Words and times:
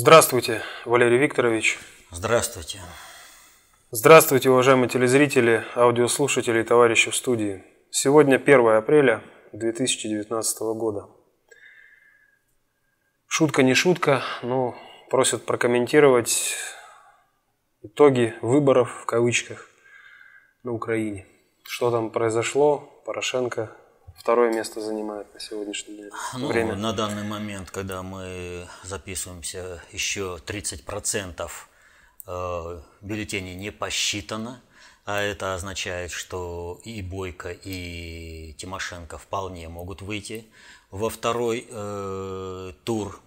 Здравствуйте, 0.00 0.62
Валерий 0.84 1.18
Викторович. 1.18 1.76
Здравствуйте. 2.12 2.78
Здравствуйте, 3.90 4.48
уважаемые 4.48 4.88
телезрители, 4.88 5.64
аудиослушатели 5.74 6.60
и 6.60 6.62
товарищи 6.62 7.10
в 7.10 7.16
студии. 7.16 7.64
Сегодня 7.90 8.36
1 8.36 8.68
апреля 8.76 9.24
2019 9.52 10.60
года. 10.76 11.08
Шутка 13.26 13.64
не 13.64 13.74
шутка, 13.74 14.22
но 14.44 14.78
просят 15.10 15.44
прокомментировать 15.44 16.54
итоги 17.82 18.36
выборов 18.40 19.00
в 19.02 19.04
кавычках 19.04 19.68
на 20.62 20.74
Украине. 20.74 21.26
Что 21.64 21.90
там 21.90 22.10
произошло? 22.12 23.02
Порошенко 23.04 23.76
второе 24.18 24.52
место 24.52 24.80
занимает 24.80 25.32
на 25.32 25.40
сегодняшний 25.40 25.96
день. 25.96 26.10
Ну, 26.36 26.48
время. 26.48 26.74
На 26.74 26.92
данный 26.92 27.22
момент, 27.22 27.70
когда 27.70 28.02
мы 28.02 28.66
записываемся, 28.82 29.82
еще 29.92 30.38
30% 30.44 31.50
э, 32.26 32.80
бюллетеней 33.00 33.54
не 33.54 33.72
посчитано. 33.72 34.60
А 35.04 35.22
это 35.22 35.54
означает, 35.54 36.10
что 36.10 36.80
и 36.84 37.00
Бойко, 37.00 37.50
и 37.50 38.54
Тимошенко 38.58 39.16
вполне 39.16 39.68
могут 39.70 40.02
выйти 40.02 40.46
во 40.90 41.08
второй 41.08 41.66
э, 41.70 42.72
тур. 42.84 43.18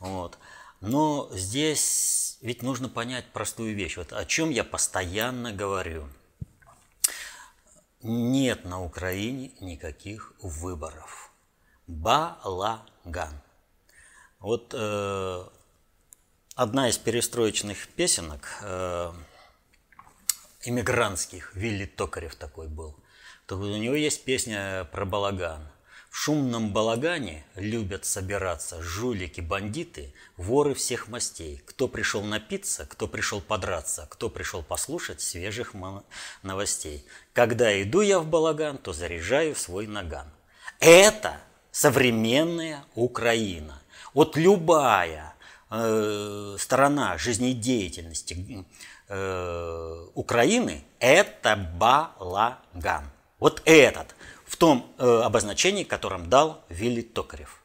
Вот. 0.00 0.38
Но 0.80 1.28
здесь 1.32 2.38
ведь 2.40 2.62
нужно 2.62 2.88
понять 2.88 3.26
простую 3.32 3.76
вещь. 3.76 3.96
Вот 3.96 4.12
о 4.12 4.24
чем 4.24 4.50
я 4.50 4.64
постоянно 4.64 5.52
говорю– 5.52 6.08
нет 8.04 8.64
на 8.64 8.82
Украине 8.82 9.52
никаких 9.60 10.34
выборов. 10.40 11.32
Балаган. 11.86 13.40
Вот 14.38 14.74
э, 14.74 15.44
одна 16.54 16.88
из 16.88 16.98
перестроечных 16.98 17.88
песенок 17.88 18.58
э, 18.62 19.12
иммигрантских, 20.64 21.54
Вилли 21.56 21.86
Токарев 21.86 22.34
такой 22.34 22.68
был. 22.68 22.94
То 23.46 23.56
у 23.56 23.64
него 23.64 23.94
есть 23.94 24.24
песня 24.24 24.88
про 24.92 25.04
балаган. 25.04 25.66
В 26.14 26.16
шумном 26.16 26.72
балагане 26.72 27.44
любят 27.56 28.04
собираться 28.04 28.80
жулики, 28.80 29.40
бандиты, 29.40 30.14
воры 30.36 30.72
всех 30.74 31.08
мастей. 31.08 31.60
Кто 31.66 31.88
пришел 31.88 32.22
напиться, 32.22 32.86
кто 32.86 33.08
пришел 33.08 33.40
подраться, 33.40 34.06
кто 34.08 34.30
пришел 34.30 34.62
послушать 34.62 35.20
свежих 35.20 35.74
новостей. 36.44 37.04
Когда 37.32 37.82
иду 37.82 38.00
я 38.00 38.20
в 38.20 38.28
балаган, 38.28 38.78
то 38.78 38.92
заряжаю 38.92 39.56
свой 39.56 39.88
наган. 39.88 40.28
Это 40.78 41.40
современная 41.72 42.84
Украина. 42.94 43.82
Вот 44.14 44.36
любая 44.36 45.34
э, 45.68 46.56
сторона 46.60 47.18
жизнедеятельности 47.18 48.64
э, 49.08 50.06
Украины– 50.14 50.84
это 51.00 51.56
балаган. 51.56 53.10
Вот 53.40 53.62
этот– 53.64 54.14
в 54.54 54.56
том 54.56 54.86
э, 54.98 55.20
обозначении, 55.24 55.82
которым 55.82 56.30
дал 56.30 56.62
Вилли 56.68 57.02
Токарев. 57.02 57.60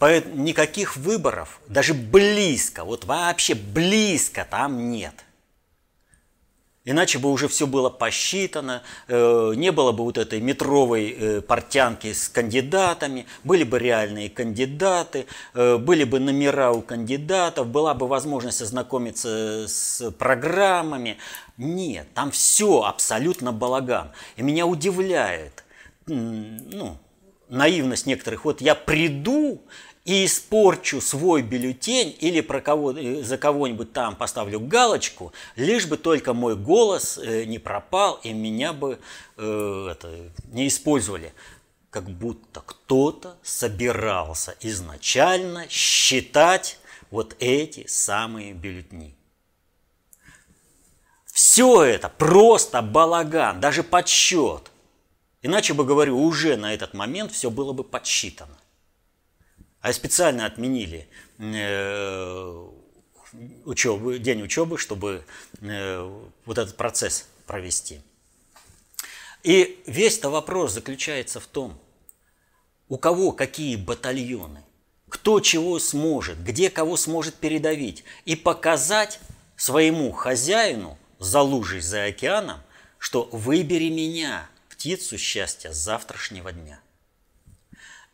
Поэтому 0.00 0.42
никаких 0.42 0.96
выборов, 0.96 1.60
даже 1.68 1.94
близко, 1.94 2.82
вот 2.82 3.04
вообще 3.04 3.54
близко 3.54 4.44
там 4.50 4.90
нет. 4.90 5.14
Иначе 6.84 7.18
бы 7.18 7.30
уже 7.30 7.46
все 7.46 7.68
было 7.68 7.90
посчитано, 7.90 8.82
э, 9.06 9.52
не 9.54 9.70
было 9.70 9.92
бы 9.92 10.02
вот 10.02 10.18
этой 10.18 10.40
метровой 10.40 11.10
э, 11.10 11.40
портянки 11.42 12.12
с 12.12 12.28
кандидатами, 12.28 13.26
были 13.44 13.62
бы 13.62 13.78
реальные 13.78 14.30
кандидаты, 14.30 15.26
э, 15.54 15.76
были 15.76 16.02
бы 16.02 16.18
номера 16.18 16.72
у 16.72 16.80
кандидатов, 16.80 17.68
была 17.68 17.94
бы 17.94 18.08
возможность 18.08 18.62
ознакомиться 18.62 19.66
с 19.68 20.10
программами. 20.12 21.18
Нет, 21.58 22.06
там 22.14 22.30
все 22.30 22.82
абсолютно 22.82 23.52
балаган. 23.52 24.12
И 24.36 24.42
меня 24.42 24.64
удивляет 24.64 25.64
ну, 26.06 26.96
наивность 27.48 28.06
некоторых. 28.06 28.44
Вот 28.44 28.60
я 28.60 28.76
приду 28.76 29.60
и 30.04 30.24
испорчу 30.24 31.00
свой 31.00 31.42
бюллетень 31.42 32.16
или 32.20 32.40
про 32.40 32.60
кого, 32.60 32.92
э, 32.92 33.22
за 33.22 33.36
кого-нибудь 33.36 33.92
там 33.92 34.16
поставлю 34.16 34.60
галочку, 34.60 35.34
лишь 35.56 35.86
бы 35.86 35.98
только 35.98 36.32
мой 36.32 36.56
голос 36.56 37.18
э, 37.18 37.44
не 37.44 37.58
пропал 37.58 38.18
и 38.22 38.32
меня 38.32 38.72
бы 38.72 39.00
э, 39.36 39.88
это, 39.90 40.30
не 40.50 40.68
использовали. 40.68 41.34
Как 41.90 42.08
будто 42.08 42.62
кто-то 42.64 43.36
собирался 43.42 44.54
изначально 44.60 45.68
считать 45.68 46.78
вот 47.10 47.34
эти 47.40 47.86
самые 47.86 48.54
бюллетени. 48.54 49.17
Все 51.38 51.84
это 51.84 52.08
просто 52.08 52.82
балаган, 52.82 53.60
даже 53.60 53.84
подсчет. 53.84 54.72
Иначе 55.40 55.72
бы, 55.72 55.84
говорю, 55.84 56.20
уже 56.20 56.56
на 56.56 56.74
этот 56.74 56.94
момент 56.94 57.30
все 57.30 57.48
было 57.48 57.72
бы 57.72 57.84
подсчитано 57.84 58.58
а 59.80 59.92
специально 59.92 60.46
отменили 60.46 61.08
э, 61.38 62.68
учебы, 63.64 64.18
день 64.18 64.42
учебы, 64.42 64.78
чтобы 64.78 65.24
э, 65.60 66.20
вот 66.44 66.58
этот 66.58 66.76
процесс 66.76 67.28
провести. 67.46 68.00
И 69.44 69.80
весь-то 69.86 70.30
вопрос 70.30 70.72
заключается 70.72 71.38
в 71.38 71.46
том, 71.46 71.78
у 72.88 72.98
кого 72.98 73.30
какие 73.30 73.76
батальоны, 73.76 74.64
кто 75.08 75.38
чего 75.38 75.78
сможет, 75.78 76.42
где 76.42 76.68
кого 76.68 76.96
сможет 76.96 77.36
передавить 77.36 78.02
и 78.24 78.34
показать 78.34 79.20
своему 79.56 80.10
хозяину 80.10 80.98
за 81.18 81.40
лужей, 81.40 81.80
за 81.80 82.04
океаном, 82.04 82.60
что 82.98 83.28
выбери 83.32 83.88
меня, 83.88 84.48
птицу 84.68 85.18
счастья 85.18 85.72
завтрашнего 85.72 86.52
дня. 86.52 86.80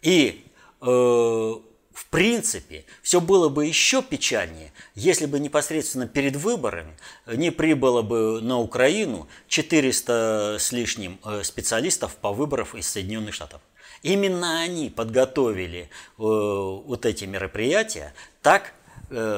И 0.02 0.44
Э, 0.84 1.54
в 1.92 2.06
принципе, 2.10 2.84
все 3.02 3.20
было 3.20 3.48
бы 3.48 3.66
еще 3.66 4.02
печальнее, 4.02 4.72
если 4.94 5.26
бы 5.26 5.38
непосредственно 5.38 6.08
перед 6.08 6.36
выборами 6.36 6.96
не 7.26 7.50
прибыло 7.50 8.02
бы 8.02 8.40
на 8.42 8.58
Украину 8.58 9.28
400 9.48 10.56
с 10.58 10.72
лишним 10.72 11.20
э, 11.24 11.42
специалистов 11.44 12.16
по 12.16 12.32
выборам 12.32 12.66
из 12.74 12.88
Соединенных 12.88 13.32
Штатов. 13.34 13.60
Именно 14.02 14.60
они 14.60 14.90
подготовили 14.90 15.82
э, 15.82 15.88
вот 16.18 17.06
эти 17.06 17.24
мероприятия 17.24 18.12
так, 18.42 18.74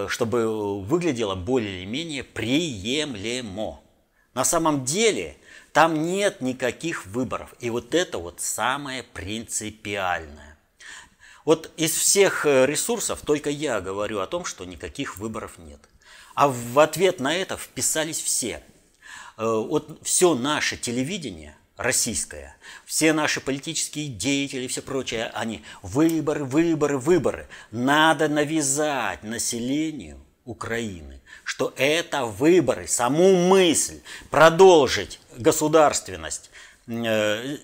чтобы 0.09 0.83
выглядело 0.83 1.35
более 1.35 1.79
или 1.83 1.87
менее 1.87 2.25
приемлемо. 2.25 3.81
На 4.35 4.45
самом 4.45 4.85
деле 4.85 5.37
там 5.73 6.07
нет 6.07 6.41
никаких 6.41 7.05
выборов. 7.07 7.55
И 7.61 7.69
вот 7.69 7.95
это 7.95 8.19
вот 8.19 8.41
самое 8.41 9.03
принципиальное. 9.03 10.57
Вот 11.45 11.71
из 11.77 11.93
всех 11.93 12.45
э, 12.45 12.67
ресурсов 12.67 13.21
только 13.25 13.51
я 13.51 13.81
говорю 13.81 14.21
о 14.21 14.27
том, 14.27 14.45
что 14.45 14.65
никаких 14.65 15.17
выборов 15.17 15.59
нет. 15.59 15.81
А 16.35 16.49
в 16.49 16.79
ответ 16.79 17.21
на 17.21 17.35
это 17.35 17.57
вписались 17.57 18.21
все. 18.21 18.63
Э, 19.37 19.45
вот 19.47 20.01
все 20.03 20.35
наше 20.35 20.77
телевидение 20.77 21.57
российское, 21.77 22.57
все 22.85 23.13
наши 23.13 23.41
политические 23.41 24.09
деятели, 24.09 24.67
все 24.67 24.83
прочее, 24.83 25.31
они 25.35 25.63
выборы, 25.83 26.45
выборы, 26.45 26.99
выборы. 26.99 27.49
Надо 27.71 28.29
навязать 28.29 29.23
населению 29.23 30.19
Украины, 30.45 31.21
что 31.45 31.75
это 31.77 32.25
выборы, 32.25 32.87
саму 32.87 33.49
мысль 33.49 34.01
продолжить 34.31 35.21
государственность, 35.37 36.51
э, 36.87 37.57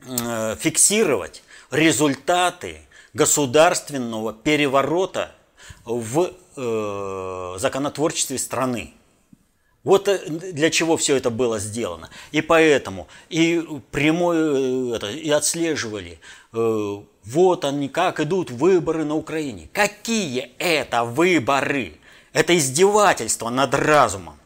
зафиксировать 0.00 1.42
результаты 1.70 2.80
государственного 3.12 4.32
переворота 4.32 5.32
в 5.84 6.32
э, 6.56 7.56
законотворчестве 7.58 8.38
страны. 8.38 8.94
Вот 9.86 10.08
э, 10.08 10.18
для 10.28 10.68
чего 10.70 10.96
все 10.96 11.14
это 11.14 11.30
было 11.30 11.60
сделано. 11.60 12.10
И 12.32 12.40
поэтому 12.40 13.06
и 13.28 13.64
прямое 13.92 14.92
э, 14.92 14.96
это, 14.96 15.12
и 15.12 15.30
отслеживали, 15.30 16.18
э, 16.52 17.02
вот 17.24 17.64
они 17.64 17.88
как 17.88 18.18
идут 18.18 18.50
выборы 18.50 19.04
на 19.04 19.14
Украине. 19.14 19.70
Какие 19.72 20.50
это 20.58 21.04
выборы? 21.04 21.98
Это 22.32 22.58
издевательство 22.58 23.48
над 23.48 23.74
разумом. 23.74 24.40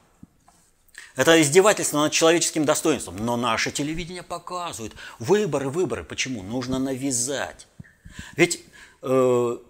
Это 1.16 1.40
издевательство 1.40 2.00
над 2.00 2.12
человеческим 2.12 2.66
достоинством. 2.66 3.16
Но 3.16 3.38
наше 3.38 3.70
телевидение 3.70 4.22
показывает. 4.22 4.92
Выборы, 5.18 5.70
выборы. 5.70 6.04
Почему? 6.04 6.42
Нужно 6.42 6.78
навязать. 6.78 7.66
Ведь 8.36 8.62
э, 9.00 9.08
в 9.08 9.60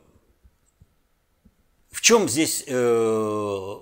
чем 2.00 2.28
здесь 2.28 2.64
э, 2.67 3.76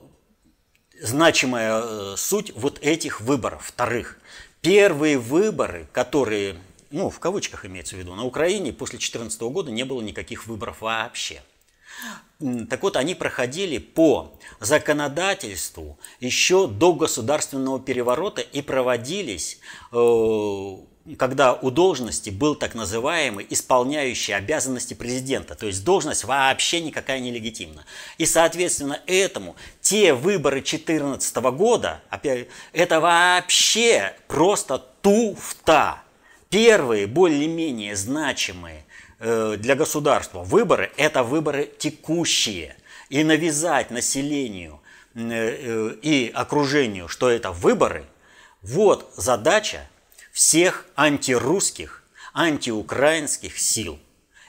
значимая 1.00 1.82
э, 1.82 2.14
суть 2.16 2.52
вот 2.54 2.78
этих 2.80 3.20
выборов, 3.20 3.64
вторых? 3.66 4.18
Первые 4.60 5.18
выборы, 5.18 5.88
которые, 5.92 6.56
ну, 6.90 7.10
в 7.10 7.18
кавычках 7.20 7.64
имеется 7.64 7.96
в 7.96 7.98
виду, 7.98 8.14
на 8.14 8.24
Украине 8.24 8.72
после 8.72 8.98
2014 8.98 9.40
года 9.42 9.70
не 9.70 9.84
было 9.84 10.00
никаких 10.00 10.46
выборов 10.46 10.80
вообще. 10.80 11.42
Так 12.70 12.82
вот, 12.82 12.96
они 12.96 13.14
проходили 13.14 13.78
по 13.78 14.38
законодательству 14.60 15.98
еще 16.20 16.68
до 16.68 16.92
государственного 16.92 17.80
переворота 17.80 18.40
и 18.40 18.62
проводились 18.62 19.58
э, 19.92 20.76
когда 21.16 21.54
у 21.54 21.70
должности 21.70 22.30
был 22.30 22.54
так 22.54 22.74
называемый 22.74 23.46
исполняющий 23.48 24.32
обязанности 24.32 24.94
президента, 24.94 25.54
то 25.54 25.66
есть 25.66 25.84
должность 25.84 26.24
вообще 26.24 26.80
никакая 26.80 27.20
не 27.20 27.30
легитимна. 27.30 27.84
И, 28.18 28.26
соответственно, 28.26 29.00
этому 29.06 29.56
те 29.80 30.12
выборы 30.12 30.60
2014 30.60 31.36
года, 31.36 32.02
опять, 32.10 32.48
это 32.72 33.00
вообще 33.00 34.14
просто 34.26 34.78
туфта. 35.02 36.02
Первые 36.50 37.06
более-менее 37.06 37.94
значимые 37.94 38.84
э, 39.18 39.56
для 39.58 39.74
государства 39.74 40.42
выборы– 40.42 40.90
это 40.96 41.22
выборы 41.22 41.70
текущие. 41.78 42.76
И 43.10 43.24
навязать 43.24 43.90
населению 43.90 44.80
э, 45.14 45.20
э, 45.20 45.94
и 46.02 46.30
окружению, 46.34 47.08
что 47.08 47.30
это 47.30 47.52
выборы, 47.52 48.04
вот 48.62 49.10
задача 49.16 49.88
всех 50.38 50.86
антирусских, 50.94 52.04
антиукраинских 52.32 53.58
сил. 53.58 53.98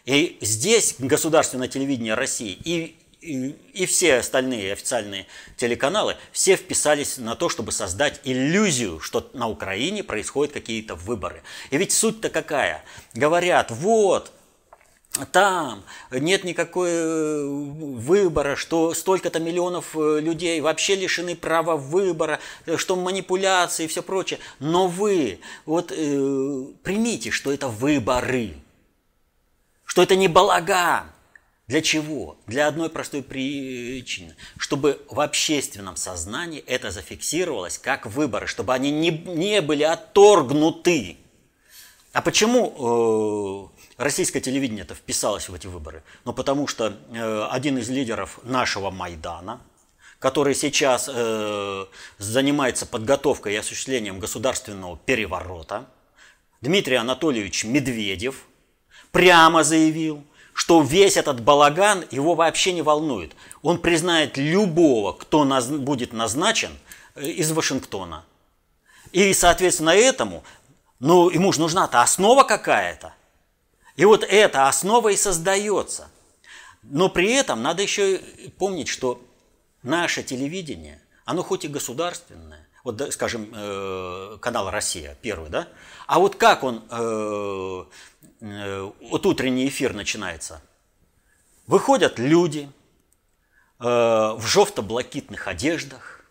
И 0.06 0.38
здесь 0.40 0.94
государственное 1.00 1.68
телевидение 1.68 2.14
России 2.14 2.52
и, 2.64 2.96
и, 3.22 3.56
и 3.74 3.88
все 3.88 4.18
остальные 4.18 4.74
официальные 4.74 5.26
телеканалы, 5.58 6.16
все 6.32 6.58
вписались 6.58 7.18
на 7.18 7.36
то, 7.36 7.50
чтобы 7.50 7.72
создать 7.72 8.22
иллюзию, 8.24 9.00
что 9.00 9.32
на 9.34 9.50
Украине 9.50 10.04
происходят 10.04 10.54
какие-то 10.54 10.94
выборы. 10.94 11.42
И 11.72 11.78
ведь 11.78 11.92
суть-то 11.92 12.30
какая? 12.30 12.86
Говорят, 13.16 13.72
вот, 13.72 14.32
там 15.26 15.84
нет 16.12 16.44
никакой 16.44 16.90
э, 16.92 17.46
выбора, 17.46 18.56
что 18.56 18.94
столько-то 18.94 19.40
миллионов 19.40 19.96
э, 19.96 20.20
людей 20.20 20.60
вообще 20.62 20.96
лишены 20.96 21.36
права 21.36 21.76
выбора, 21.76 22.40
э, 22.66 22.78
что 22.78 22.96
манипуляции 22.96 23.86
и 23.86 23.88
все 23.88 24.04
прочее. 24.04 24.40
Но 24.60 24.88
вы 24.88 25.40
вот 25.66 25.92
э, 25.96 26.66
примите, 26.84 27.32
что 27.32 27.52
это 27.52 27.68
выборы, 27.68 28.54
что 29.86 30.04
это 30.04 30.16
не 30.16 30.28
балаган. 30.28 31.06
Для 31.68 31.84
чего? 31.84 32.36
Для 32.48 32.68
одной 32.68 32.90
простой 32.90 33.22
причины. 33.22 34.36
Чтобы 34.58 35.00
в 35.08 35.20
общественном 35.20 35.98
сознании 35.98 36.64
это 36.66 36.90
зафиксировалось 36.90 37.78
как 37.78 38.08
выборы, 38.08 38.48
чтобы 38.48 38.74
они 38.74 38.90
не, 38.90 39.12
не 39.12 39.62
были 39.62 39.84
отторгнуты. 39.84 41.18
А 42.12 42.24
почему 42.24 43.70
российское 44.00 44.40
телевидение 44.40 44.84
это 44.84 44.96
вписалось 44.96 45.50
в 45.50 45.54
эти 45.54 45.68
выборы? 45.68 46.02
Ну, 46.26 46.34
потому 46.34 46.68
что 46.68 46.98
э, 47.12 47.48
один 47.52 47.78
из 47.78 47.90
лидеров 47.90 48.40
нашего 48.44 48.90
Майдана, 48.90 49.62
который 50.18 50.56
сейчас 50.56 51.10
э, 51.14 51.86
занимается 52.18 52.86
подготовкой 52.86 53.54
и 53.54 53.58
осуществлением 53.58 54.20
государственного 54.20 54.98
переворота, 54.98 55.86
Дмитрий 56.62 56.96
Анатольевич 56.96 57.66
Медведев, 57.66 58.46
прямо 59.12 59.64
заявил, 59.64 60.24
что 60.54 60.82
весь 60.82 61.18
этот 61.18 61.42
балаган 61.42 62.06
его 62.10 62.36
вообще 62.36 62.74
не 62.74 62.82
волнует. 62.82 63.34
Он 63.62 63.80
признает 63.80 64.38
любого, 64.38 65.14
кто 65.14 65.44
наз... 65.44 65.68
будет 65.68 66.14
назначен 66.14 66.72
э, 67.16 67.26
из 67.26 67.52
Вашингтона. 67.52 68.24
И, 69.12 69.34
соответственно, 69.34 69.92
этому, 69.92 70.44
ну, 71.00 71.30
ему 71.30 71.52
же 71.52 71.60
нужна-то 71.60 72.02
основа 72.02 72.44
какая-то. 72.44 73.14
И 74.00 74.06
вот 74.06 74.24
эта 74.24 74.70
основа 74.70 75.10
и 75.10 75.18
создается. 75.18 76.10
Но 76.84 77.10
при 77.10 77.34
этом 77.34 77.62
надо 77.62 77.82
еще 77.84 78.22
помнить, 78.58 78.88
что 78.88 79.22
наше 79.84 80.24
телевидение, 80.24 81.02
оно 81.26 81.44
хоть 81.44 81.66
и 81.66 81.68
государственное, 81.68 82.66
вот, 82.86 83.12
скажем, 83.12 83.52
э, 83.54 84.38
канал 84.40 84.70
«Россия» 84.70 85.18
первый, 85.22 85.50
да, 85.50 85.68
а 86.08 86.20
вот 86.20 86.38
как 86.38 86.64
он, 86.64 86.82
э, 86.90 87.84
э, 88.40 88.92
вот 89.02 89.26
утренний 89.26 89.68
эфир 89.68 89.94
начинается, 89.94 90.62
выходят 91.68 92.20
люди 92.20 92.72
в 93.80 94.42
жовто-блакитных 94.42 95.50
одеждах, 95.50 96.24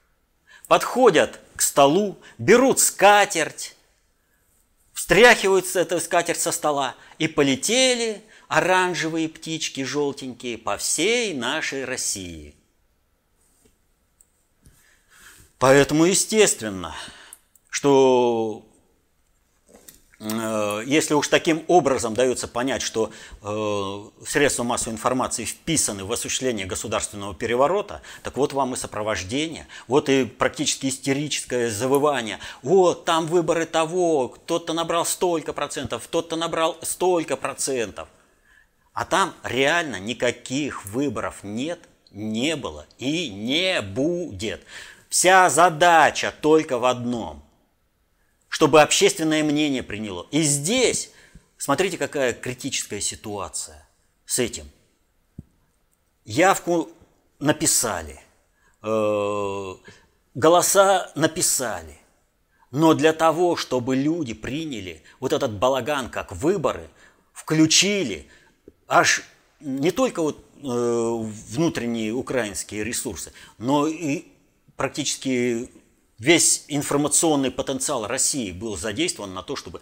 подходят 0.69 1.39
к 1.55 1.61
столу, 1.61 2.17
берут 2.39 2.81
скатерть, 2.81 3.77
встряхивают 5.09 5.65
эту 5.75 6.01
скатерть 6.01 6.39
со 6.39 6.53
стола, 6.53 6.95
и 7.19 7.29
полетели 7.29 8.23
оранжевые 8.47 9.31
птички 9.31 9.83
желтенькие 9.83 10.59
по 10.59 10.77
всей 10.77 11.33
нашей 11.33 11.87
России. 11.87 12.55
Поэтому 15.59 16.05
естественно, 16.05 16.95
что 17.71 18.68
если 20.21 21.15
уж 21.15 21.29
таким 21.29 21.65
образом 21.69 22.15
дается 22.15 22.49
понять, 22.49 22.83
что 22.83 23.13
э, 23.41 24.25
средства 24.27 24.65
массовой 24.65 24.95
информации 24.95 25.45
вписаны 25.45 26.05
в 26.05 26.13
осуществление 26.13 26.67
государственного 26.67 27.35
переворота, 27.35 28.03
так 28.25 28.37
вот 28.37 28.53
вам 28.53 28.75
и 28.75 28.77
сопровождение, 28.77 29.69
вот 29.87 30.09
и 30.09 30.25
практически 30.25 30.89
истерическое 30.89 31.71
завывание. 31.71 32.41
Вот, 32.63 33.05
там 33.05 33.27
выборы 33.27 33.65
того, 33.65 34.29
кто-то 34.29 34.73
набрал 34.73 35.07
столько 35.07 35.53
процентов, 35.53 36.03
кто-то 36.09 36.35
набрал 36.35 36.77
столько 36.83 37.37
процентов. 37.37 38.09
А 38.93 39.05
там 39.05 39.35
реально 39.45 40.01
никаких 40.01 40.85
выборов 40.85 41.45
нет, 41.45 41.79
не 42.11 42.57
было 42.57 42.87
и 42.99 43.29
не 43.31 43.81
будет. 43.83 44.65
Вся 45.09 45.49
задача 45.49 46.35
только 46.41 46.79
в 46.79 46.87
одном– 46.87 47.45
чтобы 48.49 48.83
общественное 48.83 49.45
мнение 49.45 49.83
приняло. 49.83 50.27
И 50.31 50.43
здесь, 50.43 51.11
смотрите, 51.57 51.99
какая 51.99 52.33
критическая 52.33 53.01
ситуация 53.01 53.87
с 54.25 54.39
этим. 54.39 54.71
Явку 56.25 56.91
написали, 57.39 58.21
э, 58.83 59.75
голоса 60.35 61.13
написали, 61.15 61.99
но 62.71 62.95
для 62.95 63.13
того, 63.13 63.57
чтобы 63.57 63.97
люди 63.97 64.35
приняли 64.35 65.03
вот 65.21 65.33
этот 65.33 65.53
балаган 65.59 66.11
как 66.11 66.33
выборы, 66.33 66.89
включили 67.33 68.29
аж 68.87 69.23
не 69.61 69.91
только 69.91 70.23
вот 70.23 70.45
э, 70.57 70.67
внутренние 70.67 72.13
украинские 72.13 72.85
ресурсы, 72.85 73.33
но 73.59 73.87
и 73.87 74.27
практически 74.77 75.71
Весь 76.19 76.65
информационный 76.67 77.53
потенциал 77.53 78.07
России 78.07 78.51
был 78.51 78.77
задействован 78.77 79.35
на 79.35 79.43
то, 79.45 79.55
чтобы 79.55 79.81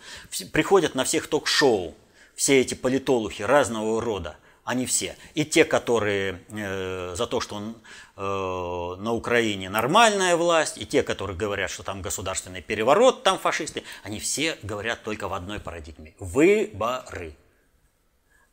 приходят 0.53 0.95
на 0.95 1.05
всех 1.05 1.29
ток-шоу 1.29 1.95
все 2.35 2.61
эти 2.61 2.75
политологи 2.75 3.41
разного 3.41 4.03
рода, 4.03 4.37
они 4.63 4.85
все. 4.85 5.17
И 5.33 5.47
те, 5.47 5.65
которые 5.65 6.43
э, 6.51 7.15
за 7.17 7.27
то, 7.27 7.41
что 7.41 7.55
он, 7.55 7.77
э, 8.17 8.21
на 8.21 9.15
Украине 9.15 9.71
нормальная 9.71 10.37
власть, 10.37 10.77
и 10.77 10.85
те, 10.85 11.03
которые 11.03 11.39
говорят, 11.39 11.71
что 11.71 11.83
там 11.83 12.03
государственный 12.03 12.61
переворот, 12.61 13.23
там 13.23 13.39
фашисты, 13.39 13.85
они 14.03 14.21
все 14.21 14.59
говорят 14.63 15.03
только 15.05 15.29
в 15.29 15.33
одной 15.33 15.59
парадигме– 15.61 16.15
выборы. 16.19 17.35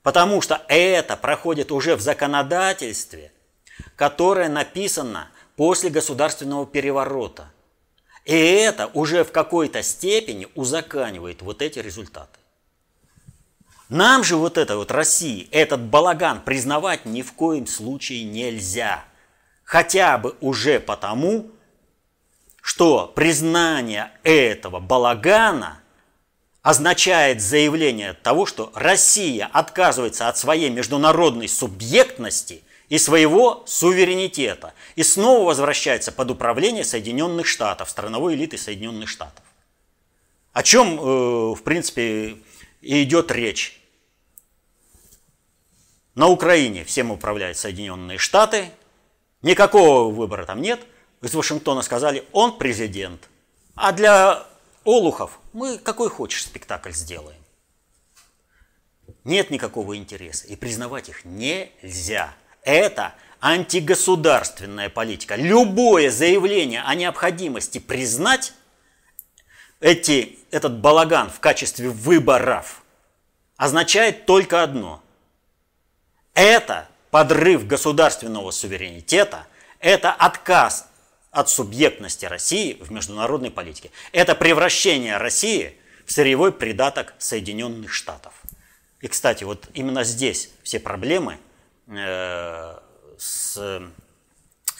Потому 0.04 0.42
что 0.42 0.63
это 0.70 1.18
проходит 1.18 1.72
уже 1.72 1.98
в 1.98 2.02
законодательстве, 2.02 3.34
которое 3.98 4.48
написано 4.48 5.30
после 5.58 5.90
государственного 5.90 6.66
переворота. 6.66 7.52
И 8.25 8.34
это 8.34 8.88
уже 8.94 9.24
в 9.24 9.32
какой-то 9.32 9.84
степени 9.84 10.48
узаканивает 10.56 11.42
вот 11.42 11.62
эти 11.62 11.80
результаты. 11.80 12.39
Нам 13.89 14.24
же 14.24 14.38
вот 14.38 14.58
это 14.58 14.77
вот 14.77 14.92
России, 14.92 15.48
этот 15.51 15.82
балаган 15.82 16.42
признавать 16.42 17.06
ни 17.06 17.22
в 17.22 17.34
коем 17.34 17.68
случае 17.68 18.24
нельзя. 18.24 19.03
Хотя 19.63 20.18
бы 20.18 20.36
уже 20.39 20.80
потому, 20.80 21.51
что 22.62 23.08
признание 23.08 24.12
этого 24.24 24.80
балагана 24.80 25.80
означает 26.62 27.42
заявление 27.42 28.13
того, 28.13 28.46
что 28.46 28.72
Россия 28.74 29.50
отказывается 29.51 30.30
от 30.30 30.38
своей 30.38 30.70
международной 30.70 31.50
субъектности– 31.50 32.63
и 32.90 32.98
своего 32.98 33.63
суверенитета. 33.66 34.74
И 34.96 35.04
снова 35.04 35.48
возвращается 35.48 36.12
под 36.12 36.32
управление 36.32 36.84
Соединенных 36.84 37.48
Штатов, 37.48 37.90
страновой 37.90 38.36
элиты 38.36 38.58
Соединенных 38.58 39.10
Штатов. 39.10 39.44
О 40.52 40.62
чем, 40.62 41.00
э, 41.00 41.54
в 41.56 41.63
принципе, 41.63 42.38
и 42.82 43.04
идет 43.04 43.32
речь. 43.32 43.82
На 46.16 46.28
Украине 46.28 46.84
всем 46.84 47.10
управляют 47.10 47.58
Соединенные 47.58 48.20
Штаты, 48.20 48.70
никакого 49.42 50.13
выбора 50.13 50.46
там 50.46 50.62
нет. 50.62 50.80
Из 51.22 51.34
Вашингтона 51.34 51.82
сказали, 51.82 52.25
он 52.34 52.58
президент. 52.58 53.30
А 53.75 53.92
для 53.94 54.46
олухов 54.84 55.40
мы 55.54 55.78
какой 55.80 56.10
хочешь 56.10 56.44
спектакль 56.44 56.92
сделаем. 56.92 57.42
Нет 59.24 59.50
никакого 59.50 59.98
интереса, 59.98 60.48
и 60.48 60.56
признавать 60.56 61.10
их 61.10 61.24
нельзя. 61.24 62.36
Это 62.63 63.13
антигосударственная 63.41 64.89
политика. 64.89 65.36
Любое 65.36 66.10
заявление 66.10 66.82
о 66.84 66.96
необходимости 66.96 67.77
признать 67.77 68.53
эти, 69.82 70.39
этот 70.50 70.79
балаган 70.79 71.29
в 71.29 71.41
качестве 71.41 71.89
выборов 71.89 72.84
означает 73.58 74.25
только 74.25 74.63
одно. 74.63 75.03
Это 76.34 76.88
подрыв 77.12 77.67
государственного 77.67 78.51
суверенитета, 78.51 79.46
это 79.79 80.12
отказ 80.12 80.88
от 81.32 81.50
субъектности 81.50 82.25
России 82.25 82.77
в 82.79 82.91
международной 82.91 83.51
политике. 83.51 83.91
Это 84.13 84.36
превращение 84.36 85.17
России 85.17 85.75
в 86.05 86.13
сырьевой 86.13 86.53
придаток 86.53 87.13
Соединенных 87.17 87.91
Штатов. 87.91 88.34
И, 89.01 89.08
кстати, 89.08 89.43
вот 89.43 89.67
именно 89.74 90.03
здесь 90.03 90.51
все 90.63 90.79
проблемы 90.79 91.39
с 91.88 93.58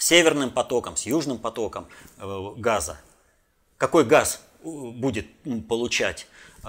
северным 0.04 0.50
потоком, 0.50 0.96
с 0.96 1.06
южным 1.06 1.38
потоком 1.38 1.86
э, 2.18 2.52
газа. 2.56 2.98
Какой 3.78 4.04
газ 4.04 4.42
будет 4.62 5.26
получать 5.66 6.26
э, 6.62 6.66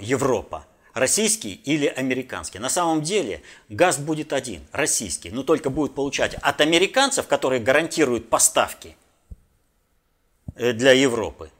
Европа? 0.00 0.66
Российский 0.92 1.54
или 1.54 1.86
американский? 1.86 2.58
На 2.58 2.68
самом 2.68 3.02
деле 3.02 3.42
газ 3.68 3.98
будет 3.98 4.32
один, 4.32 4.62
российский, 4.72 5.30
но 5.30 5.42
только 5.42 5.70
будет 5.70 5.94
получать 5.94 6.34
от 6.34 6.60
американцев, 6.60 7.26
которые 7.26 7.60
гарантируют 7.60 8.28
поставки 8.28 8.94
э, 10.54 10.72
для 10.72 10.92
Европы. 10.92 11.50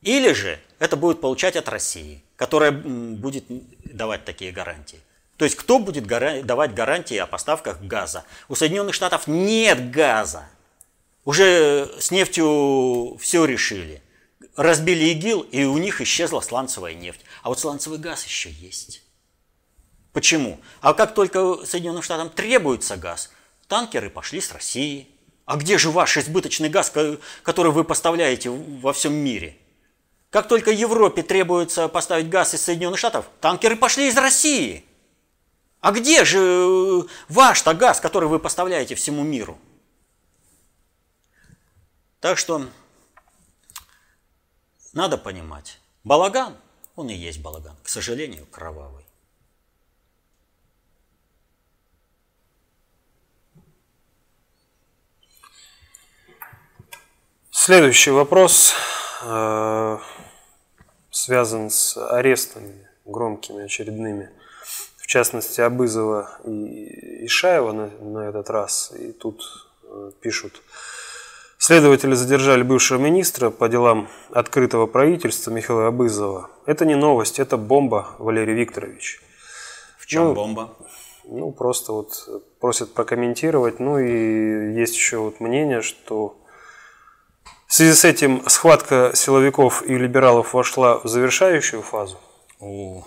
Или 0.00 0.32
же 0.32 0.58
это 0.78 0.96
будет 0.96 1.20
получать 1.20 1.56
от 1.56 1.68
России, 1.68 2.24
которая 2.36 2.72
будет 2.72 3.44
давать 3.84 4.24
такие 4.24 4.52
гарантии. 4.52 5.00
То 5.44 5.46
есть 5.46 5.58
кто 5.58 5.78
будет 5.78 6.06
давать 6.06 6.72
гарантии 6.72 7.18
о 7.18 7.26
поставках 7.26 7.82
газа? 7.82 8.24
У 8.48 8.54
Соединенных 8.54 8.94
Штатов 8.94 9.26
нет 9.26 9.90
газа. 9.90 10.48
Уже 11.26 11.94
с 12.00 12.10
нефтью 12.10 13.18
все 13.20 13.44
решили. 13.44 14.02
Разбили 14.56 15.04
ИГИЛ, 15.10 15.42
и 15.42 15.64
у 15.64 15.76
них 15.76 16.00
исчезла 16.00 16.40
сланцевая 16.40 16.94
нефть. 16.94 17.20
А 17.42 17.50
вот 17.50 17.60
сланцевый 17.60 17.98
газ 17.98 18.24
еще 18.24 18.48
есть. 18.52 19.02
Почему? 20.14 20.60
А 20.80 20.94
как 20.94 21.14
только 21.14 21.66
Соединенным 21.66 22.02
Штатам 22.02 22.30
требуется 22.30 22.96
газ, 22.96 23.30
танкеры 23.68 24.08
пошли 24.08 24.40
с 24.40 24.50
России. 24.50 25.08
А 25.44 25.56
где 25.56 25.76
же 25.76 25.90
ваш 25.90 26.16
избыточный 26.16 26.70
газ, 26.70 26.90
который 27.42 27.70
вы 27.70 27.84
поставляете 27.84 28.48
во 28.48 28.94
всем 28.94 29.12
мире? 29.12 29.58
Как 30.30 30.48
только 30.48 30.70
Европе 30.70 31.22
требуется 31.22 31.88
поставить 31.88 32.30
газ 32.30 32.54
из 32.54 32.62
Соединенных 32.62 32.98
Штатов, 32.98 33.26
танкеры 33.42 33.76
пошли 33.76 34.08
из 34.08 34.16
России. 34.16 34.86
А 35.84 35.92
где 35.92 36.24
же 36.24 36.38
э, 36.38 37.02
ваш-то 37.28 37.74
газ, 37.74 38.00
который 38.00 38.26
вы 38.26 38.38
поставляете 38.38 38.94
всему 38.94 39.22
миру? 39.22 39.58
Так 42.20 42.38
что 42.38 42.66
надо 44.94 45.18
понимать, 45.18 45.78
балаган, 46.02 46.56
он 46.96 47.10
и 47.10 47.14
есть 47.14 47.42
балаган, 47.42 47.76
к 47.82 47.90
сожалению, 47.90 48.46
кровавый. 48.46 49.04
Следующий 57.50 58.10
вопрос 58.10 58.72
э, 59.20 59.98
связан 61.10 61.68
с 61.68 61.94
арестами 62.10 62.88
громкими, 63.04 63.64
очередными 63.64 64.30
в 65.04 65.06
частности 65.06 65.60
Абызова 65.60 66.30
и 66.46 67.26
Ишаева 67.26 67.72
на, 67.72 67.90
на 68.00 68.28
этот 68.30 68.48
раз. 68.48 68.90
И 68.98 69.12
тут 69.12 69.42
э, 69.82 70.12
пишут, 70.22 70.62
следователи 71.58 72.14
задержали 72.14 72.62
бывшего 72.62 72.98
министра 72.98 73.50
по 73.50 73.68
делам 73.68 74.08
открытого 74.32 74.86
правительства 74.86 75.50
Михаила 75.50 75.88
Абызова. 75.88 76.48
Это 76.64 76.86
не 76.86 76.94
новость, 76.94 77.38
это 77.38 77.58
бомба, 77.58 78.14
Валерий 78.18 78.54
Викторович. 78.54 79.20
В 79.98 80.06
чем 80.06 80.24
ну, 80.24 80.34
бомба? 80.34 80.74
Ну, 81.24 81.52
просто 81.52 81.92
вот 81.92 82.26
просят 82.58 82.94
прокомментировать. 82.94 83.80
Ну 83.80 83.98
и 83.98 84.74
есть 84.74 84.94
еще 84.94 85.18
вот 85.18 85.38
мнение, 85.38 85.82
что 85.82 86.38
в 87.66 87.74
связи 87.74 87.92
с 87.92 88.06
этим 88.06 88.42
схватка 88.48 89.12
силовиков 89.14 89.82
и 89.86 89.98
либералов 89.98 90.54
вошла 90.54 90.98
в 91.00 91.08
завершающую 91.08 91.82
фазу. 91.82 92.18
О, 92.60 93.04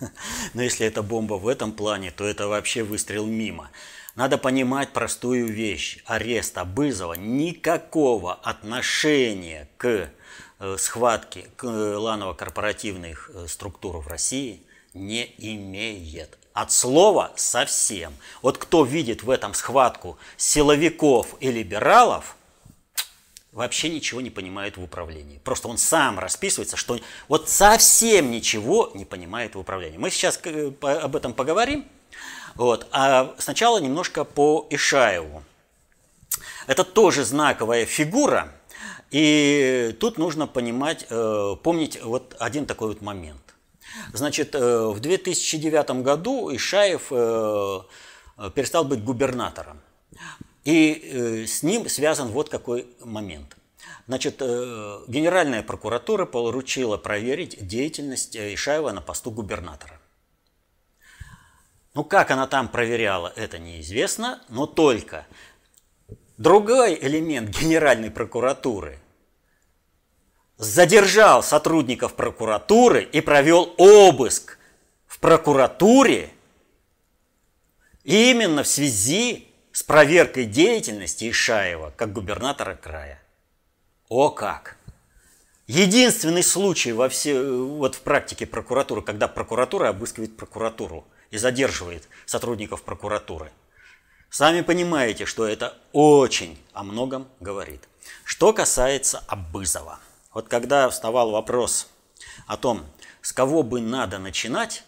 но 0.54 0.62
если 0.62 0.86
это 0.86 1.02
бомба 1.02 1.34
в 1.34 1.48
этом 1.48 1.72
плане, 1.72 2.10
то 2.10 2.24
это 2.24 2.46
вообще 2.46 2.82
выстрел 2.82 3.26
мимо. 3.26 3.70
Надо 4.14 4.36
понимать 4.36 4.92
простую 4.92 5.46
вещь. 5.46 5.98
Арест 6.04 6.58
Абызова 6.58 7.14
никакого 7.14 8.34
отношения 8.34 9.68
к 9.78 10.10
э, 10.58 10.76
схватке 10.78 11.46
к 11.56 11.64
ланово-корпоративных 11.64 13.30
э, 13.32 13.46
структур 13.48 13.98
в 13.98 14.08
России 14.08 14.60
не 14.92 15.34
имеет. 15.38 16.38
От 16.52 16.70
слова 16.70 17.32
совсем. 17.36 18.12
Вот 18.42 18.58
кто 18.58 18.84
видит 18.84 19.22
в 19.22 19.30
этом 19.30 19.54
схватку 19.54 20.18
силовиков 20.36 21.34
и 21.40 21.50
либералов– 21.50 22.36
вообще 23.52 23.90
ничего 23.90 24.20
не 24.20 24.30
понимает 24.30 24.76
в 24.76 24.82
управлении. 24.82 25.38
Просто 25.44 25.68
он 25.68 25.78
сам 25.78 26.18
расписывается, 26.18 26.76
что 26.76 26.98
вот 27.28 27.48
совсем 27.48 28.30
ничего 28.30 28.90
не 28.94 29.04
понимает 29.04 29.54
в 29.54 29.58
управлении. 29.58 29.98
Мы 29.98 30.10
сейчас 30.10 30.40
э, 30.44 30.72
об 30.80 31.14
этом 31.14 31.34
поговорим. 31.34 31.84
Вот. 32.54 32.88
А 32.90 33.34
сначала 33.38 33.78
немножко 33.78 34.24
по 34.24 34.66
Ишаеву. 34.70 35.44
Это 36.66 36.84
тоже 36.84 37.24
знаковая 37.24 37.84
фигура. 37.84 38.52
И 39.10 39.94
тут 40.00 40.16
нужно 40.16 40.46
понимать, 40.46 41.06
э, 41.10 41.56
помнить 41.62 42.02
вот 42.02 42.34
один 42.38 42.64
такой 42.64 42.88
вот 42.88 43.02
момент. 43.02 43.38
Значит, 44.14 44.54
э, 44.54 44.86
в 44.86 45.00
2009 45.00 46.02
году 46.02 46.54
Ишаев 46.54 47.08
перестал 48.54 48.84
быть 48.84 49.04
губернатором. 49.04 49.82
И 50.64 50.92
э, 50.92 51.46
с 51.46 51.62
ним 51.62 51.88
связан 51.88 52.28
вот 52.28 52.48
какой 52.48 52.86
момент. 53.00 53.56
Значит, 54.06 54.36
э, 54.40 55.00
Генеральная 55.08 55.62
прокуратура 55.62 56.24
поручила 56.24 56.96
проверить 56.96 57.66
деятельность 57.66 58.36
э, 58.36 58.54
Ишаева 58.54 58.92
на 58.92 59.00
посту 59.00 59.30
губернатора. 59.30 60.00
Ну, 61.94 62.04
как 62.04 62.30
она 62.30 62.46
там 62.46 62.68
проверяла, 62.68 63.32
это 63.36 63.58
неизвестно, 63.58 64.42
но 64.48 64.66
только 64.66 65.26
другой 66.38 66.98
элемент 67.00 67.50
Генеральной 67.50 68.10
прокуратуры 68.10 68.98
задержал 70.56 71.42
сотрудников 71.42 72.14
прокуратуры 72.14 73.02
и 73.02 73.20
провел 73.20 73.74
обыск 73.76 74.58
в 75.06 75.18
прокуратуре 75.18 76.30
именно 78.04 78.62
в 78.62 78.68
связи 78.68 79.51
с 79.82 79.84
проверкой 79.84 80.44
деятельности 80.44 81.28
Ишаева 81.28 81.92
как 81.96 82.12
губернатора 82.12 82.76
края. 82.76 83.20
О 84.08 84.30
как! 84.30 84.76
Единственный 85.66 86.44
случай 86.44 86.92
во 86.92 87.08
все, 87.08 87.42
вот 87.42 87.96
в 87.96 88.00
практике 88.02 88.46
прокуратуры, 88.46 89.02
когда 89.02 89.26
прокуратура 89.26 89.88
обыскивает 89.88 90.36
прокуратуру 90.36 91.04
и 91.32 91.36
задерживает 91.36 92.04
сотрудников 92.26 92.84
прокуратуры. 92.84 93.50
Сами 94.30 94.60
понимаете, 94.60 95.26
что 95.26 95.48
это 95.48 95.76
очень 95.90 96.56
о 96.72 96.84
многом 96.84 97.26
говорит. 97.40 97.82
Что 98.22 98.52
касается 98.52 99.24
Абызова. 99.26 99.98
Вот 100.32 100.46
когда 100.46 100.88
вставал 100.90 101.32
вопрос 101.32 101.88
о 102.46 102.56
том, 102.56 102.86
с 103.20 103.32
кого 103.32 103.64
бы 103.64 103.80
надо 103.80 104.20
начинать, 104.20 104.84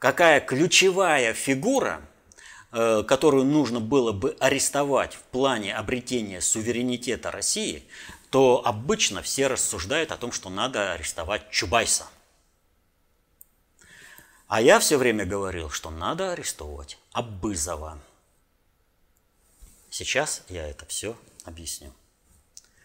какая 0.00 0.40
ключевая 0.40 1.32
фигура– 1.32 2.00
которую 2.70 3.44
нужно 3.44 3.80
было 3.80 4.12
бы 4.12 4.36
арестовать 4.38 5.14
в 5.14 5.22
плане 5.22 5.74
обретения 5.74 6.40
суверенитета 6.40 7.30
России, 7.30 7.84
то 8.30 8.62
обычно 8.64 9.22
все 9.22 9.48
рассуждают 9.48 10.12
о 10.12 10.16
том, 10.16 10.30
что 10.30 10.50
надо 10.50 10.92
арестовать 10.92 11.50
Чубайса. 11.50 12.06
А 14.46 14.60
я 14.60 14.78
все 14.78 14.96
время 14.96 15.24
говорил, 15.26 15.70
что 15.70 15.90
надо 15.90 16.32
арестовывать 16.32 16.98
Абызова. 17.12 18.00
Сейчас 19.90 20.42
я 20.48 20.68
это 20.68 20.86
все 20.86 21.16
объясню. 21.44 21.92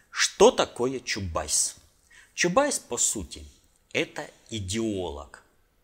Что 0.10 0.50
такое 0.52 1.00
Чубайс? 1.00 1.76
Чубайс, 2.34 2.80
по 2.80 2.98
сути, 2.98 3.46
это 3.94 4.30
идеолог 4.50 5.44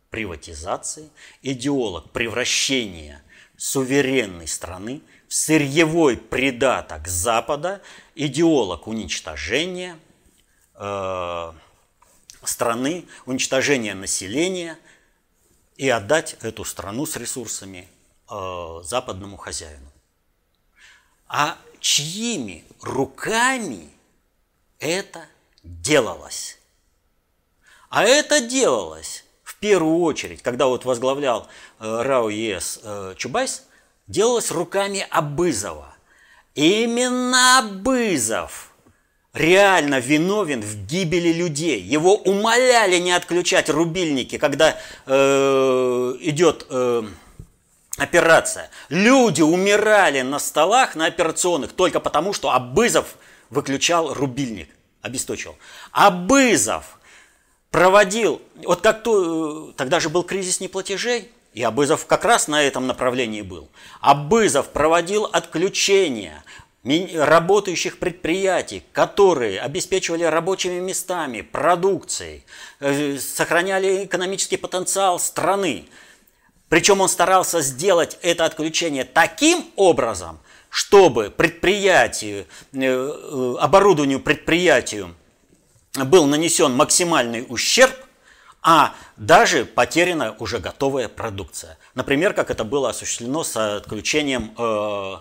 приватизации, 0.10 1.10
идеолог 1.42 2.12
превращения 2.12 3.24
суверенной 3.62 4.48
страны 4.48 5.04
в 5.28 5.36
сырьевой 5.36 6.18
придаток 6.18 7.08
Запада, 7.08 7.84
идеолог 8.16 8.88
уничтожения 8.88 10.00
э, 10.74 11.54
страны, 12.44 13.06
уничтожения 13.28 13.94
населения 13.94 14.80
и 15.78 15.88
отдать 15.90 16.38
эту 16.42 16.66
страну 16.66 17.06
с 17.06 17.16
ресурсами 17.18 17.88
э, 18.32 18.80
западному 18.82 19.38
хозяину. 19.38 19.92
А 21.28 21.56
чьими 21.80 22.66
руками 22.82 23.92
это 24.80 25.28
делалось? 25.62 26.58
А 27.90 28.06
это 28.06 28.42
делалось 28.42 29.24
первую 29.62 30.00
очередь, 30.00 30.42
когда 30.42 30.66
вот 30.66 30.84
возглавлял 30.84 31.48
э, 31.80 32.02
РАО 32.02 32.30
ЕС 32.30 32.80
э, 32.84 33.14
Чубайс, 33.16 33.64
делалось 34.08 34.52
руками 34.52 35.06
Абызова. 35.10 35.96
Именно 36.56 37.60
Абызов 37.60 38.74
реально 39.34 40.00
виновен 40.00 40.62
в 40.62 40.86
гибели 40.88 41.32
людей. 41.32 41.80
Его 41.80 42.16
умоляли 42.16 42.98
не 42.98 43.12
отключать 43.12 43.70
рубильники, 43.70 44.38
когда 44.40 44.78
э, 45.06 46.16
идет 46.22 46.66
э, 46.70 47.04
операция. 47.98 48.70
Люди 48.90 49.44
умирали 49.44 50.22
на 50.22 50.40
столах, 50.40 50.96
на 50.96 51.06
операционных, 51.06 51.74
только 51.74 52.00
потому, 52.00 52.34
что 52.34 52.50
Абызов 52.50 53.16
выключал 53.52 54.14
рубильник, 54.14 54.70
обесточил. 55.04 55.56
Абызов 55.92 56.98
проводил, 57.72 58.42
вот 58.64 58.82
как 58.82 59.02
то, 59.02 59.70
э, 59.70 59.74
тогда 59.78 60.00
же 60.00 60.10
был 60.10 60.24
кризис 60.24 60.60
неплатежей, 60.60 61.32
и 61.54 61.64
Абызов 61.64 62.06
как 62.06 62.24
раз 62.24 62.48
на 62.48 62.62
этом 62.62 62.86
направлении 62.86 63.42
был. 63.42 63.70
Абызов 64.00 64.70
проводил 64.70 65.26
отключение 65.26 66.44
работающих 66.84 68.00
предприятий, 68.00 68.84
которые 68.92 69.62
обеспечивали 69.62 70.24
рабочими 70.24 70.80
местами, 70.80 71.42
продукцией, 71.42 72.44
э, 72.80 73.18
сохраняли 73.20 74.06
экономический 74.06 74.58
потенциал 74.58 75.20
страны. 75.20 75.86
Причем 76.70 77.02
он 77.02 77.10
старался 77.10 77.62
сделать 77.62 78.18
это 78.22 78.46
отключение 78.46 79.04
таким 79.04 79.66
образом, 79.76 80.40
чтобы 80.70 81.30
предприятию, 81.30 82.48
э, 82.74 83.56
оборудованию 83.60 84.20
предприятию 84.20 85.16
был 85.94 86.26
нанесен 86.26 86.74
максимальный 86.74 87.46
ущерб, 87.48 87.96
а 88.62 88.94
даже 89.18 89.66
потеряна 89.66 90.36
уже 90.40 90.60
готовая 90.60 91.10
продукция. 91.10 91.78
Например, 91.96 92.34
как 92.34 92.52
это 92.52 92.64
было 92.64 92.90
осуществлено 92.90 93.44
с 93.44 93.78
отключением 93.78 94.54
э, 94.58 95.16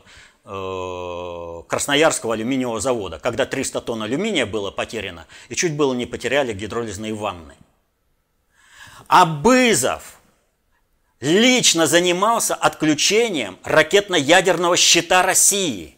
э, 0.44 1.62
Красноярского 1.66 2.34
алюминиевого 2.34 2.80
завода, 2.80 3.18
когда 3.18 3.46
300 3.46 3.80
тонн 3.80 4.02
алюминия 4.02 4.46
было 4.46 4.70
потеряно, 4.70 5.26
и 5.48 5.56
чуть 5.56 5.74
было 5.74 5.94
не 5.94 6.06
потеряли 6.06 6.52
гидролизные 6.52 7.14
ванны. 7.14 7.54
А 9.08 9.24
Бызов 9.24 10.20
лично 11.20 11.86
занимался 11.86 12.54
отключением 12.54 13.58
ракетно-ядерного 13.64 14.76
щита 14.76 15.22
России. 15.22 15.96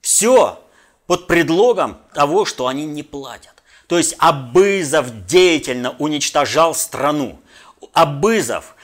Все 0.00 0.62
под 1.06 1.26
предлогом 1.26 1.98
того, 2.14 2.44
что 2.44 2.66
они 2.66 2.86
не 2.86 3.02
платят. 3.02 3.49
То 3.90 3.98
есть 3.98 4.14
Абызов 4.18 5.26
деятельно 5.26 5.96
уничтожал 5.98 6.76
страну. 6.76 7.42
Абызов 7.92 8.76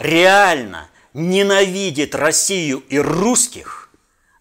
реально 0.00 0.90
ненавидит 1.14 2.12
Россию 2.12 2.80
и 2.88 2.98
русских 2.98 3.88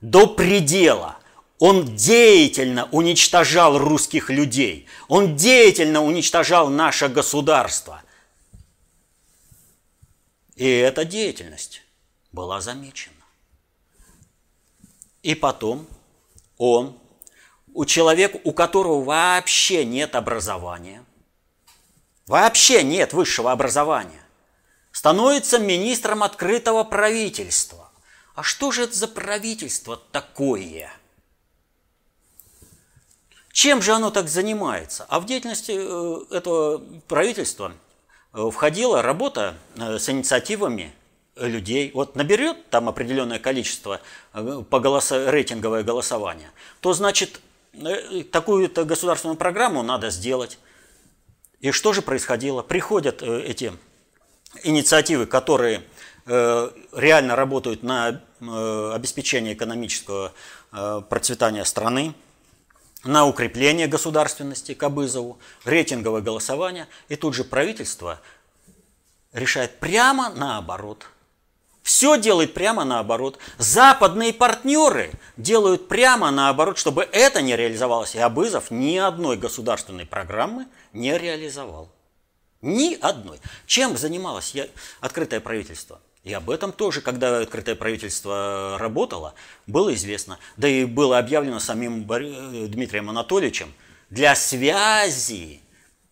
до 0.02 0.26
предела. 0.26 1.20
Он 1.60 1.96
деятельно 1.96 2.90
уничтожал 2.92 3.78
русских 3.78 4.32
людей. 4.32 4.88
Он 5.08 5.36
деятельно 5.36 6.04
уничтожал 6.04 6.70
наше 6.70 7.08
государство. 7.08 8.02
И 10.56 10.68
эта 10.68 11.06
деятельность 11.06 11.84
была 12.32 12.60
замечена. 12.60 13.14
И 15.22 15.36
потом 15.36 15.86
он 16.58 16.98
у 17.76 17.86
человека, 17.86 18.40
у 18.46 18.54
которого 18.54 19.04
вообще 19.04 19.84
нет 19.84 20.16
образования, 20.16 21.04
вообще 22.26 22.84
нет 22.84 23.12
высшего 23.12 23.52
образования, 23.52 24.24
становится 24.92 25.60
министром 25.60 26.24
открытого 26.24 26.86
правительства. 26.86 27.92
А 28.34 28.44
что 28.44 28.72
же 28.72 28.84
это 28.84 28.96
за 28.96 29.10
правительство 29.10 29.98
такое? 30.12 30.90
Чем 33.52 33.82
же 33.82 33.92
оно 33.92 34.10
так 34.10 34.30
занимается? 34.30 35.06
А 35.10 35.20
в 35.20 35.26
деятельности 35.26 35.74
э, 35.76 36.36
этого 36.36 36.82
правительства 37.08 37.74
э, 38.34 38.50
входила 38.52 39.02
работа 39.02 39.56
э, 39.76 40.00
с 40.00 40.10
инициативами 40.10 40.94
людей, 41.36 41.92
вот 41.94 42.16
наберет 42.16 42.70
там 42.70 42.88
определенное 42.88 43.40
количество 43.40 44.00
по 44.32 44.80
голоса, 44.80 45.30
рейтинговое 45.30 45.84
голосование, 45.84 46.50
то 46.80 46.94
значит 46.94 47.42
такую-то 48.32 48.86
государственную 48.86 49.38
программу 49.38 49.84
надо 49.84 50.10
сделать. 50.10 50.60
И 51.60 51.72
что 51.72 51.94
же 51.94 52.02
происходило? 52.02 52.62
Приходят 52.62 53.24
э, 53.24 53.42
эти 53.42 53.74
инициативы, 54.64 55.26
которые 55.26 55.84
э, 56.26 56.72
реально 56.94 57.36
работают 57.36 57.84
на 57.84 58.22
обеспечение 58.40 59.54
экономического 59.54 60.34
процветания 61.10 61.64
страны, 61.64 62.14
на 63.06 63.26
укрепление 63.26 63.88
государственности 63.88 64.74
Кабызову, 64.74 65.40
рейтинговое 65.64 66.22
голосование, 66.22 66.88
и 67.08 67.16
тут 67.16 67.34
же 67.34 67.44
правительство 67.46 68.20
решает 69.32 69.80
прямо 69.80 70.30
наоборот– 70.30 71.08
все 71.86 72.18
делает 72.18 72.56
прямо 72.56 72.84
наоборот. 72.84 73.38
Западные 73.60 74.34
партнеры 74.34 75.12
делают 75.38 75.88
прямо 75.88 76.32
наоборот, 76.32 76.80
чтобы 76.80 77.08
это 77.12 77.44
не 77.44 77.56
реализовалось. 77.56 78.16
И 78.16 78.20
Абызов 78.20 78.72
ни 78.72 78.98
одной 78.98 79.38
государственной 79.38 80.08
программы 80.08 80.66
не 80.94 81.16
реализовал. 81.16 81.92
Ни 82.64 82.96
одной. 83.00 83.38
Чем 83.68 83.96
занималось 83.98 84.56
я, 84.56 84.66
открытое 85.00 85.40
правительство? 85.40 86.02
И 86.24 86.34
об 86.34 86.50
этом 86.50 86.72
тоже, 86.72 87.02
когда 87.02 87.38
открытое 87.38 87.76
правительство 87.76 88.78
работало, 88.80 89.36
было 89.68 89.94
известно. 89.94 90.40
Да 90.58 90.68
и 90.68 90.86
было 90.86 91.20
объявлено 91.20 91.60
самим 91.60 92.04
Дмитрием 92.08 93.12
Анатольевичем 93.12 93.72
для 94.10 94.36
связи 94.36 95.62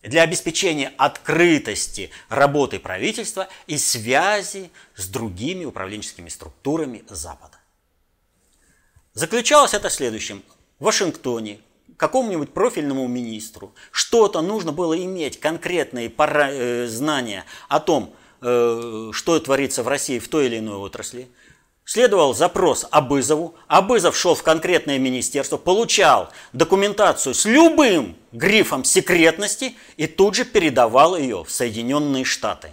для 0.03 0.21
обеспечения 0.23 0.93
открытости 0.97 2.11
работы 2.29 2.79
правительства 2.79 3.47
и 3.67 3.77
связи 3.77 4.69
с 4.95 5.07
другими 5.07 5.65
управленческими 5.65 6.29
структурами 6.29 7.03
Запада. 7.09 7.57
Заключалось 9.13 9.73
это 9.73 9.89
следующим. 9.89 10.43
В 10.79 10.85
Вашингтоне 10.85 11.59
какому-нибудь 11.97 12.53
профильному 12.53 13.07
министру 13.07 13.73
что-то 13.91 14.41
нужно 14.41 14.71
было 14.71 14.97
иметь, 15.01 15.39
конкретные 15.39 16.11
э, 16.15 16.87
знания 16.87 17.45
о 17.69 17.79
том, 17.79 18.13
э, 18.41 19.11
что 19.13 19.39
творится 19.39 19.83
в 19.83 19.87
России 19.87 20.19
в 20.19 20.27
той 20.27 20.47
или 20.47 20.59
иной 20.59 20.75
отрасли– 20.75 21.29
Следовал 21.85 22.33
запрос 22.33 22.85
Абызову, 22.91 23.55
Абызов 23.67 24.15
шел 24.15 24.35
в 24.35 24.43
конкретное 24.43 24.97
министерство, 24.99 25.57
получал 25.57 26.31
документацию 26.53 27.33
с 27.33 27.45
любым 27.45 28.15
грифом 28.31 28.85
секретности 28.85 29.75
и 29.97 30.07
тут 30.07 30.35
же 30.35 30.45
передавал 30.45 31.17
ее 31.17 31.43
в 31.43 31.51
Соединенные 31.51 32.23
Штаты. 32.23 32.71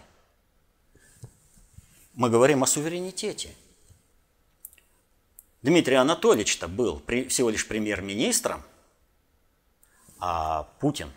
Мы 2.14 2.30
говорим 2.30 2.62
о 2.62 2.66
суверенитете. 2.66 3.50
Дмитрий 5.62 5.96
Анатольевич-то 5.96 6.68
был 6.68 7.02
всего 7.28 7.50
лишь 7.50 7.66
премьер-министром, 7.66 8.62
а 10.20 10.68
Путин 10.78 11.10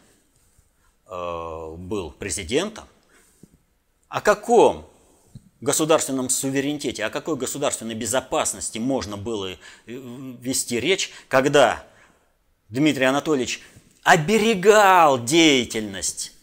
э, 1.07 1.75
был 1.77 2.11
президентом. 2.11 2.85
О 4.07 4.19
каком 4.19 4.89
государственном 5.63 6.29
суверенитете, 6.29 7.05
о 7.05 7.09
какой 7.09 7.37
государственной 7.37 7.95
безопасности 7.95 8.77
можно 8.77 9.17
было 9.17 9.51
э, 9.51 9.55
вести 9.87 10.79
речь, 10.79 11.11
когда 11.29 11.85
Дмитрий 12.69 13.05
Анатольевич 13.05 13.61
оберегал 14.03 15.23
деятельность 15.23 16.33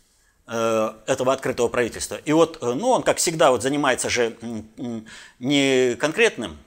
э, 0.47 0.93
этого 1.07 1.35
открытого 1.35 1.69
правительства. 1.69 2.17
И 2.25 2.33
вот, 2.33 2.59
э, 2.63 2.73
ну, 2.73 2.89
он, 2.89 3.03
как 3.03 3.19
всегда, 3.19 3.51
вот 3.51 3.63
занимается 3.63 4.09
же 4.09 4.37
не 5.39 5.97
конкретным 5.97 6.59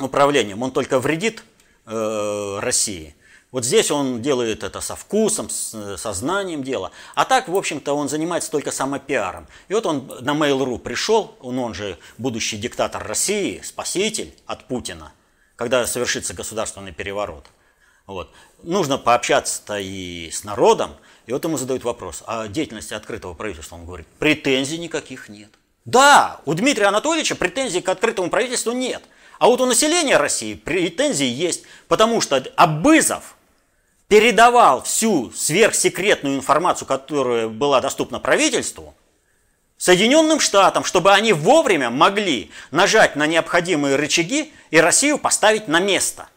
управлением, 0.00 0.62
он 0.62 0.72
только 0.72 0.98
вредит 0.98 1.44
России– 1.86 3.14
вот 3.54 3.64
здесь 3.64 3.92
он 3.92 4.20
делает 4.20 4.64
это 4.64 4.80
со 4.80 4.96
вкусом, 4.96 5.48
с 5.48 5.96
сознанием 5.96 6.64
дела. 6.64 6.90
А 7.14 7.24
так, 7.24 7.46
в 7.46 7.54
общем-то, 7.54 7.92
он 7.92 8.08
занимается 8.08 8.50
только 8.50 8.72
самопиаром. 8.72 9.46
И 9.68 9.74
вот 9.74 9.86
он 9.86 10.08
на 10.22 10.32
Mail.ru 10.32 10.76
пришел, 10.80 11.36
он, 11.38 11.60
он 11.60 11.72
же 11.72 11.96
будущий 12.18 12.56
диктатор 12.56 13.06
России, 13.06 13.60
спаситель 13.62 14.34
от 14.46 14.66
Путина, 14.66 15.12
когда 15.54 15.86
совершится 15.86 16.34
государственный 16.34 16.90
переворот. 16.90 17.46
Вот. 18.08 18.32
Нужно 18.64 18.98
пообщаться-то 18.98 19.78
и 19.78 20.32
с 20.32 20.42
народом. 20.42 20.90
И 21.26 21.32
вот 21.32 21.44
ему 21.44 21.56
задают 21.56 21.84
вопрос, 21.84 22.24
о 22.26 22.48
деятельности 22.48 22.94
открытого 22.94 23.34
правительства. 23.34 23.76
Он 23.76 23.86
говорит, 23.86 24.08
претензий 24.18 24.78
никаких 24.78 25.28
нет. 25.28 25.50
Да, 25.84 26.40
у 26.44 26.54
Дмитрия 26.54 26.86
Анатольевича 26.86 27.36
претензий 27.36 27.82
к 27.82 27.88
открытому 27.88 28.30
правительству 28.30 28.72
нет. 28.72 29.04
А 29.38 29.46
вот 29.46 29.60
у 29.60 29.66
населения 29.66 30.16
России 30.16 30.54
претензии 30.54 31.24
есть, 31.24 31.62
потому 31.86 32.20
что 32.20 32.44
Абызов 32.56 33.36
передавал 34.08 34.82
всю 34.82 35.30
сверхсекретную 35.32 36.36
информацию, 36.36 36.86
которая 36.86 37.48
была 37.48 37.80
доступна 37.80 38.20
правительству, 38.20 38.94
Соединенным 39.76 40.40
Штатам, 40.40 40.84
чтобы 40.84 41.12
они 41.12 41.32
вовремя 41.32 41.90
могли 41.90 42.50
нажать 42.70 43.16
на 43.16 43.26
необходимые 43.26 43.96
рычаги 43.96 44.52
и 44.70 44.78
Россию 44.78 45.18
поставить 45.18 45.68
на 45.68 45.80
место. 45.80 46.28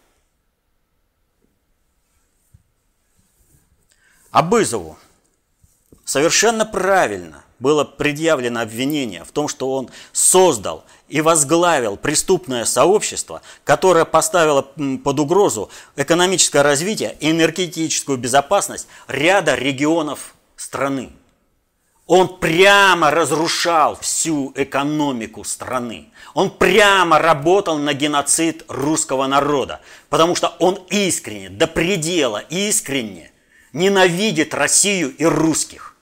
Абызову 4.32 4.98
совершенно 6.04 6.66
правильно 6.66 7.44
было 7.60 7.84
предъявлено 7.84 8.62
обвинение 8.62 9.24
в 9.24 9.32
том, 9.32 9.48
что 9.48 9.74
он 9.74 9.90
создал 10.12 10.86
и 11.08 11.22
возглавил 11.22 11.98
преступное 11.98 12.66
сообщество, 12.66 13.42
которое 13.64 14.06
поставило 14.06 14.62
под 14.62 15.20
угрозу 15.20 15.70
экономическое 15.96 16.62
развитие 16.62 17.18
и 17.20 17.32
энергетическую 17.32 18.18
безопасность 18.18 18.88
ряда 19.08 19.56
регионов 19.56 20.36
страны. 20.56 21.12
Он 22.06 22.40
прямо 22.40 23.12
разрушал 23.12 23.98
всю 24.00 24.54
экономику 24.56 25.44
страны. 25.44 26.10
Он 26.34 26.50
прямо 26.50 27.20
работал 27.20 27.78
на 27.78 27.94
геноцид 27.94 28.64
русского 28.70 29.28
народа, 29.28 29.82
потому 30.10 30.34
что 30.34 30.56
он 30.60 30.80
искренне, 30.90 31.50
до 31.50 31.68
предела 31.68 32.38
искренне 32.50 33.32
ненавидит 33.74 34.54
Россию 34.54 35.14
и 35.18 35.26
русских. 35.26 35.97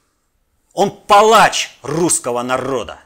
Он 0.76 0.92
палач 0.92 1.72
русского 1.84 2.44
народа. 2.44 3.00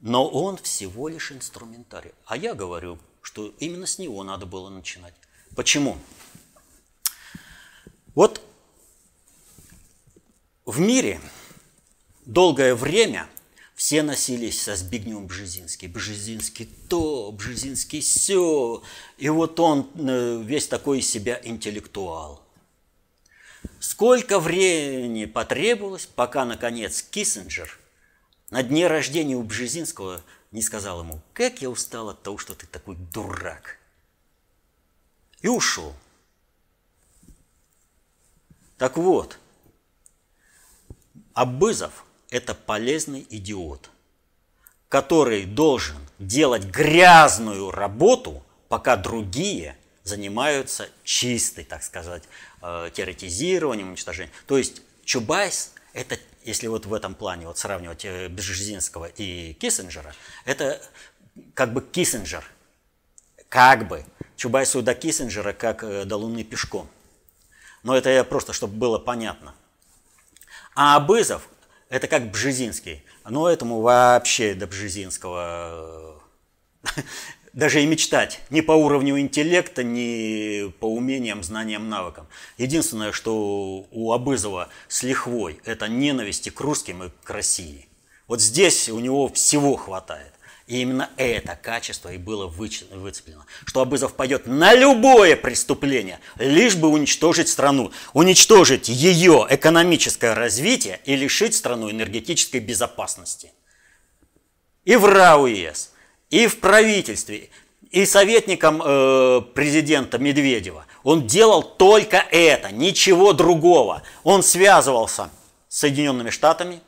Но 0.00 0.26
он 0.26 0.56
всего 0.56 1.08
лишь 1.08 1.30
инструментарий. 1.30 2.12
А 2.24 2.38
я 2.38 2.54
говорю, 2.54 2.98
что 3.20 3.48
именно 3.58 3.86
с 3.86 3.98
него 3.98 4.24
надо 4.24 4.46
было 4.46 4.70
начинать. 4.70 5.12
Почему? 5.54 5.98
Вот 8.14 8.40
в 10.64 10.80
мире 10.80 11.20
долгое 12.24 12.74
время 12.74 13.28
все 13.74 14.02
носились 14.02 14.62
со 14.62 14.74
Збигневым 14.74 15.26
Бжезинский. 15.26 15.86
Бжезинский 15.86 16.64
то, 16.88 17.30
Бжезинский 17.30 18.00
все. 18.00 18.82
И 19.18 19.28
вот 19.28 19.60
он 19.60 19.90
э, 19.96 20.42
весь 20.42 20.66
такой 20.66 21.00
из 21.00 21.10
себя 21.10 21.38
интеллектуал. 21.44 22.41
Сколько 23.80 24.38
времени 24.38 25.24
потребовалось, 25.24 26.06
пока, 26.06 26.44
наконец, 26.44 27.02
Киссинджер 27.02 27.78
на 28.50 28.62
дне 28.62 28.86
рождения 28.86 29.34
у 29.34 29.42
Бжезинского 29.42 30.22
не 30.50 30.62
сказал 30.62 31.00
ему, 31.00 31.20
как 31.32 31.62
я 31.62 31.70
устал 31.70 32.10
от 32.10 32.22
того, 32.22 32.38
что 32.38 32.54
ты 32.54 32.66
такой 32.66 32.96
дурак. 32.96 33.78
И 35.40 35.48
ушел. 35.48 35.94
Так 38.78 38.96
вот, 38.96 39.38
Абызов– 41.34 42.04
это 42.30 42.54
полезный 42.54 43.26
идиот, 43.30 43.90
который 44.88 45.46
должен 45.46 45.96
делать 46.18 46.64
грязную 46.64 47.70
работу, 47.70 48.44
пока 48.68 48.96
другие 48.96 49.76
занимаются 50.04 50.88
чистой, 51.04 51.64
так 51.64 51.82
сказать, 51.82 52.24
Э, 52.62 52.90
уничтожением. 52.92 54.32
То 54.46 54.56
есть 54.56 54.82
Чубайс– 55.04 55.72
это, 55.94 56.16
если 56.44 56.68
вот 56.68 56.86
в 56.86 56.94
этом 56.94 57.16
плане 57.16 57.48
вот 57.48 57.58
сравнивать 57.58 58.04
э, 58.04 58.28
Бжезинского 58.28 59.06
и 59.06 59.54
Киссинджера, 59.54 60.14
это 60.44 60.80
как 61.54 61.72
бы 61.72 61.82
Киссинджер, 61.82 62.44
как 63.48 63.88
бы. 63.88 64.04
Чубайсу 64.36 64.80
до 64.80 64.94
Киссинджера 64.94 65.52
как 65.52 65.82
э, 65.82 66.04
до 66.04 66.16
Луны 66.16 66.44
пешком. 66.44 66.88
Но 67.82 67.96
это 67.96 68.10
я 68.10 68.22
просто, 68.22 68.52
чтобы 68.52 68.76
было 68.76 68.98
понятно. 68.98 69.54
А 70.76 70.96
Абызов– 70.96 71.48
это 71.88 72.06
как 72.06 72.30
Бжезинский. 72.30 73.04
Но 73.24 73.48
этому 73.48 73.80
вообще 73.80 74.54
до 74.54 74.68
Бжезинского 74.68 76.22
даже 77.52 77.82
и 77.82 77.86
мечтать. 77.86 78.40
Ни 78.50 78.60
по 78.60 78.72
уровню 78.72 79.18
интеллекта, 79.20 79.82
ни 79.82 80.70
по 80.80 80.86
умениям, 80.86 81.42
знаниям, 81.42 81.88
навыкам. 81.88 82.26
Единственное, 82.58 83.12
что 83.12 83.86
у 83.90 84.12
Абызова 84.12 84.68
с 84.88 85.02
лихвой, 85.02 85.60
это 85.64 85.88
ненависти 85.88 86.48
к 86.48 86.60
русским 86.60 87.04
и 87.04 87.10
к 87.22 87.30
России. 87.30 87.88
Вот 88.26 88.40
здесь 88.40 88.88
у 88.88 88.98
него 89.00 89.28
всего 89.28 89.76
хватает. 89.76 90.32
И 90.68 90.80
именно 90.80 91.10
это 91.16 91.58
качество 91.60 92.10
и 92.10 92.16
было 92.16 92.46
выцеплено. 92.46 93.44
Что 93.66 93.82
Абызов 93.82 94.14
пойдет 94.14 94.46
на 94.46 94.74
любое 94.74 95.36
преступление, 95.36 96.20
лишь 96.38 96.76
бы 96.76 96.88
уничтожить 96.88 97.48
страну, 97.48 97.92
уничтожить 98.14 98.88
ее 98.88 99.46
экономическое 99.50 100.34
развитие 100.34 101.00
и 101.04 101.16
лишить 101.16 101.54
страну 101.54 101.90
энергетической 101.90 102.60
безопасности. 102.60 103.52
И 104.84 104.96
в 104.96 105.04
РАУЕС– 105.04 105.90
и 106.32 106.46
в 106.46 106.60
правительстве, 106.60 107.50
и 107.90 108.06
советником 108.06 108.82
э, 108.82 109.42
президента 109.54 110.18
Медведева. 110.18 110.86
Он 111.02 111.26
делал 111.26 111.62
только 111.62 112.16
это, 112.16 112.72
ничего 112.72 113.34
другого. 113.34 114.02
Он 114.24 114.42
связывался 114.42 115.28
с 115.68 115.80
Соединенными 115.80 116.30
Штатами, 116.30 116.80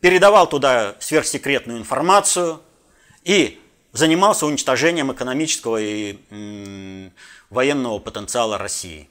передавал 0.00 0.48
туда 0.48 0.94
сверхсекретную 1.00 1.80
информацию 1.80 2.60
и 3.24 3.60
занимался 3.90 4.46
уничтожением 4.46 5.12
экономического 5.12 5.78
и 5.80 6.18
м, 6.30 7.12
военного 7.50 7.98
потенциала 7.98 8.56
России. 8.56 9.10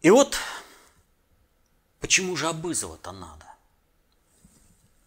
И 0.00 0.08
вот 0.08 0.38
почему 2.00 2.36
же 2.36 2.46
Абызова-то 2.46 3.12
надо? 3.12 3.45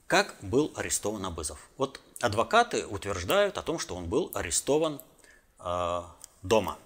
Как 0.09 0.35
был 0.41 0.73
арестован 0.75 1.23
Абызов? 1.23 1.69
Вот 1.77 2.01
адвокаты 2.19 2.87
утверждают 2.87 3.59
о 3.59 3.61
том, 3.61 3.77
что 3.77 3.95
он 3.95 4.09
был 4.09 4.31
арестован 4.33 4.99
э, 5.59 6.01
дома. 6.41 6.79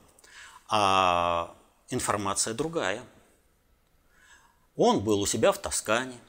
А 0.68 1.56
информация 1.88 2.54
другая. 2.54 3.02
Он 4.76 5.00
был 5.00 5.22
у 5.22 5.26
себя 5.26 5.54
в 5.54 5.58
Тоскане. 5.58 6.20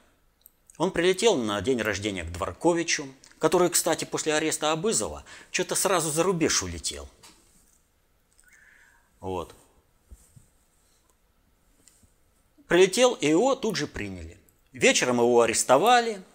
Он 0.78 0.92
прилетел 0.92 1.34
на 1.34 1.60
день 1.62 1.82
рождения 1.82 2.22
к 2.22 2.30
Дворковичу, 2.30 3.08
который, 3.40 3.70
кстати, 3.70 4.04
после 4.04 4.32
ареста 4.32 4.70
Абызова 4.70 5.24
что-то 5.50 5.74
сразу 5.74 6.12
за 6.12 6.22
рубеж 6.22 6.62
улетел. 6.62 7.08
Вот. 9.18 9.52
Прилетел, 12.68 13.14
и 13.14 13.26
его 13.26 13.56
тут 13.56 13.74
же 13.74 13.88
приняли. 13.88 14.38
Вечером 14.70 15.16
его 15.16 15.40
арестовали– 15.40 16.22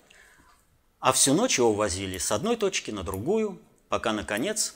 а 1.00 1.14
всю 1.14 1.34
ночь 1.34 1.58
его 1.58 1.74
возили 1.74 2.18
с 2.18 2.32
одной 2.32 2.58
точки 2.58 2.92
на 2.92 3.04
другую, 3.04 3.60
пока, 3.88 4.14
наконец, 4.14 4.76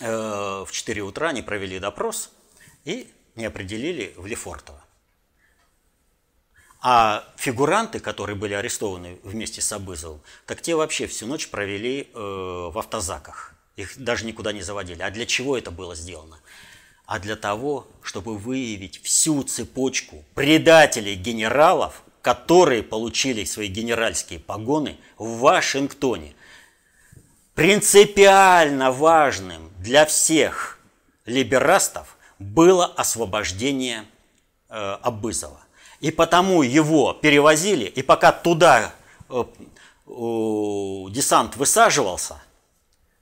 э, 0.00 0.06
в 0.06 0.68
4 0.70 1.02
утра 1.02 1.32
не 1.32 1.42
провели 1.42 1.78
допрос 1.78 2.30
и 2.84 3.12
не 3.34 3.44
определили 3.44 4.14
в 4.16 4.26
Лефортово. 4.26 4.82
А 6.80 7.24
фигуранты, 7.36 7.98
которые 7.98 8.36
были 8.36 8.54
арестованы 8.54 9.18
вместе 9.24 9.60
с 9.60 9.72
Абызовым, 9.72 10.20
так 10.46 10.62
те 10.62 10.76
вообще 10.76 11.06
всю 11.08 11.26
ночь 11.26 11.48
провели 11.48 12.08
э, 12.12 12.18
в 12.18 12.78
автозаках. 12.78 13.54
Их 13.74 13.98
даже 13.98 14.24
никуда 14.24 14.52
не 14.52 14.62
заводили. 14.62 15.02
А 15.02 15.10
для 15.10 15.26
чего 15.26 15.58
это 15.58 15.70
было 15.70 15.96
сделано? 15.96 16.38
А 17.04 17.18
для 17.18 17.36
того, 17.36 17.86
чтобы 18.02 18.38
выявить 18.38 19.02
всю 19.02 19.42
цепочку 19.42 20.24
предателей 20.34 21.14
генералов, 21.14 22.02
которые 22.26 22.82
получили 22.82 23.44
свои 23.44 23.68
генеральские 23.68 24.40
погоны 24.40 24.96
в 25.16 25.38
Вашингтоне. 25.38 26.34
Принципиально 27.54 28.90
важным 28.90 29.70
для 29.78 30.04
всех 30.06 30.80
либерастов 31.24 32.16
было 32.40 32.84
освобождение 32.84 34.06
э, 34.68 34.96
Абызова. 35.02 35.60
И 36.00 36.10
потому 36.10 36.62
его 36.62 37.12
перевозили, 37.12 37.84
и 37.84 38.02
пока 38.02 38.32
туда 38.32 38.92
э, 39.28 39.44
э, 39.44 40.10
десант 41.10 41.54
высаживался, 41.54 42.42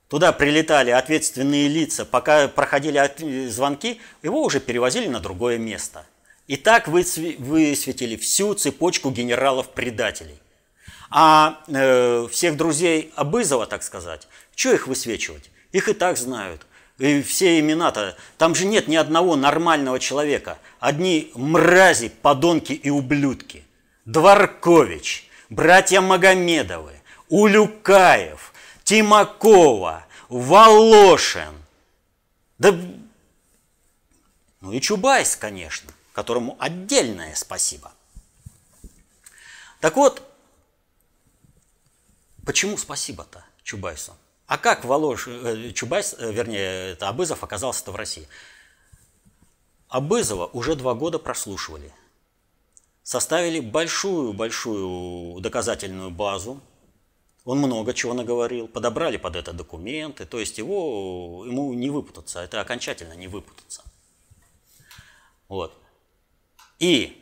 туда 0.09 0.33
прилетали 0.33 0.93
ответственные 0.93 1.69
лица, 1.69 2.07
пока 2.07 2.49
проходили 2.49 3.51
звонки, 3.51 4.01
его 4.23 4.43
уже 4.43 4.61
перевозили 4.61 5.09
на 5.09 5.21
другое 5.21 5.59
место– 5.59 6.07
и 6.47 6.57
так 6.57 6.89
высветили 6.89 8.17
всю 8.17 8.55
цепочку 8.55 9.11
генералов-предателей. 9.11 10.39
А 11.11 11.63
э, 11.69 12.27
всех 12.31 12.57
друзей 12.57 13.13
Абызова, 13.15 13.67
так 13.67 13.83
сказать, 13.83 14.27
что 14.55 14.73
их 14.73 14.87
высвечивать? 14.87 15.51
Их 15.73 15.89
и 15.89 15.93
так 15.93 16.19
знают. 16.19 16.67
И 16.99 17.23
все 17.23 17.59
имена-то, 17.59 18.17
там 18.39 18.55
же 18.55 18.67
нет 18.67 18.89
ни 18.89 18.97
одного 18.97 19.37
нормального 19.37 19.99
человека. 19.99 20.59
Одни 20.81 21.33
мрази, 21.35 22.09
подонки 22.09 22.73
и 22.73 22.91
ублюдки. 22.91 23.65
Дворкович, 24.05 25.29
братья 25.49 26.01
Магомедовы, 26.01 27.01
Улюкаев, 27.29 28.53
Тимакова, 28.85 30.05
Волошин. 30.29 31.55
Да, 32.59 32.75
ну 34.61 34.73
и 34.73 34.81
Чубайс, 34.81 35.37
конечно, 35.37 35.91
которому 36.14 36.57
отдельное 36.61 37.35
спасибо. 37.35 37.92
Так 39.81 39.96
вот, 39.96 40.22
почему 42.46 42.79
спасибо-то 42.79 43.44
Чубайсу? 43.64 44.14
А 44.46 44.57
как 44.57 44.85
Волош, 44.85 45.27
э, 45.27 45.72
Чубайс, 45.72 46.14
э, 46.16 46.33
вернее, 46.33 46.92
это 46.92 47.09
Абызов 47.09 47.42
оказался-то 47.42 47.90
в 47.90 47.96
России? 47.96 48.29
Абызова 49.88 50.46
уже 50.46 50.77
два 50.77 50.94
года 50.94 51.18
прослушивали. 51.18 51.92
Составили 53.03 53.61
большую-большую 53.61 55.40
доказательную 55.40 56.11
базу. 56.11 56.61
Он 57.44 57.59
много 57.59 57.92
чего 57.92 58.14
наговорил, 58.14 58.68
подобрали 58.68 59.16
под 59.16 59.37
это 59.37 59.53
документы, 59.53 60.24
то 60.24 60.38
есть 60.38 60.59
его, 60.59 61.44
ему 61.44 61.74
не 61.74 61.90
выпутаться, 61.90 62.40
это 62.40 62.61
окончательно 62.61 63.14
не 63.14 63.27
выпутаться. 63.29 63.83
Вот. 65.48 65.84
И 66.85 67.16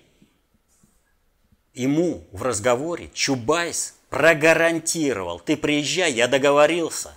ему 1.72 2.27
в 2.33 2.42
разговоре 2.42 3.11
Чубайс 3.14 3.94
прогарантировал, 4.11 5.38
ты 5.38 5.57
приезжай, 5.57 6.12
я 6.12 6.27
договорился 6.27 7.14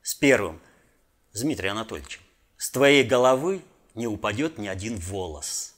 с 0.00 0.14
первым, 0.14 0.60
с 1.32 1.40
Дмитрием 1.40 1.72
Анатольевичем, 1.72 2.20
с 2.56 2.70
твоей 2.70 3.02
головы 3.02 3.60
не 3.96 4.06
упадет 4.06 4.56
ни 4.56 4.68
один 4.68 4.98
волос. 4.98 5.74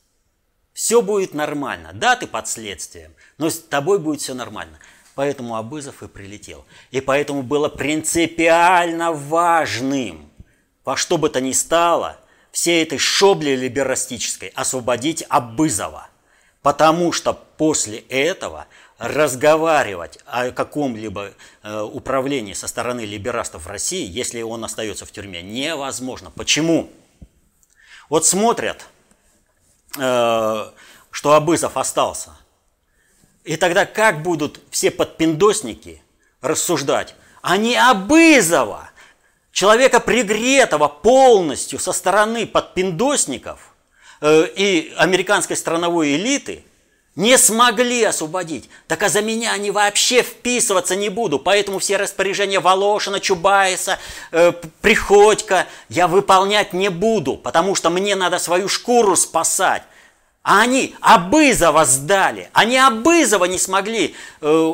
Все 0.75 1.01
будет 1.01 1.33
нормально. 1.33 1.93
Да, 1.95 2.15
ты 2.15 2.27
под 2.27 2.47
следствием, 2.47 3.15
но 3.39 3.49
с 3.49 3.59
тобой 3.59 3.99
будет 3.99 4.21
все 4.21 4.35
нормально. 4.35 4.79
Поэтому 5.15 5.57
Абызов 5.57 6.03
и 6.03 6.09
прилетел. 6.09 6.67
И 6.91 7.01
поэтому 7.01 7.43
было 7.43 7.71
принципиально 7.71 9.13
важным, 9.13 10.31
во 10.85 10.95
что 10.95 11.17
бы 11.17 11.31
то 11.31 11.41
ни 11.41 11.53
стало, 11.53 12.21
всей 12.57 12.83
этой 12.83 12.97
шобли 12.97 13.51
либерастической 13.51 14.49
освободить 14.55 15.23
Абызова. 15.29 16.09
Потому 16.63 17.13
что 17.13 17.35
после 17.35 17.99
этого 17.99 18.67
разговаривать 18.97 20.21
о 20.25 20.51
каком-либо 20.53 21.33
э, 21.63 21.81
управлении 21.83 22.55
со 22.55 22.67
стороны 22.67 23.03
либерастов 23.05 23.67
в 23.67 23.69
России, 23.69 24.09
если 24.09 24.41
он 24.41 24.65
остается 24.65 25.05
в 25.05 25.13
тюрьме, 25.13 25.43
невозможно. 25.43 26.31
Почему? 26.31 26.89
Вот 28.09 28.25
смотрят, 28.25 28.87
э, 29.99 30.71
что 31.11 31.33
Абызов 31.35 31.77
остался. 31.77 32.31
И 33.45 33.59
тогда 33.59 33.85
как 33.85 34.23
будут 34.23 34.63
все 34.71 34.91
подпиндосники 34.91 36.03
рассуждать? 36.41 37.17
Не 37.59 37.77
Абызова, 37.77 38.86
человека 39.57 40.01
пригретого 40.01 40.87
полностью 40.87 41.79
со 41.79 41.93
стороны 41.93 42.47
подпиндосников 42.47 43.75
э, 44.21 44.49
и 44.55 44.93
американской 44.99 45.57
страновой 45.57 46.17
элиты– 46.17 46.63
не 47.17 47.39
смогли 47.39 48.05
освободить. 48.05 48.69
Так 48.87 49.03
а 49.03 49.09
за 49.09 49.23
меня 49.23 49.53
они 49.53 49.71
вообще 49.71 50.23
вписываться 50.23 50.95
не 50.95 51.09
буду. 51.09 51.39
Поэтому 51.39 51.79
все 51.79 51.97
распоряжения 51.97 52.61
Волошина, 52.61 53.21
Чубайса, 53.21 53.99
э, 54.33 54.53
Приходько 54.83 55.67
я 55.89 56.09
выполнять 56.09 56.75
не 56.75 56.91
буду, 56.91 57.39
потому 57.39 57.75
что 57.75 57.89
мне 57.89 58.15
надо 58.15 58.39
свою 58.39 58.69
шкуру 58.69 59.17
спасать. 59.17 59.83
А 60.43 60.61
они 60.61 60.95
Абызова 61.01 61.87
сдали. 61.87 62.51
Они 62.53 62.77
Абызова 62.77 63.47
не 63.47 63.59
смогли 63.59 64.15
э, 64.43 64.73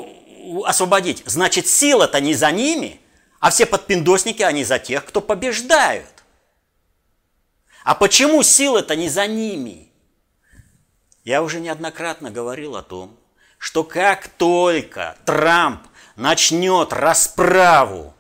освободить. 0.65 1.23
Значит, 1.25 1.69
сила-то 1.69 2.21
не 2.21 2.35
за 2.35 2.51
ними, 2.51 3.01
а 3.43 3.51
все 3.51 3.67
подпиндосники, 3.67 4.41
они 4.43 4.63
за 4.63 4.79
тех, 4.79 5.05
кто 5.05 5.21
побеждают. 5.21 6.07
А 7.83 7.97
почему 7.97 8.45
сила-то 8.45 8.95
не 8.95 9.09
за 9.09 9.27
ними? 9.27 9.91
Я 11.25 11.43
уже 11.43 11.59
неоднократно 11.59 12.31
говорил 12.31 12.77
о 12.77 12.85
том, 12.85 13.19
что 13.59 13.83
как 13.83 14.29
только 14.29 15.17
Трамп 15.25 15.83
начнет 16.15 16.93
расправу 16.93 18.15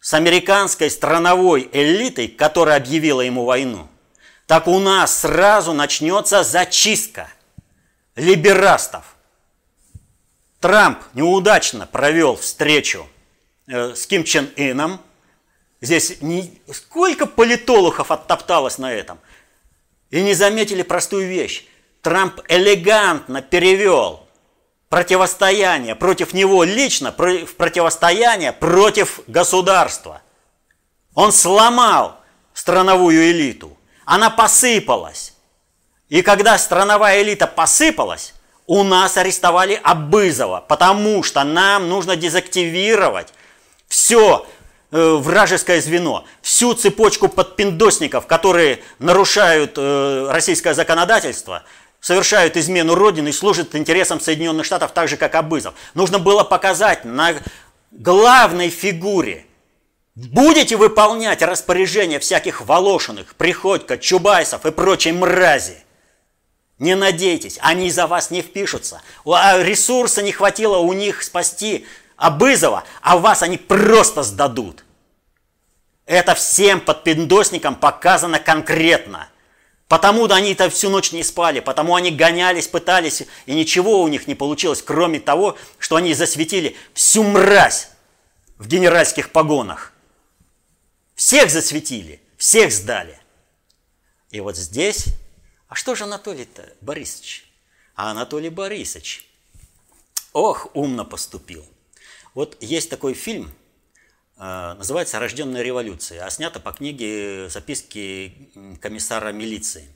с 0.00 0.14
американской 0.14 0.90
страновой 0.90 1.68
элитой, 1.70 2.28
которая 2.28 2.78
объявила 2.78 3.20
ему 3.20 3.44
войну, 3.44 3.86
так 4.46 4.66
у 4.66 4.78
нас 4.78 5.14
сразу 5.14 5.74
начнется 5.74 6.42
зачистка 6.42 7.28
либерастов. 8.16 9.14
Трамп 10.58 11.00
неудачно 11.12 11.86
провел 11.86 12.36
встречу 12.36 13.06
с 13.68 14.06
Ким 14.06 14.24
Чен 14.24 14.50
Ыном. 14.56 15.00
Здесь 15.80 16.20
не... 16.22 16.60
сколько 16.72 17.26
политологов 17.26 18.10
оттопталось 18.10 18.78
на 18.78 18.92
этом. 18.92 19.18
И 20.10 20.22
не 20.22 20.34
заметили 20.34 20.82
простую 20.82 21.28
вещь. 21.28 21.66
Трамп 22.02 22.40
элегантно 22.48 23.42
перевел 23.42 24.26
противостояние 24.88 25.94
против 25.94 26.32
него 26.32 26.64
лично 26.64 27.12
в 27.12 27.54
противостояние 27.56 28.52
против 28.52 29.20
государства. 29.26 30.22
Он 31.14 31.32
сломал 31.32 32.20
страновую 32.54 33.30
элиту. 33.30 33.76
Она 34.04 34.30
посыпалась. 34.30 35.34
И 36.08 36.22
когда 36.22 36.56
страновая 36.56 37.22
элита 37.22 37.46
посыпалась, 37.46 38.32
у 38.66 38.82
нас 38.82 39.16
арестовали 39.16 39.78
Абызова, 39.82 40.64
потому 40.66 41.22
что 41.22 41.44
нам 41.44 41.88
нужно 41.88 42.16
дезактивировать 42.16 43.32
все 43.88 44.46
э, 44.90 45.14
вражеское 45.16 45.80
звено, 45.80 46.24
всю 46.42 46.74
цепочку 46.74 47.28
подпиндосников, 47.28 48.26
которые 48.26 48.80
нарушают 48.98 49.72
э, 49.76 50.28
российское 50.30 50.74
законодательство– 50.74 51.64
совершают 52.00 52.56
измену 52.56 52.94
Родины 52.94 53.28
и 53.28 53.32
служат 53.32 53.74
интересам 53.74 54.20
Соединенных 54.20 54.66
Штатов 54.66 54.92
так 54.92 55.08
же, 55.08 55.16
как 55.16 55.34
Абызов. 55.34 55.74
Нужно 55.94 56.18
было 56.18 56.44
показать 56.44 57.04
на 57.04 57.34
главной 57.90 58.70
фигуре. 58.70 59.46
Будете 60.14 60.76
выполнять 60.76 61.42
распоряжения 61.42 62.18
всяких 62.18 62.62
Волошиных, 62.62 63.34
Приходько, 63.36 63.98
Чубайсов 63.98 64.66
и 64.66 64.72
прочей 64.72 65.12
мрази. 65.12 65.84
Не 66.78 66.94
надейтесь, 66.94 67.58
они 67.60 67.90
за 67.90 68.06
вас 68.06 68.30
не 68.30 68.42
впишутся. 68.42 69.02
А 69.24 69.58
ресурса 69.62 70.22
не 70.22 70.32
хватило 70.32 70.78
у 70.78 70.92
них 70.92 71.22
спасти 71.22 71.86
Абызова, 72.18 72.84
а 73.00 73.16
вас 73.16 73.42
они 73.42 73.56
просто 73.56 74.22
сдадут. 74.22 74.84
Это 76.04 76.34
всем 76.34 76.82
подпиндосникам 76.82 77.74
показано 77.74 78.38
конкретно– 78.38 79.28
Потому-то 79.88 80.34
они-то 80.34 80.68
всю 80.68 80.90
ночь 80.90 81.12
не 81.12 81.24
спали, 81.24 81.60
потому 81.60 81.94
они 81.94 82.10
гонялись, 82.10 82.68
пытались, 82.68 83.22
и 83.46 83.54
ничего 83.54 84.02
у 84.02 84.08
них 84.08 84.26
не 84.26 84.34
получилось, 84.34 84.82
кроме 84.82 85.18
того, 85.18 85.56
что 85.78 85.96
они 85.96 86.12
засветили 86.12 86.76
всю 86.92 87.22
мразь 87.24 87.88
в 88.58 88.68
генеральских 88.68 89.32
погонах. 89.32 89.94
Всех 91.14 91.50
засветили, 91.50 92.20
всех 92.36 92.70
сдали. 92.70 93.18
И 94.30 94.40
вот 94.40 94.56
здесь, 94.56 95.06
а 95.68 95.74
что 95.74 95.94
же 95.94 96.04
Анатолий-то 96.04 96.68
Борисович? 96.82 97.50
А 97.94 98.10
Анатолий 98.10 98.50
Борисович, 98.50 99.26
ох, 100.34 100.68
умно 100.74 101.06
поступил. 101.06 101.64
Вот 102.34 102.56
есть 102.60 102.90
такой 102.90 103.14
фильм– 103.14 103.52
Э, 104.38 104.74
называется 104.78 105.18
«Рожденная 105.18 105.62
революция», 105.62 106.24
а 106.24 106.30
снято 106.30 106.60
по 106.60 106.72
книге 106.72 107.48
«Записки 107.48 108.50
комиссара 108.80 109.32
милиции». 109.32 109.88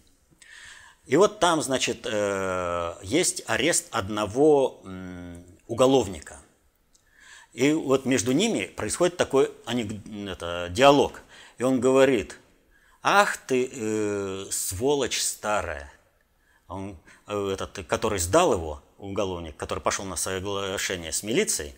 И 1.06 1.16
вот 1.16 1.38
там, 1.38 1.62
значит, 1.62 2.06
э, 2.10 2.94
есть 3.02 3.42
арест 3.46 3.88
одного 3.90 4.82
уголовника. 5.66 6.38
И 7.52 7.72
вот 7.72 8.04
между 8.04 8.32
ними 8.32 8.66
происходит 8.66 9.16
такой 9.16 9.52
это, 9.66 10.68
диалог. 10.70 11.20
И 11.58 11.64
он 11.64 11.80
говорит, 11.80 12.38
ах 13.02 13.36
ты, 13.36 13.68
э, 13.70 14.46
сволочь 14.50 15.20
старая. 15.20 15.92
Он, 16.68 16.96
э, 17.26 17.50
этот, 17.52 17.84
который 17.86 18.18
сдал 18.18 18.54
его, 18.54 18.82
уголовник, 18.96 19.56
который 19.56 19.80
пошел 19.80 20.04
на 20.04 20.16
соглашение 20.16 21.12
с 21.12 21.22
милицией, 21.24 21.74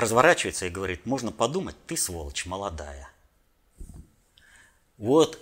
разворачивается 0.00 0.66
и 0.66 0.70
говорит, 0.70 1.06
можно 1.06 1.32
подумать, 1.32 1.76
ты 1.86 1.96
сволочь 1.96 2.46
молодая. 2.46 3.10
Вот 4.96 5.38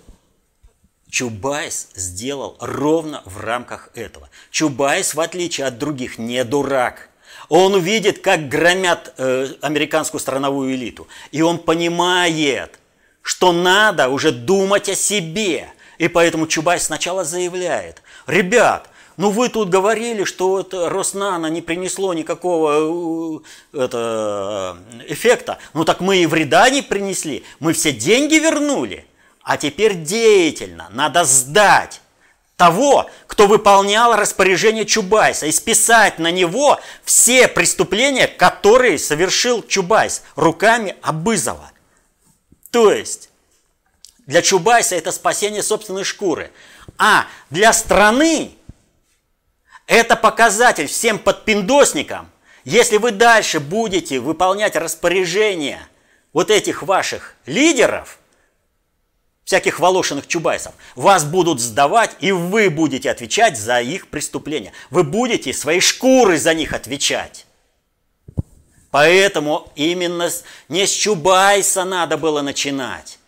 Чубайс 1.10 1.88
сделал 1.94 2.56
ровно 2.60 3.22
в 3.24 3.40
рамках 3.40 3.90
этого. 3.94 4.28
Чубайс, 4.50 5.14
в 5.14 5.20
отличие 5.20 5.66
от 5.66 5.78
других, 5.78 6.18
не 6.18 6.44
дурак. 6.44 7.08
Он 7.48 7.74
увидит, 7.74 8.20
как 8.20 8.48
громят 8.48 9.14
э, 9.16 9.48
американскую 9.60 10.20
страновую 10.20 10.74
элиту. 10.74 11.06
И 11.30 11.42
он 11.42 11.58
понимает, 11.58 12.78
что 13.22 13.52
надо 13.52 14.08
уже 14.08 14.32
думать 14.32 14.88
о 14.88 14.94
себе. 14.94 15.68
И 15.98 16.08
поэтому 16.08 16.46
Чубайс 16.46 16.84
сначала 16.84 17.24
заявляет, 17.24 18.02
ребят, 18.26 18.90
ну 19.16 19.30
вы 19.30 19.48
тут 19.48 19.70
говорили, 19.70 20.24
что 20.24 20.60
это 20.60 20.90
Роснано 20.90 21.46
не 21.46 21.62
принесло 21.62 22.12
никакого 22.12 23.42
э, 23.72 23.84
это, 23.84 24.78
эффекта. 25.08 25.58
Ну 25.72 25.84
так 25.84 26.00
мы 26.00 26.18
и 26.18 26.26
вреда 26.26 26.68
не 26.68 26.82
принесли, 26.82 27.44
мы 27.58 27.72
все 27.72 27.92
деньги 27.92 28.34
вернули. 28.34 29.06
А 29.42 29.56
теперь 29.56 30.02
деятельно 30.02 30.88
надо 30.90 31.24
сдать 31.24 32.00
того, 32.56 33.08
кто 33.26 33.46
выполнял 33.46 34.16
распоряжение 34.16 34.84
Чубайса, 34.84 35.46
и 35.46 35.52
списать 35.52 36.18
на 36.18 36.30
него 36.30 36.80
все 37.04 37.48
преступления, 37.48 38.26
которые 38.26 38.98
совершил 38.98 39.62
Чубайс 39.62 40.22
руками 40.34 40.96
Абызова. 41.02 41.70
То 42.70 42.92
есть 42.92 43.30
для 44.26 44.42
Чубайса 44.42 44.96
это 44.96 45.12
спасение 45.12 45.62
собственной 45.62 46.04
шкуры. 46.04 46.50
А 46.98 47.26
для 47.50 47.72
страны 47.72 48.52
это 49.86 50.16
показатель 50.16 50.86
всем 50.86 51.18
подпиндосникам. 51.18 52.30
Если 52.64 52.96
вы 52.96 53.12
дальше 53.12 53.60
будете 53.60 54.18
выполнять 54.18 54.74
распоряжения 54.76 55.88
вот 56.32 56.50
этих 56.50 56.82
ваших 56.82 57.36
лидеров, 57.46 58.18
всяких 59.44 59.78
волошенных 59.78 60.26
чубайсов, 60.26 60.74
вас 60.96 61.24
будут 61.24 61.60
сдавать, 61.60 62.16
и 62.18 62.32
вы 62.32 62.68
будете 62.68 63.10
отвечать 63.10 63.56
за 63.56 63.80
их 63.80 64.08
преступления. 64.08 64.72
Вы 64.90 65.04
будете 65.04 65.52
своей 65.52 65.80
шкурой 65.80 66.38
за 66.38 66.52
них 66.52 66.72
отвечать. 66.72 67.46
Поэтому 68.90 69.70
именно 69.76 70.30
не 70.68 70.86
с 70.86 70.90
Чубайса 70.90 71.84
надо 71.84 72.16
было 72.16 72.42
начинать. 72.42 73.18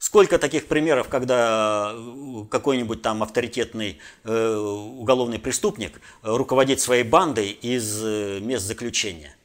Сколько 0.00 0.38
таких 0.38 0.66
примеров, 0.66 1.08
когда 1.08 1.92
э, 1.94 2.44
какой-нибудь 2.50 3.02
там 3.02 3.22
авторитетный 3.22 4.00
э, 4.24 4.56
уголовный 4.56 5.38
преступник 5.38 6.00
руководит 6.22 6.80
своей 6.80 7.04
бандой 7.04 7.50
из 7.50 8.02
э, 8.02 8.40
мест 8.40 8.64
заключения. 8.64 9.36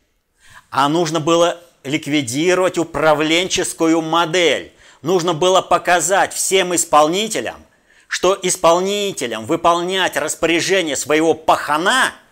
А 0.72 0.90
нужно 0.90 1.20
было 1.20 1.62
ликвидировать 1.84 2.80
управленческую 2.80 4.02
модель. 4.02 4.74
Нужно 5.04 5.36
было 5.36 5.62
показать 5.62 6.34
всем 6.34 6.74
исполнителям, 6.74 7.64
что 8.08 8.36
исполнителям 8.42 9.46
выполнять 9.46 10.18
распоряжение 10.18 10.96
своего 10.96 11.36
пахана– 11.36 12.12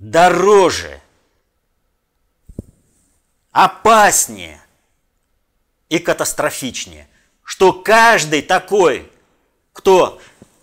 дороже, 0.00 1.00
опаснее 3.52 4.59
и 5.90 5.98
катастрофичнее, 5.98 7.06
что 7.44 7.74
каждый 7.74 8.40
такой, 8.40 9.12
кто 9.74 10.18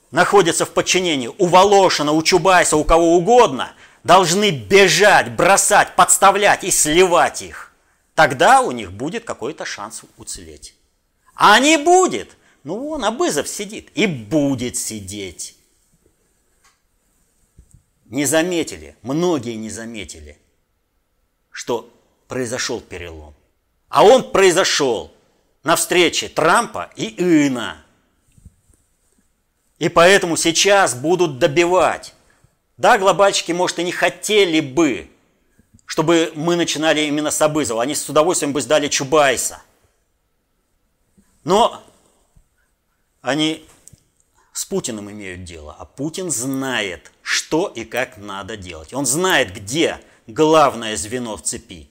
находится 0.09 0.65
в 0.65 0.71
подчинении 0.71 1.29
у 1.37 1.45
Волошина, 1.45 2.13
у 2.13 2.23
Чубайса, 2.23 2.77
у 2.77 2.83
кого 2.83 3.15
угодно, 3.15 3.73
должны 4.03 4.49
бежать, 4.49 5.35
бросать, 5.35 5.95
подставлять 5.95 6.63
и 6.63 6.71
сливать 6.71 7.43
их. 7.43 7.71
Тогда 8.15 8.61
у 8.61 8.71
них 8.71 8.91
будет 8.91 9.23
какой-то 9.23 9.65
шанс 9.65 10.01
уцелеть. 10.17 10.73
А 11.35 11.59
не 11.59 11.77
будет. 11.77 12.35
Ну, 12.63 12.79
вон, 12.79 13.05
Абызов 13.05 13.47
сидит 13.47 13.89
и 13.93 14.07
будет 14.07 14.75
сидеть 14.75 15.57
не 18.09 18.25
заметили, 18.25 18.95
многие 19.01 19.55
не 19.55 19.69
заметили, 19.69 20.37
что 21.51 21.89
произошел 22.27 22.79
перелом. 22.79 23.33
А 23.89 24.03
он 24.03 24.31
произошел 24.31 25.11
на 25.67 25.75
встрече 25.75 26.29
Трампа 26.29 26.91
и 26.95 27.13
Ина. 27.47 27.83
И 29.79 29.89
поэтому 29.89 30.37
сейчас 30.37 30.95
будут 30.95 31.39
добивать. 31.39 32.13
Да, 32.77 32.97
глобальщики, 32.97 33.51
может, 33.51 33.77
и 33.79 33.83
не 33.83 33.91
хотели 33.91 34.61
бы, 34.61 35.11
чтобы 35.85 36.31
мы 36.35 36.55
начинали 36.55 37.01
именно 37.01 37.31
с 37.31 37.41
Абызова. 37.41 37.83
Они 37.83 37.95
с 37.95 38.07
удовольствием 38.07 38.53
бы 38.53 38.61
сдали 38.61 38.87
Чубайса. 38.87 39.61
Но 41.43 41.83
они 43.19 43.67
с 44.53 44.63
Путиным 44.63 45.11
имеют 45.11 45.43
дело, 45.43 45.75
а 45.77 45.83
Путин 45.83 46.31
знает, 46.31 47.11
что 47.21 47.67
и 47.67 47.83
как 47.83 48.15
надо 48.15 48.55
делать. 48.55 48.93
Он 48.93 49.05
знает, 49.05 49.53
где 49.53 49.99
главное 50.27 50.95
звено 50.95 51.35
в 51.35 51.41
цепи, 51.41 51.89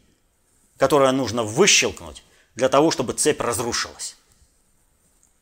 которое 0.78 1.12
нужно 1.12 1.42
выщелкнуть 1.42 2.22
для 2.57 2.69
того, 2.69 2.90
чтобы 2.90 3.12
цепь 3.12 3.40
разрушилась. 3.40 4.16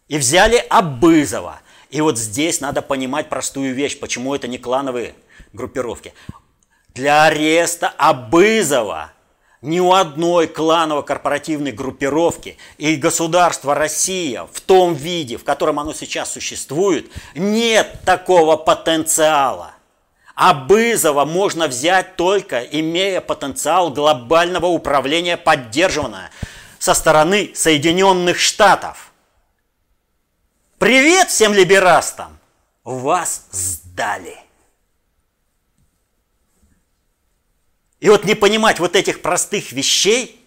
И 0.08 0.18
взяли 0.18 0.56
Абызова. 0.68 1.60
И 1.90 2.00
вот 2.00 2.18
здесь 2.18 2.60
надо 2.60 2.82
понимать 2.82 3.28
простую 3.28 3.74
вещь, 3.74 3.98
почему 3.98 4.34
это 4.34 4.48
не 4.48 4.58
клановые 4.58 5.14
группировки. 5.52 6.12
Для 6.92 7.24
ареста 7.24 7.88
Абызова 7.96 9.12
ни 9.62 9.80
у 9.80 9.92
одной 9.92 10.46
кланово-корпоративной 10.46 11.72
группировки 11.72 12.58
и 12.76 12.96
государства 12.96 13.74
Россия 13.74 14.46
в 14.52 14.60
том 14.60 14.94
виде, 14.94 15.38
в 15.38 15.44
котором 15.44 15.80
оно 15.80 15.94
сейчас 15.94 16.32
существует, 16.32 17.10
нет 17.34 18.00
такого 18.04 18.56
потенциала. 18.56 19.70
А 20.34 20.52
Бызова 20.52 21.24
можно 21.24 21.68
взять 21.68 22.16
только 22.16 22.58
имея 22.58 23.20
потенциал 23.20 23.90
глобального 23.90 24.66
управления, 24.66 25.36
поддержанного 25.36 26.30
со 26.84 26.92
стороны 26.92 27.50
Соединенных 27.54 28.38
Штатов. 28.38 29.10
Привет 30.76 31.30
всем 31.30 31.54
либерастам! 31.54 32.38
Вас 32.82 33.46
сдали. 33.50 34.36
И 38.00 38.10
вот 38.10 38.26
не 38.26 38.34
понимать 38.34 38.80
вот 38.80 38.96
этих 38.96 39.22
простых 39.22 39.72
вещей, 39.72 40.46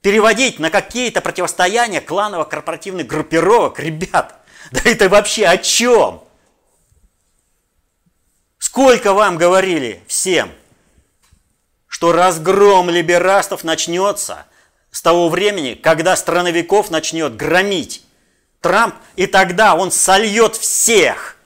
переводить 0.00 0.58
на 0.58 0.68
какие-то 0.68 1.20
противостояния 1.20 2.00
кланово-корпоративных 2.00 3.06
группировок, 3.06 3.78
ребят, 3.78 4.44
да 4.72 4.80
это 4.82 5.08
вообще 5.08 5.46
о 5.46 5.58
чем? 5.58 6.24
Сколько 8.58 9.12
вам 9.12 9.36
говорили 9.36 10.02
всем, 10.08 10.50
что 11.86 12.10
разгром 12.10 12.90
либерастов 12.90 13.62
начнется 13.62 14.44
с 14.92 15.00
того 15.02 15.28
времени, 15.30 15.74
когда 15.74 16.14
страновиков 16.14 16.90
начнет 16.90 17.34
громить 17.34 18.04
Трамп, 18.60 18.94
и 19.16 19.26
тогда 19.26 19.74
он 19.74 19.90
сольет 19.90 20.54
всех 20.54 21.36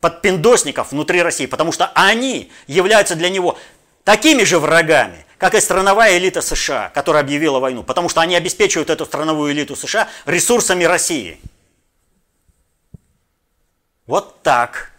подпиндосников 0.00 0.92
внутри 0.92 1.20
России, 1.20 1.46
потому 1.46 1.72
что 1.72 1.90
они 1.94 2.50
являются 2.66 3.14
для 3.16 3.28
него 3.28 3.58
такими 4.04 4.44
же 4.44 4.58
врагами, 4.58 5.26
как 5.36 5.54
и 5.54 5.60
страновая 5.60 6.16
элита 6.16 6.40
США, 6.40 6.90
которая 6.94 7.22
объявила 7.22 7.58
войну, 7.58 7.82
потому 7.82 8.08
что 8.08 8.20
они 8.20 8.36
обеспечивают 8.36 8.88
эту 8.88 9.04
страновую 9.04 9.52
элиту 9.52 9.76
США 9.76 10.08
ресурсами 10.24 10.84
России. 10.84 11.40
Вот 14.06 14.42
так. 14.42 14.92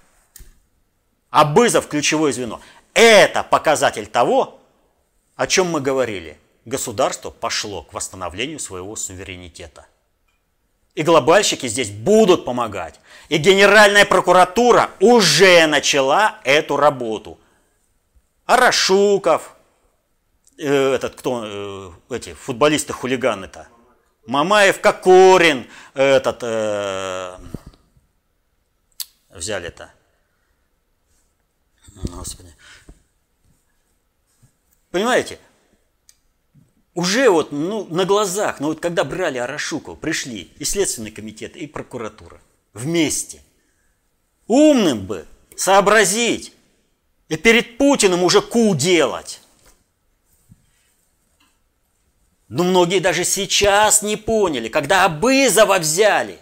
А 1.29 1.45
Бызов– 1.45 1.87
ключевое 1.89 2.33
звено. 2.33 2.61
Это 2.93 3.43
показатель 3.43 4.07
того, 4.07 4.59
о 5.35 5.47
чем 5.47 5.67
мы 5.67 5.81
говорили. 5.81 6.37
Государство 6.65 7.29
пошло 7.29 7.83
к 7.83 7.93
восстановлению 7.93 8.59
своего 8.59 8.95
суверенитета. 8.95 9.85
И 10.95 11.03
глобальщики 11.03 11.67
здесь 11.67 11.89
будут 11.89 12.45
помогать. 12.45 12.99
И 13.27 13.37
Генеральная 13.37 14.05
прокуратура 14.05 14.91
уже 14.99 15.65
начала 15.65 16.39
эту 16.43 16.77
работу. 16.77 17.39
Арашуков, 18.45 19.55
э, 20.57 20.93
этот 20.93 21.15
кто, 21.15 21.43
э, 21.45 22.15
эти 22.15 22.33
футболисты-хулиганы-то, 22.33 23.67
Мамаев, 24.25 24.79
Кокорин, 24.79 25.67
этот, 25.93 26.39
э, 26.43 27.37
взяли-то, 29.29 29.91
Господи. 32.09 32.55
Понимаете, 34.91 35.39
уже 36.93 37.29
вот 37.29 37.51
ну, 37.51 37.85
на 37.85 38.05
глазах, 38.05 38.59
ну 38.59 38.67
вот 38.67 38.79
когда 38.79 39.03
брали 39.03 39.37
Арашукова, 39.37 39.95
пришли 39.95 40.51
и 40.59 40.63
Следственный 40.63 41.11
комитет, 41.11 41.55
и 41.55 41.67
прокуратура 41.67 42.39
вместе. 42.73 43.41
Умным 44.47 45.05
бы 45.05 45.25
сообразить, 45.55 46.53
и 47.29 47.37
перед 47.37 47.77
Путиным 47.77 48.23
уже 48.23 48.41
ку 48.41 48.75
делать. 48.75 49.39
Но 52.47 52.63
многие 52.63 52.99
даже 52.99 53.23
сейчас 53.23 54.03
не 54.03 54.15
поняли, 54.15 54.67
когда 54.67 55.05
Абызова 55.05 55.79
взяли. 55.79 56.37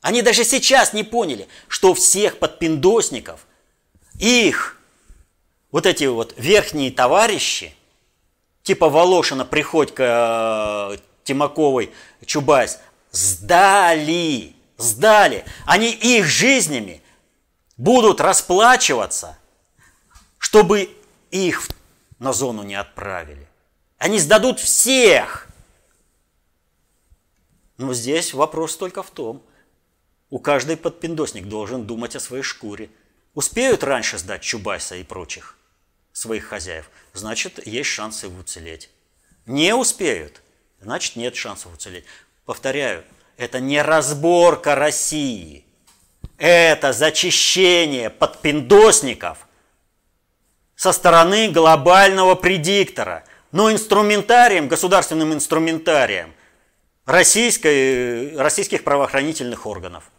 Они 0.00 0.22
даже 0.22 0.44
сейчас 0.44 0.92
не 0.92 1.02
поняли, 1.02 1.48
что 1.66 1.94
всех 1.94 2.38
подпиндосников, 2.38 3.46
их, 4.20 4.78
вот 5.72 5.86
эти 5.86 6.04
вот 6.04 6.34
верхние 6.36 6.92
товарищи, 6.92 7.74
типа 8.64 8.88
Волошина, 8.88 9.44
Приходько, 9.44 10.98
Тимаковой, 11.22 11.92
Чубайс, 12.26 12.80
сдали, 13.12 14.56
сдали. 14.76 15.44
Они 15.66 15.92
их 15.92 16.26
жизнями 16.26 17.00
будут 17.76 18.20
расплачиваться, 18.20 19.38
чтобы 20.38 20.90
их 21.30 21.68
на 22.18 22.32
зону 22.32 22.64
не 22.64 22.74
отправили. 22.74 23.46
Они 23.98 24.18
сдадут 24.18 24.58
всех. 24.58 25.46
Но 27.76 27.92
здесь 27.94 28.34
вопрос 28.34 28.76
только 28.76 29.02
в 29.02 29.10
том, 29.10 29.42
у 30.30 30.38
каждый 30.38 30.76
подпиндосник 30.76 31.46
должен 31.46 31.86
думать 31.86 32.16
о 32.16 32.20
своей 32.20 32.42
шкуре. 32.42 32.90
Успеют 33.34 33.84
раньше 33.84 34.16
сдать 34.18 34.42
Чубайса 34.42 34.96
и 34.96 35.04
прочих 35.04 35.56
своих 36.14 36.46
хозяев, 36.46 36.88
значит, 37.12 37.66
есть 37.66 37.90
шансы 37.90 38.28
уцелеть. 38.28 38.88
Не 39.44 39.74
успеют, 39.74 40.40
значит, 40.80 41.16
нет 41.16 41.36
шансов 41.36 41.74
уцелеть. 41.74 42.04
Повторяю, 42.46 43.04
это 43.36 43.60
не 43.60 43.82
разборка 43.82 44.74
России. 44.74 45.66
Это 46.38 46.92
зачищение 46.92 48.10
подпиндосников 48.10 49.46
со 50.76 50.92
стороны 50.92 51.50
глобального 51.50 52.34
предиктора. 52.34 53.24
Но 53.52 53.70
инструментарием, 53.70 54.68
государственным 54.68 55.32
инструментарием 55.32 56.32
российской, 57.06 58.36
российских 58.36 58.84
правоохранительных 58.84 59.66
органов. 59.66 60.10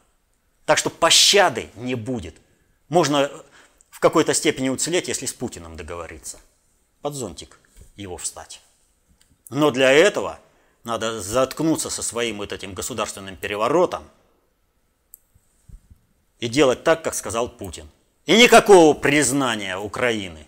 Так 0.65 0.77
что 0.77 0.89
пощады 0.89 1.69
не 1.75 1.95
будет. 1.95 2.35
Можно 2.89 3.29
в 3.95 4.01
какой-то 4.01 4.33
степени 4.33 4.67
уцелеть, 4.67 5.07
если 5.07 5.25
с 5.25 5.31
Путиным 5.31 5.77
договориться. 5.77 6.41
Под 7.01 7.13
зонтик 7.13 7.57
его 7.95 8.17
встать. 8.17 8.59
Но 9.49 9.71
для 9.71 9.89
этого 9.89 10.41
надо 10.83 11.21
заткнуться 11.21 11.89
со 11.89 12.03
своим 12.03 12.39
вот 12.39 12.51
этим 12.51 12.73
государственным 12.73 13.37
переворотом 13.37 14.03
и 16.39 16.49
делать 16.49 16.83
так, 16.83 17.05
как 17.05 17.13
сказал 17.13 17.47
Путин. 17.47 17.89
И 18.25 18.35
никакого 18.35 18.93
признания 18.95 19.77
Украины. 19.77 20.45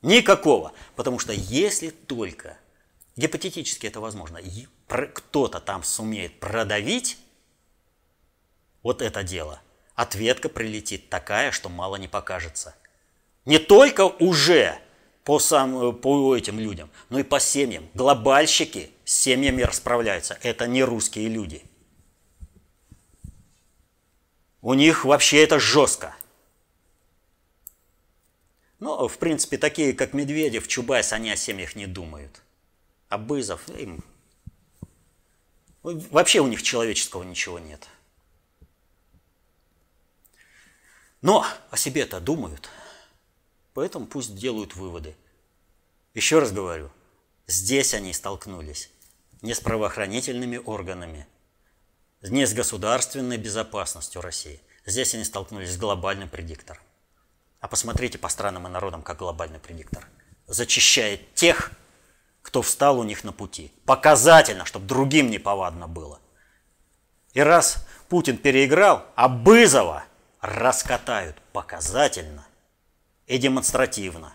Никакого. 0.00 0.72
Потому 0.96 1.18
что 1.18 1.34
если 1.34 1.90
только, 1.90 2.56
гипотетически 3.16 3.86
это 3.86 4.00
возможно, 4.00 4.40
кто-то 4.86 5.60
там 5.60 5.84
сумеет 5.84 6.40
продавить 6.40 7.18
вот 8.82 9.02
это 9.02 9.22
дело, 9.22 9.60
ответка 9.98 10.48
прилетит 10.48 11.10
такая, 11.10 11.50
что 11.50 11.68
мало 11.68 11.96
не 11.96 12.06
покажется. 12.06 12.76
Не 13.44 13.58
только 13.58 14.02
уже 14.06 14.78
по, 15.24 15.40
сам, 15.40 15.92
по 15.96 16.36
этим 16.36 16.60
людям, 16.60 16.88
но 17.10 17.18
и 17.18 17.24
по 17.24 17.40
семьям. 17.40 17.88
Глобальщики 17.94 18.92
с 19.04 19.12
семьями 19.12 19.62
расправляются. 19.62 20.38
Это 20.44 20.68
не 20.68 20.84
русские 20.84 21.28
люди. 21.28 21.64
У 24.62 24.74
них 24.74 25.04
вообще 25.04 25.42
это 25.42 25.58
жестко. 25.58 26.14
Но, 28.78 29.08
в 29.08 29.18
принципе, 29.18 29.58
такие, 29.58 29.94
как 29.94 30.14
Медведев, 30.14 30.68
Чубайс, 30.68 31.12
они 31.12 31.32
о 31.32 31.36
семьях 31.36 31.74
не 31.74 31.88
думают. 31.88 32.40
А 33.08 33.18
Бызов, 33.18 33.68
им... 33.70 34.04
Вообще 35.82 36.38
у 36.38 36.46
них 36.46 36.62
человеческого 36.62 37.24
ничего 37.24 37.58
нет. 37.58 37.88
Но 41.22 41.46
о 41.70 41.76
себе-то 41.76 42.20
думают– 42.20 42.68
Поэтому 43.78 44.06
пусть 44.06 44.34
делают 44.34 44.74
выводы. 44.74 45.14
Еще 46.12 46.40
раз 46.40 46.50
говорю, 46.50 46.90
здесь 47.46 47.94
они 47.94 48.12
столкнулись 48.12 48.90
не 49.40 49.54
с 49.54 49.60
правоохранительными 49.60 50.56
органами, 50.56 51.28
не 52.22 52.44
с 52.44 52.52
государственной 52.54 53.36
безопасностью 53.36 54.20
России. 54.20 54.60
Здесь 54.84 55.14
они 55.14 55.22
столкнулись 55.22 55.74
с 55.74 55.76
глобальным 55.76 56.28
предиктором. 56.28 56.82
А 57.60 57.68
посмотрите 57.68 58.18
по 58.18 58.28
странам 58.28 58.66
и 58.66 58.70
народам, 58.70 59.04
как 59.04 59.18
глобальный 59.18 59.60
предиктор 59.60 60.08
зачищает 60.48 61.36
тех, 61.36 61.70
кто 62.42 62.62
встал 62.62 62.98
у 62.98 63.04
них 63.04 63.22
на 63.22 63.30
пути. 63.30 63.72
Показательно, 63.86 64.64
чтобы 64.64 64.86
другим 64.86 65.30
не 65.30 65.38
повадно 65.38 65.86
было. 65.86 66.18
И 67.32 67.40
раз 67.40 67.86
Путин 68.08 68.38
переиграл, 68.38 69.06
а 69.14 69.28
Бызова 69.28 70.04
раскатают 70.40 71.36
показательно 71.52 72.46
и 73.26 73.38
демонстративно. 73.38 74.32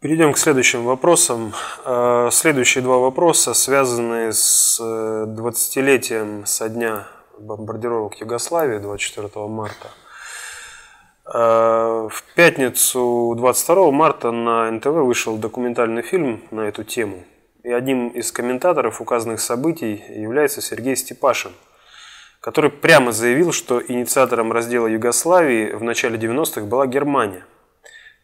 Перейдем 0.00 0.32
к 0.34 0.38
следующим 0.38 0.84
вопросам. 0.84 1.52
Э, 1.84 2.28
следующие 2.30 2.84
два 2.84 2.98
вопроса 2.98 3.54
связаны 3.54 4.32
с 4.32 4.78
20-летием 4.80 6.42
э, 6.42 6.46
со 6.46 6.68
дня 6.68 7.08
бомбардировок 7.38 8.14
Югославии 8.20 8.78
24 8.78 9.46
марта. 9.46 9.88
Э, 11.24 12.08
в 12.08 12.22
пятницу 12.34 13.34
22 13.36 13.90
марта 13.90 14.30
на 14.30 14.70
НТВ 14.70 14.86
вышел 14.86 15.38
документальный 15.38 16.02
фильм 16.02 16.42
на 16.50 16.60
эту 16.60 16.84
тему– 16.84 17.24
и 17.66 17.72
одним 17.72 18.10
из 18.10 18.30
комментаторов 18.30 19.00
указанных 19.00 19.40
событий 19.40 20.04
является 20.08 20.62
Сергей 20.62 20.94
Степашин, 20.94 21.50
который 22.40 22.70
прямо 22.70 23.10
заявил, 23.10 23.50
что 23.50 23.82
инициатором 23.82 24.52
раздела 24.52 24.86
Югославии 24.86 25.72
в 25.72 25.82
начале 25.82 26.16
90-х 26.16 26.60
была 26.60 26.86
Германия, 26.86 27.44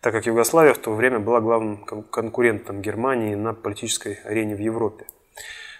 так 0.00 0.12
как 0.12 0.26
Югославия 0.26 0.74
в 0.74 0.78
то 0.78 0.92
время 0.94 1.18
была 1.18 1.40
главным 1.40 1.78
конкурентом 1.84 2.82
Германии 2.82 3.34
на 3.34 3.52
политической 3.52 4.20
арене 4.24 4.54
в 4.54 4.60
Европе. 4.60 5.06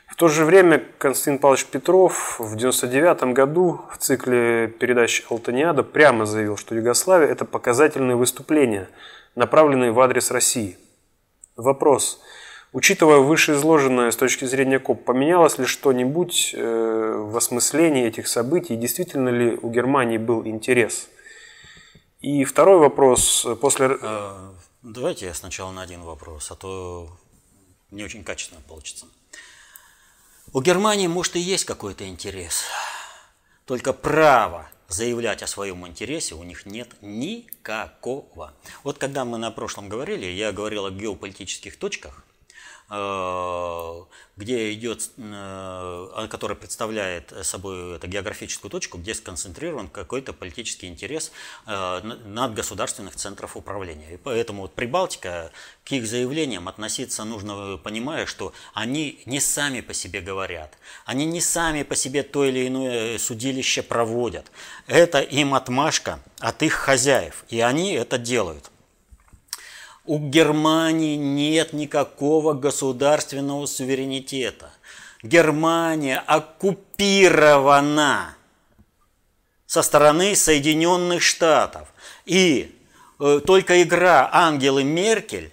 В 0.08 0.16
то 0.16 0.26
же 0.26 0.44
время 0.44 0.82
Константин 0.98 1.38
Павлович 1.38 1.66
Петров 1.66 2.40
в 2.40 2.56
1999 2.56 3.32
году 3.32 3.80
в 3.92 3.98
цикле 3.98 4.66
передач 4.66 5.24
«Алтаниада» 5.30 5.84
прямо 5.84 6.26
заявил, 6.26 6.56
что 6.56 6.74
Югославия– 6.74 7.28
это 7.30 7.44
показательные 7.44 8.16
выступления, 8.16 8.88
направленные 9.36 9.92
в 9.92 10.00
адрес 10.00 10.32
России. 10.32 10.76
Вопрос– 11.54 12.20
Учитывая 12.72 13.18
вышеизложенное 13.18 14.10
с 14.10 14.16
точки 14.16 14.46
зрения 14.46 14.78
КОП, 14.78 15.04
поменялось 15.04 15.58
ли 15.58 15.66
что-нибудь 15.66 16.54
э, 16.56 17.14
в 17.18 17.36
осмыслении 17.36 18.06
этих 18.06 18.26
событий? 18.26 18.76
Действительно 18.76 19.28
ли 19.28 19.58
у 19.60 19.70
Германии 19.70 20.16
был 20.16 20.46
интерес? 20.46 21.08
И 22.22 22.44
второй 22.44 22.78
вопрос. 22.78 23.46
После... 23.60 23.98
Э, 24.00 24.52
давайте 24.80 25.26
я 25.26 25.34
сначала 25.34 25.70
на 25.70 25.82
один 25.82 26.00
вопрос, 26.00 26.50
а 26.50 26.54
то 26.54 27.10
не 27.90 28.04
очень 28.04 28.24
качественно 28.24 28.62
получится. 28.66 29.04
У 30.54 30.62
Германии, 30.62 31.08
может, 31.08 31.36
и 31.36 31.40
есть 31.40 31.66
какой-то 31.66 32.08
интерес, 32.08 32.64
только 33.66 33.92
право 33.92 34.70
заявлять 34.88 35.42
о 35.42 35.46
своем 35.46 35.86
интересе 35.86 36.36
у 36.36 36.42
них 36.42 36.64
нет 36.64 36.88
никакого. 37.02 38.54
Вот 38.82 38.96
когда 38.96 39.26
мы 39.26 39.36
на 39.36 39.50
прошлом 39.50 39.90
говорили, 39.90 40.24
я 40.24 40.52
говорил 40.52 40.86
о 40.86 40.90
геополитических 40.90 41.78
точках, 41.78 42.24
Э, 42.24 42.31
где 44.36 44.72
идет, 44.72 45.10
э, 45.16 46.26
который 46.30 46.56
представляет 46.56 47.32
собой 47.42 47.96
эту 47.96 48.06
географическую 48.06 48.70
точку, 48.70 48.98
где 48.98 49.14
сконцентрирован 49.14 49.88
какой-то 49.88 50.32
политический 50.32 50.88
интерес 50.88 51.32
э, 51.66 52.00
над 52.00 52.54
государственных 52.54 53.14
центров 53.16 53.56
управления. 53.56 54.14
И 54.14 54.16
поэтому 54.16 54.62
вот 54.62 54.74
Прибалтика 54.74 55.52
к 55.84 55.92
их 55.92 56.06
заявлениям 56.06 56.68
относиться 56.68 57.24
нужно, 57.24 57.76
понимая, 57.76 58.26
что 58.26 58.52
они 58.74 59.20
не 59.26 59.38
сами 59.40 59.80
по 59.80 59.94
себе 59.94 60.20
говорят, 60.20 60.76
они 61.04 61.24
не 61.26 61.40
сами 61.40 61.82
по 61.82 61.94
себе 61.94 62.22
то 62.22 62.44
или 62.44 62.66
иное 62.66 63.18
судилище 63.18 63.82
проводят. 63.82 64.50
Это 64.86 65.20
им 65.20 65.54
отмашка 65.54 66.20
от 66.40 66.62
их 66.62 66.72
хозяев, 66.72 67.44
и 67.48 67.60
они 67.60 67.92
это 67.92 68.18
делают. 68.18 68.71
У 70.04 70.18
Германии 70.18 71.14
нет 71.14 71.72
никакого 71.72 72.54
государственного 72.54 73.66
суверенитета. 73.66 74.72
Германия 75.22 76.20
оккупирована 76.26 78.34
со 79.66 79.82
стороны 79.82 80.34
Соединенных 80.34 81.22
Штатов. 81.22 81.86
И 82.26 82.76
э, 83.20 83.40
только 83.46 83.80
игра 83.80 84.28
Ангелы 84.32 84.82
Меркель, 84.82 85.52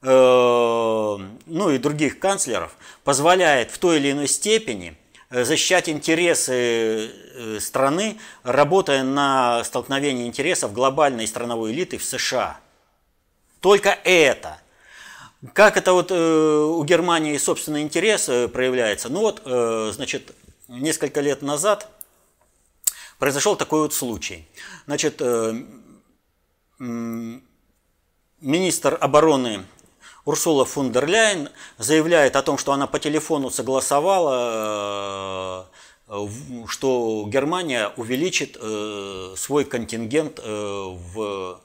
э, 0.00 0.08
ну 0.08 1.70
и 1.70 1.76
других 1.76 2.18
канцлеров, 2.18 2.74
позволяет 3.04 3.70
в 3.70 3.76
той 3.76 3.98
или 3.98 4.12
иной 4.12 4.28
степени 4.28 4.96
э, 5.28 5.44
защищать 5.44 5.90
интересы 5.90 6.54
э, 6.54 7.58
страны, 7.60 8.16
работая 8.44 9.02
на 9.02 9.62
столкновении 9.62 10.26
интересов 10.26 10.72
глобальной 10.72 11.26
страновой 11.26 11.72
элиты 11.72 11.98
в 11.98 12.04
США– 12.04 12.60
только 13.64 13.98
это. 14.04 14.60
Как 15.54 15.78
это 15.78 15.94
вот 15.94 16.10
э, 16.10 16.14
у 16.14 16.84
Германии 16.84 17.38
собственный 17.38 17.80
интерес 17.80 18.28
э, 18.28 18.46
проявляется? 18.46 19.08
Ну 19.08 19.20
вот, 19.20 19.40
э, 19.46 19.90
значит, 19.94 20.34
несколько 20.68 21.22
лет 21.22 21.40
назад 21.40 21.88
произошел 23.18 23.56
такой 23.56 23.80
вот 23.80 23.94
случай. 23.94 24.46
Значит, 24.84 25.22
министр 26.78 28.98
обороны 29.00 29.64
Урсула 30.26 30.66
фон 30.66 30.92
дер 30.92 31.06
Ляйен 31.06 31.48
заявляет 31.78 32.36
о 32.36 32.42
том, 32.42 32.58
что 32.58 32.72
она 32.72 32.86
по 32.86 32.98
телефону 32.98 33.48
согласовала, 33.48 35.70
э, 36.08 36.28
что 36.68 37.24
Германия 37.28 37.90
увеличит 37.96 38.58
э, 38.60 39.34
свой 39.38 39.64
контингент 39.64 40.38
э, 40.42 40.52
в, 40.52 41.62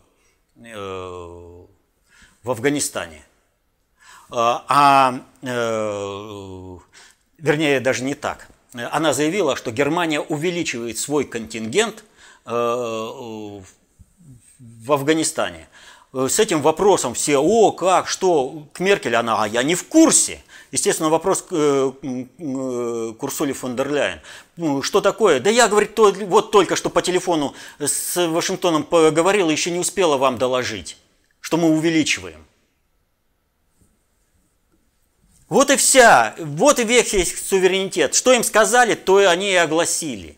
в 2.44 2.52
Афганистане. 2.52 3.24
А, 4.32 5.22
вернее, 7.38 7.80
даже 7.80 8.04
не 8.04 8.14
так. 8.14 8.48
Она 8.74 9.14
заявила, 9.14 9.56
что 9.56 9.72
Германия 9.72 10.20
увеличивает 10.20 11.00
свой 11.00 11.26
контингент 11.26 12.04
в 12.46 13.64
Афганистане. 14.88 15.68
Э, 16.14 16.28
с 16.30 16.40
этим 16.40 16.62
вопросом 16.62 17.14
все, 17.14 17.38
о, 17.38 17.72
как, 17.72 18.08
что, 18.08 18.68
к 18.74 18.80
Меркель 18.80 19.16
она, 19.16 19.44
а 19.44 19.48
я 19.48 19.64
не 19.64 19.76
в 19.76 19.88
курсе. 19.88 20.42
Естественно, 20.72 21.10
вопрос 21.10 21.42
к, 21.42 21.48
э, 21.52 21.92
э, 22.04 23.14
к 23.18 23.24
Урсуле 23.24 23.54
фон 23.54 23.76
дер 23.76 23.92
Ляйен. 23.92 24.20
Ну, 24.58 24.82
что 24.82 25.02
такое? 25.02 25.40
Да 25.40 25.50
я, 25.50 25.68
говорит, 25.68 25.96
то, 25.96 26.12
вот 26.12 26.52
только 26.52 26.76
что 26.76 26.90
по 26.90 27.02
телефону 27.02 27.54
с 27.80 28.28
Вашингтоном 28.28 28.84
поговорила, 28.84 29.50
еще 29.50 29.72
не 29.72 29.80
успела 29.80 30.18
вам 30.18 30.38
доложить, 30.38 30.98
что 31.50 31.58
мы 31.58 31.72
увеличиваем. 31.72 32.46
Вот 35.48 35.72
и 35.72 35.78
вся, 35.78 36.36
вот 36.38 36.78
и 36.78 36.84
весь 36.84 37.10
суверенитет. 37.44 38.14
Что 38.14 38.34
им 38.34 38.44
сказали, 38.44 38.94
то 38.94 39.20
и 39.20 39.24
они 39.24 39.52
и 39.52 39.56
огласили. 39.56 40.38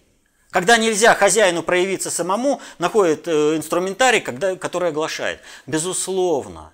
Когда 0.52 0.78
нельзя 0.78 1.14
хозяину 1.14 1.64
проявиться 1.64 2.10
самому, 2.10 2.62
находит 2.80 3.28
э, 3.28 3.58
инструментарий, 3.58 4.22
когда, 4.22 4.56
который 4.56 4.88
оглашает. 4.88 5.42
Безусловно, 5.68 6.72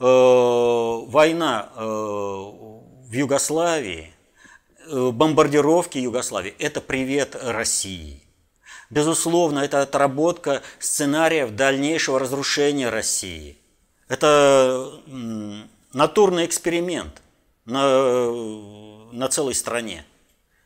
э, 0.00 0.04
война 0.04 1.68
э, 1.76 1.80
в 1.80 3.12
Югославии, 3.12 4.12
э, 4.88 5.10
бомбардировки 5.12 5.98
Югославии– 5.98 6.56
это 6.58 6.80
привет 6.80 7.36
России. 7.40 8.20
Безусловно, 8.90 9.60
это 9.60 9.82
отработка 9.82 10.62
сценариев 10.80 11.54
дальнейшего 11.54 12.18
разрушения 12.18 12.90
России. 12.90 13.59
Это 14.10 15.00
натурный 15.92 16.44
эксперимент 16.44 17.22
на, 17.64 18.32
на 19.12 19.28
целой 19.28 19.54
стране. 19.54 20.04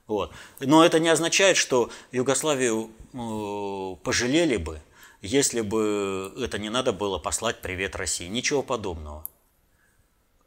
Вот. 0.07 0.33
Но 0.61 0.83
это 0.83 0.99
не 0.99 1.11
означает, 1.11 1.59
что 1.59 1.91
Югославию 2.11 2.91
э, 3.13 3.97
пожалели 4.03 4.57
бы, 4.57 4.81
если 5.21 5.61
бы 5.61 6.33
это 6.39 6.59
не 6.59 6.71
надо 6.71 6.95
было 6.95 7.19
послать 7.19 7.61
привет 7.61 7.97
России. 7.97 8.29
Ничего 8.29 8.63
подобного. 8.63 9.27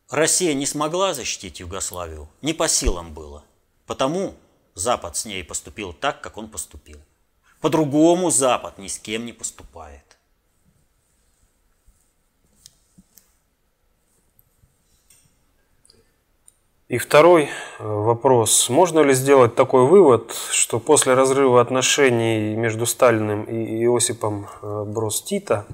Россия 0.09 0.55
не 0.55 0.65
смогла 0.65 1.13
защитить 1.13 1.59
Югославию, 1.59 2.27
не 2.41 2.53
по 2.53 2.67
силам 2.67 3.13
было. 3.13 3.43
Потому 3.85 4.33
Запад 4.73 5.15
с 5.15 5.25
ней 5.25 5.43
поступил 5.43 5.93
так, 5.93 6.21
как 6.21 6.35
он 6.35 6.49
поступил. 6.49 6.99
По-другому 7.61 8.31
Запад 8.31 8.79
ни 8.79 8.87
с 8.87 8.97
кем 8.97 9.27
не 9.27 9.33
поступает. 9.33 10.06
И 16.89 16.97
второй 16.99 17.43
э, 17.43 17.49
вопрос. 17.79 18.69
Можно 18.69 19.01
ли 19.01 19.13
сделать 19.13 19.55
такой 19.55 19.85
вывод, 19.85 20.33
что 20.51 20.79
после 20.79 21.15
разрыва 21.15 21.59
отношений 21.59 22.55
между 22.55 22.85
Сталиным 22.85 23.43
и 23.43 23.83
Иосипом 23.83 24.47
э, 24.61 24.85
Брос 24.87 25.21
Тита 25.21 25.65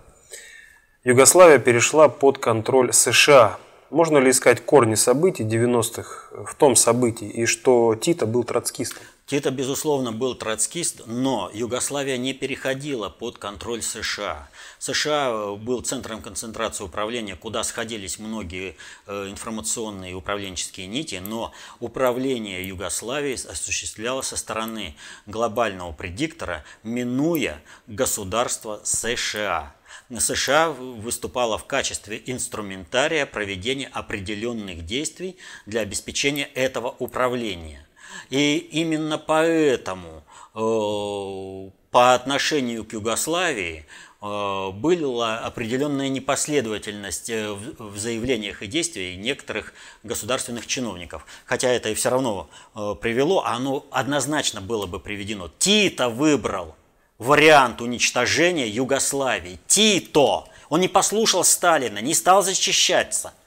Югославия 1.03 1.59
перешла 1.59 2.09
под 2.09 2.39
контроль 2.39 2.93
США? 2.93 3.59
Можно 3.91 4.17
ли 4.17 4.31
искать 4.31 4.65
корни 4.65 4.95
событий 4.95 5.43
90-х 5.43 6.45
в 6.45 6.55
том 6.55 6.75
событии, 6.75 7.29
и 7.29 7.45
что 7.45 7.93
Тита 7.93 8.25
был 8.25 8.43
троцкистом? 8.43 9.03
Тита, 9.25 9.51
безусловно, 9.51 10.11
был 10.11 10.35
троцкист, 10.35 11.03
но 11.05 11.49
Югославия 11.53 12.17
не 12.17 12.33
переходила 12.33 13.07
под 13.07 13.37
контроль 13.37 13.81
США. 13.81 14.49
США 14.79 15.29
э, 15.29 15.55
был 15.55 15.81
центром 15.81 16.21
концентрации 16.21 16.83
управления, 16.83 17.37
куда 17.37 17.63
сходились 17.63 18.19
многие 18.19 18.75
э, 19.07 19.29
информационные 19.29 20.11
и 20.11 20.13
управленческие 20.13 20.87
нити, 20.87 21.21
но 21.25 21.53
управление 21.79 22.67
Югославией 22.67 23.35
осуществлялось 23.35 24.27
со 24.27 24.35
стороны 24.35 24.93
глобального 25.25 25.93
предиктора, 25.93 26.65
минуя 26.83 27.63
государство 27.87 28.81
США. 28.83 29.73
США 30.19 30.69
выступала 30.71 31.57
в 31.57 31.65
качестве 31.65 32.21
инструментария 32.25 33.25
проведения 33.25 33.87
определенных 33.87 34.85
действий 34.85 35.37
для 35.65 35.79
обеспечения 35.79 36.43
этого 36.43 36.93
управления– 36.99 37.87
и 38.29 38.57
именно 38.57 39.17
поэтому 39.17 40.23
э, 40.55 41.69
по 41.91 42.13
отношению 42.13 42.85
к 42.85 42.93
Югославии 42.93 43.85
э, 44.21 44.69
была 44.71 45.39
определенная 45.39 46.09
непоследовательность 46.09 47.29
э, 47.29 47.51
в 47.51 47.97
заявлениях 47.97 48.61
и 48.63 48.67
действиях 48.67 49.17
некоторых 49.19 49.73
государственных 50.03 50.67
чиновников. 50.67 51.25
Хотя 51.45 51.69
это 51.69 51.89
и 51.89 51.93
все 51.93 52.09
равно 52.09 52.49
привело, 52.73 53.43
оно 53.43 53.85
однозначно 53.91 54.61
было 54.61 54.85
бы 54.85 54.99
приведено. 54.99 55.49
Тито 55.59 56.09
выбрал 56.09 56.75
вариант 57.17 57.81
уничтожения 57.81 58.67
Югославии. 58.67 59.59
Тито! 59.67 60.45
Он 60.69 60.79
не 60.79 60.87
послушал 60.87 61.43
Сталина, 61.43 61.99
не 61.99 62.13
стал 62.13 62.41
защищаться– 62.43 63.33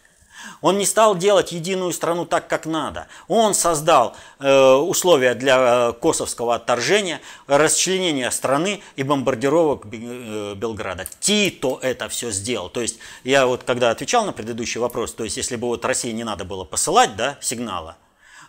он 0.60 0.78
не 0.78 0.86
стал 0.86 1.16
делать 1.16 1.52
единую 1.52 1.92
страну 1.92 2.24
так, 2.26 2.48
как 2.48 2.66
надо. 2.66 3.06
Он 3.28 3.54
создал 3.54 4.16
э, 4.38 4.72
условия 4.74 5.34
для 5.34 5.56
э, 5.58 5.92
косовского 6.00 6.54
отторжения, 6.54 7.20
расчленения 7.46 8.30
страны 8.30 8.82
и 8.96 9.02
бомбардировок 9.02 9.86
э, 9.92 10.54
Белграда. 10.54 11.06
Тито 11.20 11.78
это 11.82 12.08
все 12.08 12.30
сделал. 12.30 12.68
То 12.68 12.80
есть 12.80 12.98
я 13.24 13.46
вот 13.46 13.62
когда 13.64 13.90
отвечал 13.90 14.24
на 14.24 14.32
предыдущий 14.32 14.80
вопрос, 14.80 15.12
то 15.12 15.24
есть 15.24 15.36
если 15.36 15.56
бы 15.56 15.68
вот 15.68 15.84
России 15.84 16.12
не 16.12 16.24
надо 16.24 16.44
было 16.44 16.64
посылать 16.64 17.16
да, 17.16 17.38
сигнала, 17.40 17.96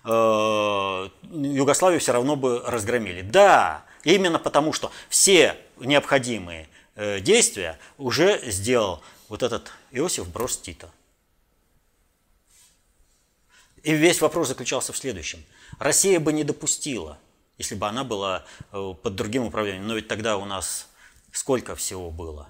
э, 0.03 1.09
Югославию 1.31 1.99
все 1.99 2.13
равно 2.13 2.35
бы 2.35 2.61
разгромили. 2.65 3.21
Да, 3.21 3.83
именно 4.03 4.39
потому 4.39 4.73
что 4.73 4.91
все 5.09 5.55
необходимые 5.79 6.67
э, 6.95 7.19
действия 7.19 7.77
уже 7.97 8.41
сделал 8.49 9.01
вот 9.29 9.43
этот 9.43 9.71
Иосиф 9.91 10.27
Брос 10.29 10.57
Тита. 10.57 10.89
И 13.87 13.93
весь 13.93 14.19
вопрос 14.19 14.49
заключался 14.49 14.91
в 14.91 14.97
следующем. 14.97 15.45
Россия 15.79 16.19
бы 16.19 16.33
не 16.33 16.43
допустила, 16.43 17.17
если 17.57 17.73
бы 17.73 17.87
она 17.87 18.03
была 18.03 18.43
э, 18.73 18.93
под 19.01 19.15
другим 19.15 19.43
управлением. 19.43 19.87
Но 19.87 19.95
ведь 19.95 20.09
тогда 20.09 20.35
у 20.35 20.43
нас 20.43 20.89
сколько 21.31 21.73
всего 21.73 22.11
было? 22.11 22.49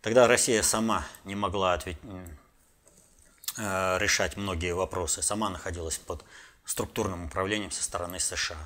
Тогда 0.00 0.26
Россия 0.26 0.62
сама 0.62 1.06
не 1.24 1.34
могла 1.34 1.74
ответ... 1.74 1.98
Э, 3.58 3.98
решать 3.98 4.38
многие 4.38 4.74
вопросы, 4.74 5.20
сама 5.20 5.50
находилась 5.50 5.98
под 5.98 6.24
структурным 6.64 7.26
управлением 7.26 7.70
со 7.70 7.82
стороны 7.82 8.18
США. 8.18 8.56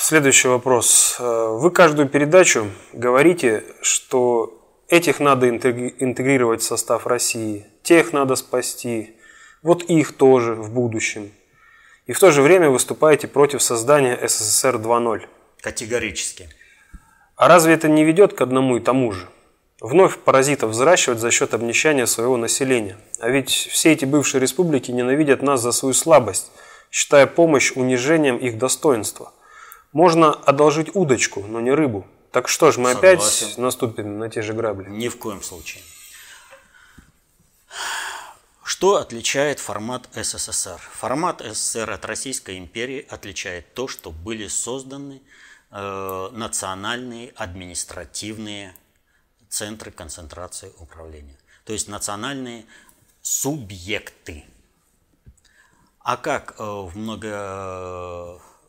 Следующий 0.00 0.46
вопрос. 0.46 1.16
Э, 1.18 1.48
вы 1.58 1.72
каждую 1.72 2.08
передачу 2.08 2.70
говорите, 2.92 3.64
что 3.82 4.62
этих 4.86 5.18
надо 5.18 5.48
интегрировать 5.48 6.62
в 6.62 6.64
состав 6.64 7.04
России, 7.04 7.66
тех 7.82 8.12
надо 8.12 8.36
спасти, 8.36 9.16
вот 9.60 9.82
их 9.82 10.12
тоже 10.12 10.54
в 10.54 10.72
будущем. 10.72 11.32
И 12.06 12.12
в 12.12 12.20
то 12.20 12.30
же 12.30 12.42
время 12.42 12.70
выступаете 12.70 13.26
против 13.26 13.60
создания 13.60 14.16
СССР 14.22 14.76
2.0. 14.76 15.26
Категорически. 15.60 16.48
А 17.34 17.48
разве 17.48 17.74
это 17.74 17.88
не 17.88 18.04
ведет 18.04 18.34
к 18.34 18.40
одному 18.40 18.76
и 18.76 18.80
тому 18.80 19.10
же? 19.10 19.26
Вновь 19.80 20.16
паразитов 20.18 20.70
взращивать 20.70 21.18
за 21.18 21.32
счет 21.32 21.54
обнищания 21.54 22.06
своего 22.06 22.36
населения. 22.36 22.98
А 23.18 23.30
ведь 23.30 23.50
все 23.50 23.92
эти 23.92 24.04
бывшие 24.04 24.40
республики 24.40 24.92
ненавидят 24.92 25.42
нас 25.42 25.60
за 25.60 25.72
свою 25.72 25.92
слабость, 25.92 26.52
считая 26.92 27.26
помощь 27.26 27.72
унижением 27.72 28.36
их 28.36 28.58
достоинства– 28.58 29.32
можно 29.98 30.32
одолжить 30.32 30.94
удочку, 30.94 31.44
но 31.48 31.60
не 31.60 31.72
рыбу. 31.72 32.06
Так 32.30 32.46
что 32.46 32.70
ж, 32.70 32.76
мы 32.78 32.92
Согласен. 32.92 33.46
опять 33.46 33.58
наступим 33.58 34.18
на 34.20 34.30
те 34.30 34.42
же 34.42 34.52
грабли? 34.52 34.88
Ни 34.88 35.08
в 35.08 35.18
коем 35.18 35.42
случае. 35.42 35.82
Что 38.62 38.98
отличает 38.98 39.58
формат 39.58 40.08
СССР? 40.14 40.78
Формат 40.92 41.40
СССР 41.40 41.90
от 41.90 42.04
Российской 42.04 42.58
империи 42.58 43.04
отличает 43.10 43.74
то, 43.74 43.88
что 43.88 44.12
были 44.12 44.46
созданы 44.46 45.20
э, 45.72 46.28
национальные 46.30 47.32
административные 47.34 48.76
центры 49.48 49.90
концентрации 49.90 50.70
управления. 50.78 51.38
То 51.64 51.72
есть 51.72 51.88
национальные 51.88 52.66
субъекты– 53.20 54.44
А 56.00 56.16
как 56.16 56.54
э, 56.58 56.62
в 56.62 56.96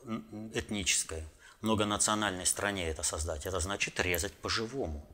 многоэтнической, 0.04 1.24
многонациональной 1.62 2.46
стране 2.46 2.90
это 2.90 3.04
создать? 3.04 3.46
Это 3.46 3.60
значит 3.60 4.00
резать 4.00 4.34
по-живому. 4.34 5.06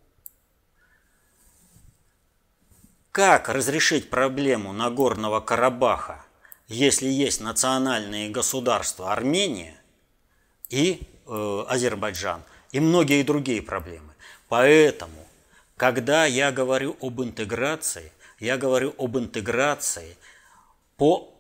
Как 3.12 3.48
разрешить 3.48 4.10
проблему 4.10 4.74
Нагорного 4.74 5.40
Карабаха, 5.40 6.26
если 6.68 7.08
есть 7.08 7.40
национальные 7.40 8.30
государства 8.30 9.14
Армения 9.14 9.80
и 10.70 11.08
э, 11.26 11.66
Азербайджан 11.70 12.44
и 12.74 12.82
многие 12.82 13.24
другие 13.24 13.62
проблемы? 13.62 14.14
Поэтому, 14.50 15.28
когда 15.78 16.26
я 16.26 16.52
говорю 16.52 16.98
об 17.00 17.22
интеграции, 17.22 18.12
я 18.40 18.58
говорю 18.58 18.94
об 18.98 19.18
интеграции 19.18 20.18
по 20.98 21.34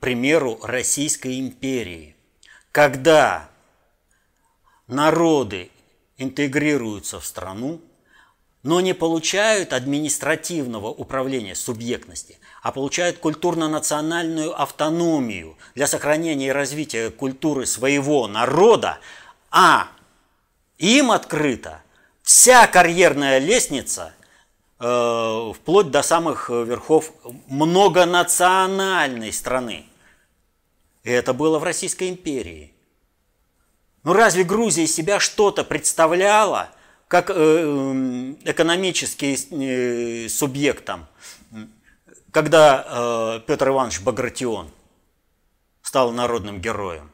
примеру 0.00 0.58
Российской 0.62 1.40
империи, 1.40 2.16
когда 2.70 3.48
народы 4.86 5.70
интегрируются 6.16 7.20
в 7.20 7.26
страну, 7.26 7.80
но 8.62 8.80
не 8.80 8.94
получают 8.94 9.72
административного 9.72 10.88
управления 10.88 11.54
субъектности, 11.54 12.38
а 12.62 12.70
получают 12.70 13.18
культурно-национальную 13.18 14.60
автономию 14.60 15.56
для 15.74 15.86
сохранения 15.86 16.48
и 16.48 16.52
развития 16.52 17.10
культуры 17.10 17.66
своего 17.66 18.28
народа, 18.28 18.98
а 19.50 19.88
им 20.78 21.10
открыта 21.10 21.82
вся 22.22 22.66
карьерная 22.68 23.38
лестница 23.38 24.12
э, 24.20 24.21
вплоть 24.82 25.90
до 25.92 26.02
самых 26.02 26.50
верхов 26.50 27.12
многонациональной 27.46 29.32
страны. 29.32 29.86
И 31.04 31.10
это 31.10 31.32
было 31.32 31.60
в 31.60 31.64
Российской 31.64 32.08
империи. 32.08 32.74
Ну 34.02 34.12
разве 34.12 34.42
Грузия 34.42 34.88
себя 34.88 35.20
что-то 35.20 35.62
представляла– 35.62 36.70
как 37.12 37.28
э, 37.28 37.34
экономический 38.44 39.34
э, 39.34 40.30
субъект 40.30 40.86
там, 40.86 41.06
когда 42.30 42.86
э, 42.88 43.40
Петр 43.46 43.68
Иванович 43.68 44.00
Багратион 44.00 44.70
стал 45.82 46.12
народным 46.12 46.58
героем. 46.58 47.10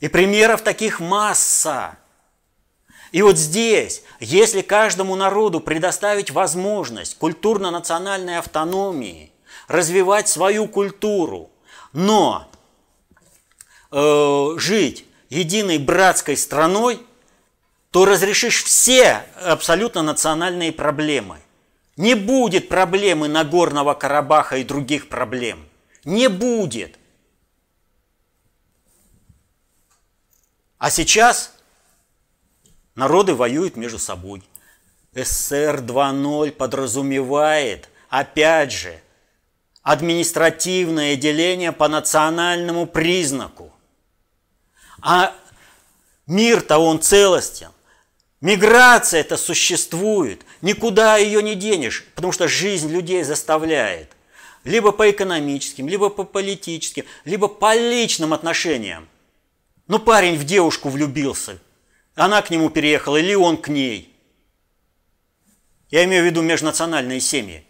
И 0.00 0.08
примеров 0.08 0.62
таких 0.62 0.98
масса. 0.98 1.98
И 3.12 3.22
вот 3.22 3.38
здесь, 3.38 4.02
если 4.20 4.60
каждому 4.60 5.16
народу 5.16 5.60
предоставить 5.60 6.30
возможность 6.30 7.16
культурно-национальной 7.16 8.38
автономии, 8.38 9.32
развивать 9.66 10.28
свою 10.28 10.68
культуру, 10.68 11.50
но 11.92 12.50
э, 13.90 14.54
жить 14.58 15.06
единой 15.30 15.78
братской 15.78 16.36
страной, 16.36 17.00
то 17.90 18.04
разрешишь 18.04 18.62
все 18.64 19.24
абсолютно 19.42 20.02
национальные 20.02 20.72
проблемы. 20.72 21.38
Не 21.96 22.14
будет 22.14 22.68
проблемы 22.68 23.28
Нагорного 23.28 23.94
Карабаха 23.94 24.58
и 24.58 24.64
других 24.64 25.08
проблем. 25.08 25.66
Не 26.04 26.28
будет. 26.28 26.96
А 30.78 30.90
сейчас 30.90 31.57
народы 32.98 33.34
воюют 33.34 33.76
между 33.76 33.98
собой. 33.98 34.42
СССР 35.14 35.82
2.0 35.86 36.50
подразумевает, 36.52 37.88
опять 38.08 38.72
же, 38.72 39.00
административное 39.82 41.16
деление 41.16 41.72
по 41.72 41.88
национальному 41.88 42.86
признаку. 42.86 43.72
А 45.00 45.32
мир-то 46.26 46.78
он 46.78 47.00
целостен. 47.00 47.70
Миграция 48.40 49.20
это 49.20 49.36
существует, 49.36 50.42
никуда 50.60 51.16
ее 51.16 51.42
не 51.42 51.54
денешь, 51.54 52.04
потому 52.14 52.32
что 52.32 52.48
жизнь 52.48 52.90
людей 52.90 53.22
заставляет. 53.22 54.12
Либо 54.64 54.92
по 54.92 55.08
экономическим, 55.10 55.88
либо 55.88 56.08
по 56.08 56.24
политическим, 56.24 57.04
либо 57.24 57.48
по 57.48 57.74
личным 57.74 58.32
отношениям. 58.32 59.08
Ну, 59.86 59.98
парень 59.98 60.36
в 60.36 60.44
девушку 60.44 60.88
влюбился, 60.88 61.58
она 62.18 62.42
к 62.42 62.50
нему 62.50 62.70
переехала, 62.70 63.16
или 63.16 63.34
он 63.34 63.56
к 63.56 63.68
ней. 63.68 64.14
Я 65.90 66.04
имею 66.04 66.22
в 66.22 66.26
виду 66.26 66.42
межнациональные 66.42 67.20
семьи. 67.20 67.64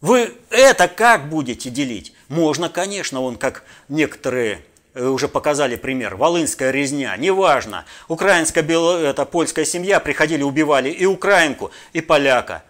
Вы 0.00 0.34
это 0.50 0.88
как 0.88 1.28
будете 1.28 1.70
делить? 1.70 2.12
Можно, 2.28 2.68
конечно, 2.68 3.22
он 3.22 3.36
как 3.36 3.64
некоторые 3.88 4.64
Э, 4.94 5.06
уже 5.06 5.28
показали 5.28 5.76
пример, 5.76 6.16
волынская 6.16 6.70
резня, 6.70 7.16
неважно, 7.16 7.86
украинская, 8.08 8.62
бело, 8.62 8.98
это 8.98 9.24
польская 9.24 9.64
семья, 9.64 10.00
приходили, 10.00 10.42
убивали 10.42 10.90
и 10.90 11.06
украинку, 11.06 11.70
и 11.94 12.02
поляка. 12.02 12.62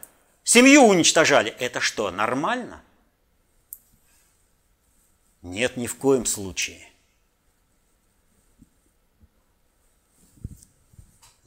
Семью 0.44 0.82
уничтожали. 0.82 1.54
Это 1.58 1.80
что, 1.80 2.10
нормально? 2.10 2.82
Нет, 5.42 5.76
ни 5.76 5.88
в 5.88 5.96
коем 5.96 6.24
случае. 6.26 6.88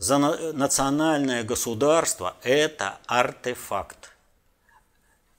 За 0.05 0.19
национальное 0.19 1.43
государство 1.43 2.35
это 2.43 2.99
артефакт. 3.07 4.11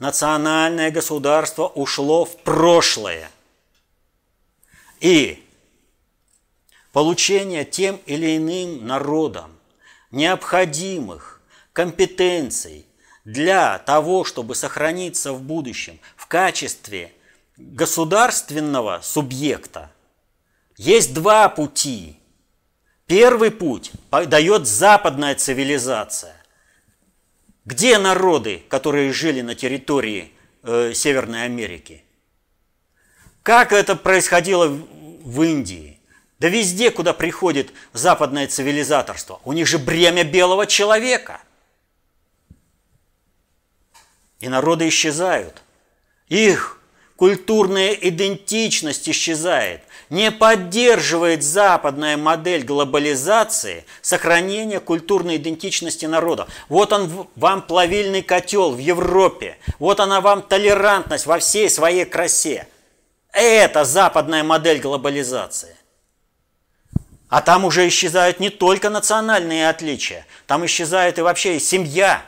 Национальное 0.00 0.90
государство 0.90 1.68
ушло 1.68 2.24
в 2.24 2.36
прошлое– 2.38 3.30
и 5.00 5.46
получение 6.92 7.64
тем 7.64 8.00
или 8.06 8.36
иным 8.38 8.84
народом 8.88 9.56
необходимых 10.10 11.40
компетенций 11.72 12.86
для 13.24 13.78
того, 13.78 14.24
чтобы 14.24 14.56
сохраниться 14.56 15.32
в 15.32 15.42
будущем 15.42 16.00
в 16.16 16.26
качестве 16.26 17.12
государственного 17.56 18.98
субъекта, 19.00 19.92
есть 20.76 21.14
два 21.14 21.48
пути. 21.48 22.18
Первый 23.07 23.52
путь 23.52 23.92
дает 24.11 24.66
западная 24.66 25.36
цивилизация. 25.36 26.36
Где 27.64 27.98
народы, 27.98 28.62
которые 28.68 29.12
жили 29.12 29.42
на 29.42 29.54
территории 29.54 30.32
э, 30.62 30.92
Северной 30.92 31.44
Америки? 31.44 32.02
Как 33.42 33.72
это 33.72 33.94
происходило 33.94 34.66
в 34.66 35.42
Индии? 35.42 36.00
Да 36.40 36.48
везде, 36.48 36.90
куда 36.90 37.12
приходит 37.12 37.72
западное 37.92 38.48
цивилизаторство. 38.48 39.40
У 39.44 39.52
них 39.52 39.66
же 39.66 39.78
бремя 39.78 40.24
белого 40.24 40.66
человека. 40.66 41.40
И 44.40 44.48
народы 44.48 44.88
исчезают. 44.88 45.62
Их 46.28 46.80
культурная 47.14 47.92
идентичность 47.92 49.09
исчезает. 49.09 49.82
Не 50.09 50.30
поддерживает 50.30 51.42
западная 51.42 52.16
модель 52.16 52.62
глобализации 52.62 53.84
сохранения 54.02 54.78
культурной 54.78 55.36
идентичности 55.36 56.07
народа. 56.07 56.46
Вот 56.68 56.92
он 56.92 57.28
вам 57.34 57.62
плавильный 57.62 58.22
котел 58.22 58.70
в 58.72 58.78
Европе. 58.78 59.59
Вот 59.78 59.98
она 59.98 60.20
вам 60.20 60.42
толерантность 60.42 61.26
во 61.26 61.38
всей 61.38 61.68
своей 61.68 62.04
красе. 62.04 62.68
Это 63.32 63.84
западная 63.84 64.44
модель 64.44 64.80
глобализации. 64.80 65.76
А 67.28 67.42
там 67.42 67.64
уже 67.64 67.88
исчезают 67.88 68.38
не 68.38 68.50
только 68.50 68.88
национальные 68.88 69.68
отличия, 69.68 70.26
там 70.46 70.64
исчезает 70.64 71.18
и 71.18 71.22
вообще 71.22 71.57
и 71.57 71.61
семья. 71.61 72.22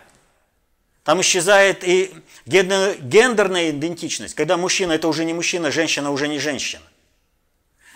Там 1.04 1.20
исчезает 1.20 1.84
и 1.84 2.12
гендерная 2.44 3.70
идентичность, 3.70 4.34
когда 4.34 4.56
мужчина 4.56 4.92
это 4.92 5.08
уже 5.08 5.24
не 5.24 5.32
мужчина, 5.32 5.70
женщина 5.70 6.10
уже 6.10 6.28
не 6.28 6.38
женщина. 6.38 6.82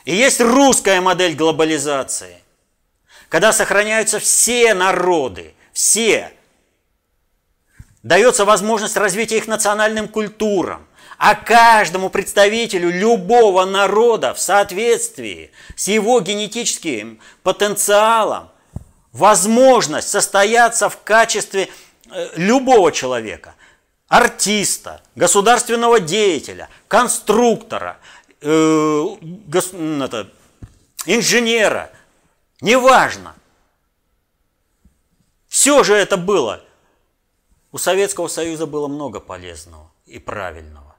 И 0.05 0.15
есть 0.15 0.41
русская 0.41 1.01
модель 1.01 1.35
глобализации, 1.35 2.39
когда 3.29 3.53
сохраняются 3.53 4.19
все 4.19 4.75
народы, 4.75 5.55
все. 5.73 6.33
Дается 8.03 8.45
возможность 8.45 8.97
развития 8.97 9.39
их 9.39 9.47
национальным 9.47 10.09
культурам 10.09 10.87
а 11.25 11.37
каждому 11.37 12.11
представителю 12.11 12.91
любого 12.91 13.65
народа 13.65 14.35
в 14.35 14.41
соответствии 14.41 15.53
с 15.77 15.87
его 15.87 16.21
генетическим 16.21 17.21
потенциалом 17.45 18.51
возможность 19.13 20.09
состояться 20.09 20.89
в 20.89 21.01
качестве 21.05 21.69
э, 22.11 22.29
любого 22.35 22.91
человека, 22.91 23.55
артиста, 24.09 25.01
государственного 25.15 26.01
деятеля, 26.01 26.69
конструктора, 26.89 27.99
э, 28.43 29.17
гос, 29.47 29.73
это, 29.73 30.31
инженера, 31.07 31.91
неважно. 32.61 33.35
Все 35.49 35.85
же 35.85 35.95
это 35.95 36.17
было. 36.17 36.63
У 37.73 37.79
Советского 37.79 38.29
Союза 38.29 38.67
было 38.67 38.89
много 38.89 39.21
полезного 39.21 39.91
и 40.07 40.19
правильного. 40.19 40.97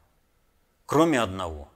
кроме 0.86 1.20
одного. 1.20 1.70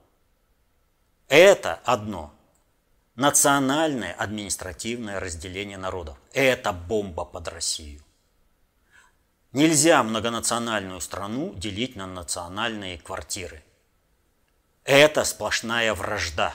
Это 1.28 1.74
одно– 1.84 2.32
национальное 3.16 4.12
административное 4.12 5.18
разделение 5.18 5.76
народов. 5.76 6.16
Это 6.32 6.72
бомба 6.72 7.24
под 7.24 7.48
Россию. 7.48 8.00
Нельзя 9.52 10.02
многонациональную 10.02 11.00
страну 11.00 11.52
делить 11.54 11.96
на 11.96 12.06
национальные 12.06 12.98
квартиры. 12.98 13.64
Это 14.88 15.24
сплошная 15.24 15.92
вражда. 15.92 16.54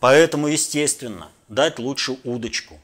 Поэтому, 0.00 0.46
естественно, 0.46 1.30
дать 1.48 1.78
лучше 1.78 2.16
удочку. 2.24 2.80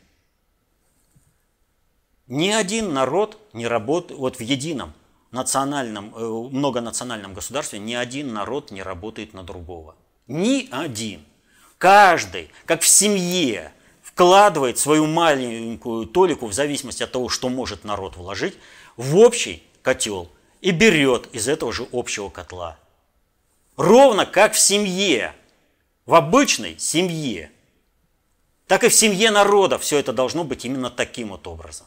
Ни 2.26 2.50
один 2.50 2.92
народ 2.92 3.38
не 3.54 3.66
работает, 3.66 4.20
вот 4.20 4.36
в 4.36 4.40
едином 4.40 4.92
национальном, 5.30 6.14
э, 6.14 6.48
многонациональном 6.50 7.32
государстве 7.32 7.78
ни 7.78 7.94
один 7.94 8.34
народ 8.34 8.72
не 8.72 8.82
работает 8.82 9.32
на 9.32 9.42
другого. 9.42 9.96
Ни 10.26 10.68
один. 10.70 11.24
Каждый, 11.78 12.50
как 12.66 12.82
в 12.82 12.86
семье, 12.86 13.72
вкладывает 14.02 14.78
свою 14.78 15.06
маленькую 15.06 16.04
толику 16.04 16.46
в 16.46 16.52
зависимости 16.52 17.04
от 17.04 17.12
того, 17.12 17.30
что 17.30 17.48
может 17.48 17.84
народ 17.84 18.18
вложить, 18.18 18.58
в 18.98 19.16
общий 19.16 19.62
котел 19.80 20.28
и 20.60 20.72
берет 20.72 21.34
из 21.34 21.48
этого 21.48 21.72
же 21.72 21.88
общего 21.90 22.28
котла. 22.28 22.76
Ровно 23.76 24.26
как 24.26 24.52
в 24.52 24.58
семье, 24.58 25.34
в 26.04 26.14
обычной 26.14 26.78
семье, 26.78 27.50
так 28.66 28.84
и 28.84 28.88
в 28.88 28.94
семье 28.94 29.30
народа 29.30 29.78
все 29.78 29.98
это 29.98 30.12
должно 30.12 30.44
быть 30.44 30.64
именно 30.64 30.90
таким 30.90 31.28
вот 31.28 31.46
образом. 31.46 31.86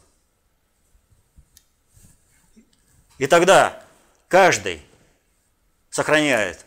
И 3.18 3.28
тогда 3.28 3.82
каждый 4.28 4.82
сохраняет 5.90 6.66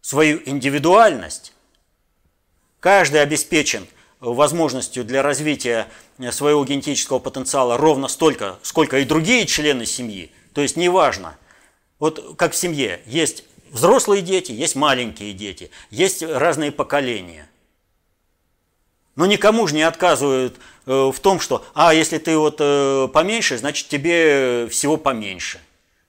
свою 0.00 0.42
индивидуальность, 0.44 1.52
каждый 2.80 3.22
обеспечен 3.22 3.86
возможностью 4.18 5.04
для 5.04 5.22
развития 5.22 5.86
своего 6.30 6.64
генетического 6.64 7.18
потенциала 7.18 7.76
ровно 7.76 8.08
столько, 8.08 8.58
сколько 8.62 8.98
и 8.98 9.04
другие 9.04 9.46
члены 9.46 9.86
семьи. 9.86 10.32
То 10.54 10.60
есть 10.60 10.76
неважно, 10.76 11.36
вот 11.98 12.36
как 12.36 12.52
в 12.52 12.56
семье. 12.56 13.00
Есть 13.06 13.44
взрослые 13.70 14.22
дети, 14.22 14.52
есть 14.52 14.76
маленькие 14.76 15.32
дети, 15.32 15.70
есть 15.90 16.22
разные 16.22 16.72
поколения. 16.72 17.48
Но 19.16 19.26
никому 19.26 19.66
же 19.66 19.74
не 19.74 19.82
отказывают 19.82 20.58
э, 20.86 21.10
в 21.10 21.18
том, 21.20 21.40
что, 21.40 21.64
а, 21.74 21.92
если 21.92 22.18
ты 22.18 22.36
вот 22.36 22.56
э, 22.60 23.08
поменьше, 23.12 23.58
значит 23.58 23.88
тебе 23.88 24.68
всего 24.70 24.96
поменьше. 24.96 25.60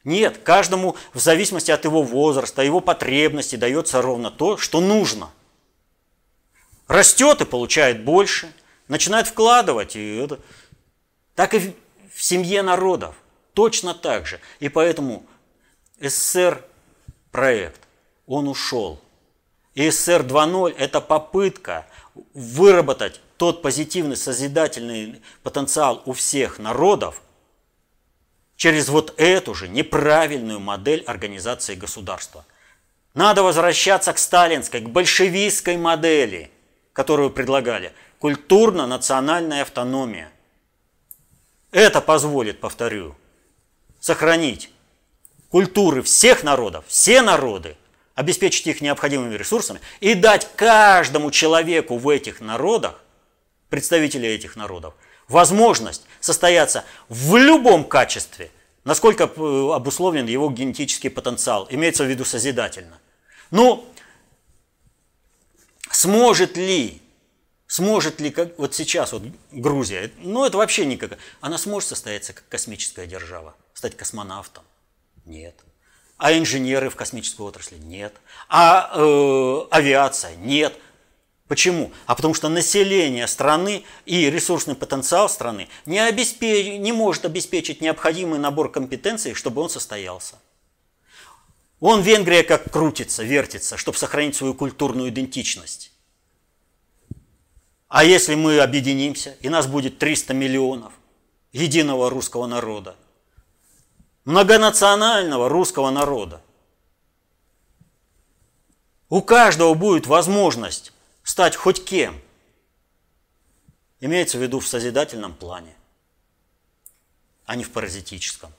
Нет, 0.03 0.39
каждому 0.39 0.95
в 1.13 1.19
зависимости 1.19 1.71
от 1.71 1.85
его 1.85 2.03
возраста, 2.03 2.61
его 2.61 2.79
потребностей 2.79 3.57
дается 3.57 4.01
ровно 4.01 4.31
то, 4.31 4.57
что 4.57 4.81
нужно. 4.81 5.29
Растет 6.87 7.41
и 7.41 7.45
получает 7.45 8.03
больше, 8.03 8.51
начинает 8.87 9.27
вкладывать. 9.27 9.95
И 9.95 10.17
это... 10.17 10.39
Так 11.35 11.53
и 11.53 11.73
в 12.13 12.23
семье 12.23 12.61
народов. 12.61 13.15
Точно 13.53 13.93
так 13.93 14.25
же. 14.25 14.39
И 14.59 14.69
поэтому 14.69 15.25
СССР 15.99 16.63
проект, 17.31 17.81
он 18.27 18.47
ушел. 18.47 18.99
И 19.73 19.89
СССР 19.89 20.21
2.0– 20.21 20.75
это 20.77 21.01
попытка 21.01 21.87
выработать 22.33 23.21
тот 23.37 23.61
позитивный 23.61 24.17
созидательный 24.17 25.21
потенциал 25.43 26.03
у 26.05 26.13
всех 26.13 26.59
народов 26.59 27.21
через 28.55 28.89
вот 28.89 29.15
эту 29.17 29.55
же 29.55 29.67
неправильную 29.67 30.59
модель 30.59 31.01
организации 31.07 31.75
государства. 31.75 32.45
Надо 33.13 33.43
возвращаться 33.43 34.13
к 34.13 34.19
сталинской, 34.19 34.81
к 34.81 34.89
большевистской 34.89 35.77
модели, 35.77 36.51
которую 36.93 37.31
предлагали. 37.31 37.93
Культурно-национальная 38.19 39.63
автономия. 39.63 40.31
Это 41.71 42.01
позволит, 42.01 42.59
повторю, 42.59 43.15
сохранить 43.99 44.69
культуры 45.51 46.01
всех 46.01 46.43
народов, 46.43 46.85
все 46.87 47.21
народы, 47.21 47.75
обеспечить 48.15 48.65
их 48.67 48.81
необходимыми 48.81 49.35
ресурсами 49.35 49.81
и 49.99 50.13
дать 50.13 50.47
каждому 50.55 51.29
человеку 51.29 51.97
в 51.97 52.09
этих 52.09 52.39
народах, 52.39 53.01
представителя 53.69 54.29
этих 54.29 54.55
народов, 54.55 54.93
возможность 55.27 56.03
состояться 56.19 56.85
в 57.09 57.35
любом 57.35 57.83
качестве, 57.83 58.49
насколько 58.85 59.25
э, 59.25 59.71
обусловлен 59.73 60.25
его 60.25 60.49
генетический 60.49 61.09
потенциал, 61.09 61.67
имеется 61.69 62.05
в 62.05 62.07
виду 62.07 62.25
созидательно. 62.25 62.99
Ну, 63.49 63.85
сможет 65.91 66.55
ли, 66.55 67.01
сможет 67.67 68.21
ли, 68.21 68.31
как 68.31 68.57
вот 68.57 68.73
сейчас 68.73 69.11
вот 69.11 69.23
Грузия, 69.51 70.11
ну 70.17 70.45
это 70.45 70.57
вообще 70.57 70.85
никак, 70.85 71.17
она 71.41 71.57
сможет 71.57 71.89
состояться 71.89 72.31
как 72.33 72.47
космическая 72.47 73.05
держава, 73.05 73.55
стать 73.73 73.97
космонавтом? 73.97 74.63
Нет. 75.25 75.55
А 76.17 76.37
инженеры 76.37 76.89
в 76.89 76.95
космической 76.95 77.41
отрасли? 77.41 77.77
Нет. 77.77 78.13
А 78.47 78.91
э, 78.93 79.61
авиация? 79.71 80.35
Нет. 80.35 80.77
Почему? 81.47 81.91
А 82.05 82.15
потому 82.15 82.33
что 82.33 82.47
население 82.47 83.27
страны 83.27 83.83
и 84.05 84.29
ресурсный 84.29 84.75
потенциал 84.75 85.27
страны 85.27 85.67
не, 85.85 85.99
обеспеч... 85.99 86.79
не 86.79 86.93
может 86.93 87.25
обеспечить 87.25 87.81
необходимый 87.81 88.39
набор 88.39 88.71
компетенций, 88.71 89.33
чтобы 89.33 89.61
он 89.61 89.69
состоялся. 89.69 90.35
Он 91.81 92.01
Венгрия 92.01 92.43
как 92.43 92.71
крутится, 92.71 93.23
вертится, 93.23 93.75
чтобы 93.75 93.97
сохранить 93.97 94.35
свою 94.35 94.53
культурную 94.53 95.09
идентичность. 95.09 95.91
А 97.87 98.05
если 98.05 98.35
мы 98.35 98.59
объединимся, 98.59 99.35
и 99.41 99.49
нас 99.49 99.67
будет 99.67 99.97
300 99.97 100.33
миллионов 100.33 100.93
единого 101.51 102.09
русского 102.09 102.47
народа, 102.47 102.95
многонационального 104.25 105.49
русского 105.49 105.89
народа. 105.89 106.41
У 109.09 109.21
каждого 109.21 109.73
будет 109.73 110.07
возможность 110.07 110.93
стать 111.23 111.55
хоть 111.55 111.83
кем. 111.83 112.19
Имеется 113.99 114.37
в 114.37 114.41
виду 114.41 114.59
в 114.59 114.67
созидательном 114.67 115.33
плане, 115.33 115.75
а 117.45 117.55
не 117.55 117.63
в 117.63 117.71
паразитическом. 117.71 118.53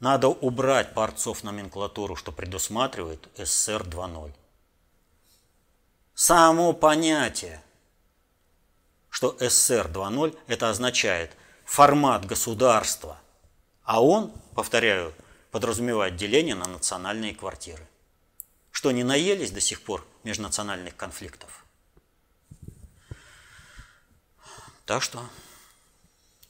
Надо 0.00 0.28
убрать 0.28 0.94
парцов 0.94 1.44
номенклатуру, 1.44 2.16
что 2.16 2.32
предусматривает 2.32 3.28
СССР 3.36 3.82
2.0. 3.82 4.32
Само 6.14 6.72
понятие, 6.72 7.62
что 9.10 9.36
СССР 9.38 9.88
2.0 9.92 10.38
это 10.46 10.70
означает 10.70 11.36
формат 11.64 12.24
государства, 12.24 13.18
а 13.84 14.02
он 14.02 14.32
повторяю, 14.54 15.14
подразумевает 15.50 16.16
деление 16.16 16.54
на 16.54 16.66
национальные 16.66 17.34
квартиры. 17.34 17.86
Что, 18.70 18.92
не 18.92 19.04
наелись 19.04 19.50
до 19.50 19.60
сих 19.60 19.82
пор 19.82 20.06
межнациональных 20.24 20.96
конфликтов? 20.96 21.64
Так 24.86 25.02
что, 25.02 25.22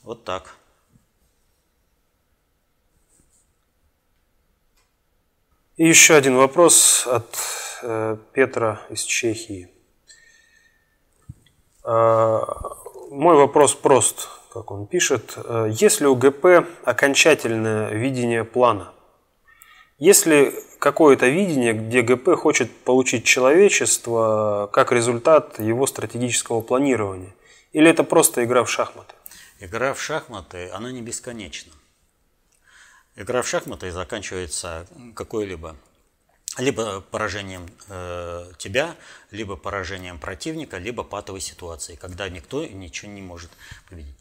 вот 0.03 0.25
так. 0.25 0.55
И 5.77 5.89
еще 5.89 6.15
один 6.15 6.37
вопрос 6.37 7.07
от 7.07 7.39
э, 7.83 8.17
Петра 8.33 8.87
из 8.91 9.03
Чехии. 9.03 9.71
Э, 11.85 12.41
мой 13.11 13.37
вопрос 13.37 13.75
прост 13.75 14.29
как 14.53 14.71
он 14.71 14.87
пишет, 14.87 15.35
«Э, 15.37 15.69
есть 15.73 16.01
ли 16.01 16.07
у 16.07 16.17
ГП 16.17 16.67
окончательное 16.85 17.91
видение 17.91 18.45
плана? 18.45 18.93
Есть 19.99 20.27
ли 20.27 20.55
какое-то 20.79 21.29
видение, 21.29 21.75
где 21.75 22.03
ГП 22.03 22.35
хочет 22.35 22.75
получить 22.85 23.25
человечество 23.25 24.69
как 24.73 24.93
результат 24.93 25.61
его 25.61 25.87
стратегического 25.87 26.63
планирования? 26.63 27.35
Или 27.73 27.91
это 27.91 28.03
просто 28.03 28.43
игра 28.45 28.65
в 28.65 28.71
шахматы? 28.71 29.15
Игра 29.61 29.93
в 29.93 30.01
шахматы, 30.01 30.71
она 30.71 30.91
не 30.91 31.03
бесконечна. 31.03 31.73
Игра 33.15 33.43
в 33.43 33.49
шахматы 33.49 33.91
заканчивается 33.91 34.87
какой-либо 35.15 35.77
либо 36.59 37.01
поражением 37.01 37.69
э, 37.89 38.53
тебя, 38.59 38.97
либо 39.31 39.57
поражением 39.57 40.19
противника, 40.19 40.79
либо 40.79 41.05
патовой 41.05 41.41
ситуацией, 41.41 41.97
когда 41.97 42.29
никто 42.29 42.67
ничего 42.67 43.13
не 43.13 43.23
может 43.23 43.51
победить. 43.89 44.17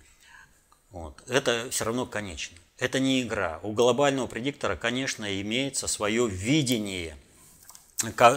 Вот. 0.91 1.21
Это 1.27 1.67
все 1.69 1.85
равно 1.85 2.05
конечно. 2.05 2.57
Это 2.77 2.99
не 2.99 3.21
игра. 3.21 3.59
У 3.63 3.73
глобального 3.73 4.27
предиктора, 4.27 4.75
конечно, 4.75 5.41
имеется 5.41 5.87
свое 5.87 6.27
видение 6.27 7.17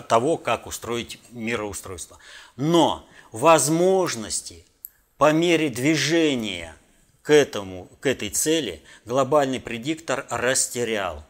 того, 0.08 0.36
как 0.36 0.66
устроить 0.66 1.20
мироустройство. 1.30 2.18
Но 2.56 3.06
возможности 3.30 4.66
по 5.16 5.32
мере 5.32 5.70
движения 5.70 6.74
к, 7.22 7.30
этому, 7.30 7.88
к 8.00 8.06
этой 8.06 8.30
цели 8.30 8.82
глобальный 9.04 9.60
предиктор 9.60 10.26
растерял. 10.28 11.24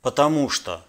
Потому 0.00 0.48
что 0.48 0.84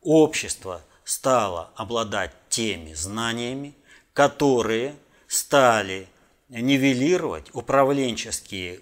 общество 0.00 0.82
стало 1.04 1.70
обладать 1.76 2.32
теми 2.48 2.94
знаниями, 2.94 3.74
которые 4.14 4.96
стали 5.26 6.08
нивелировать 6.48 7.48
управленческие 7.52 8.80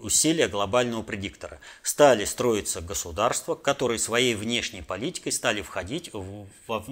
усилия 0.00 0.48
глобального 0.48 1.02
предиктора. 1.02 1.60
Стали 1.82 2.24
строиться 2.24 2.80
государства, 2.80 3.54
которые 3.54 4.00
своей 4.00 4.34
внешней 4.34 4.82
политикой 4.82 5.30
стали 5.30 5.62
входить 5.62 6.10
в, 6.12 6.46
в, 6.66 6.84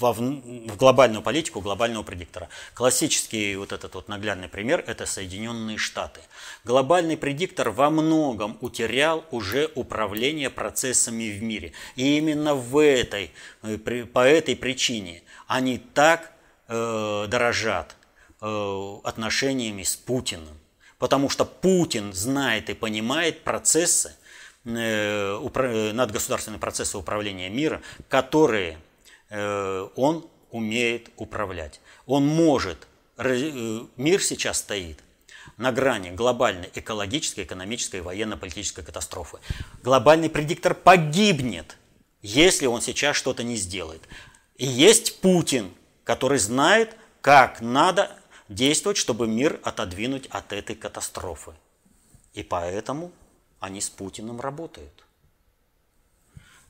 в, 0.00 0.12
в 0.12 0.76
глобальную 0.76 1.22
политику 1.22 1.60
глобального 1.60 2.02
предиктора. 2.02 2.48
Классический 2.74 3.54
вот 3.54 3.72
этот 3.72 3.94
вот 3.94 4.08
наглядный 4.08 4.48
пример– 4.48 4.82
это 4.86 5.06
Соединенные 5.06 5.78
Штаты. 5.78 6.20
Глобальный 6.64 7.16
предиктор 7.16 7.70
во 7.70 7.88
многом 7.90 8.58
утерял 8.60 9.24
уже 9.30 9.70
управление 9.76 10.50
процессами 10.50 11.30
в 11.30 11.42
мире. 11.42 11.72
И 11.94 12.18
именно 12.18 12.56
в 12.56 12.82
этой, 12.82 13.30
э, 13.62 13.78
по 13.78 14.26
этой 14.26 14.56
причине 14.56 15.22
они 15.46 15.78
так 15.78 16.32
э, 16.66 17.26
дорожат 17.28 17.94
Э, 17.94 17.97
отношениями 18.40 19.82
с 19.82 19.96
Путиным. 19.96 20.58
Потому 20.98 21.28
что 21.28 21.44
Путин 21.44 22.12
знает 22.12 22.70
и 22.70 22.74
понимает 22.74 23.44
процессы, 23.44 24.16
э, 24.64 25.92
надгосударственные 25.92 26.58
процессы 26.58 26.98
управления 26.98 27.48
мира, 27.48 27.82
которые 28.08 28.78
э, 29.30 29.88
он 29.96 30.28
умеет 30.50 31.10
управлять. 31.16 31.80
Он 32.06 32.26
может, 32.26 32.86
мир 33.16 34.22
сейчас 34.22 34.58
стоит 34.58 35.00
на 35.56 35.72
грани 35.72 36.10
глобальной 36.10 36.70
экологической, 36.74 37.44
экономической, 37.44 38.00
военно-политической 38.00 38.82
катастрофы. 38.82 39.38
Глобальный 39.82 40.30
предиктор 40.30 40.74
погибнет, 40.74 41.76
если 42.22 42.66
он 42.66 42.80
сейчас 42.80 43.16
что-то 43.16 43.42
не 43.42 43.56
сделает. 43.56 44.02
И 44.56 44.66
есть 44.66 45.20
Путин, 45.20 45.72
который 46.04 46.38
знает, 46.38 46.96
как 47.20 47.60
надо 47.60 48.10
действовать, 48.48 48.98
чтобы 48.98 49.26
мир 49.26 49.60
отодвинуть 49.62 50.26
от 50.26 50.52
этой 50.52 50.76
катастрофы. 50.76 51.52
И 52.34 52.42
поэтому 52.42 53.12
они 53.60 53.80
с 53.80 53.90
Путиным 53.90 54.40
работают. 54.40 55.04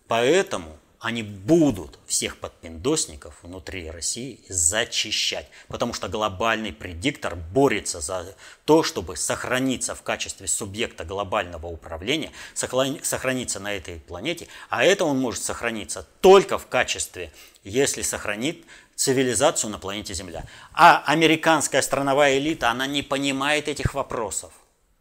Поэтому 0.06 0.78
они 1.00 1.22
будут 1.22 1.98
всех 2.06 2.38
подпиндосников 2.38 3.42
внутри 3.42 3.88
России 3.88 4.40
зачищать. 4.48 5.48
Потому 5.68 5.92
что 5.94 6.08
глобальный 6.08 6.72
предиктор 6.72 7.36
борется 7.36 8.00
за 8.00 8.34
то, 8.64 8.82
чтобы 8.82 9.16
сохраниться 9.16 9.94
в 9.94 10.02
качестве 10.02 10.48
субъекта 10.48 11.04
глобального 11.04 11.66
управления, 11.66 12.32
сохраниться 12.54 13.60
на 13.60 13.74
этой 13.74 14.00
планете. 14.00 14.48
А 14.70 14.82
это 14.82 15.04
он 15.04 15.20
может 15.20 15.42
сохраниться 15.42 16.04
только 16.20 16.58
в 16.58 16.66
качестве, 16.66 17.32
если 17.62 18.02
сохранит 18.02 18.64
цивилизацию 18.98 19.70
на 19.70 19.78
планете 19.78 20.12
Земля. 20.12 20.44
А 20.74 21.04
американская 21.06 21.82
страновая 21.82 22.36
элита, 22.38 22.68
она 22.68 22.86
не 22.88 23.02
понимает 23.02 23.68
этих 23.68 23.94
вопросов. 23.94 24.52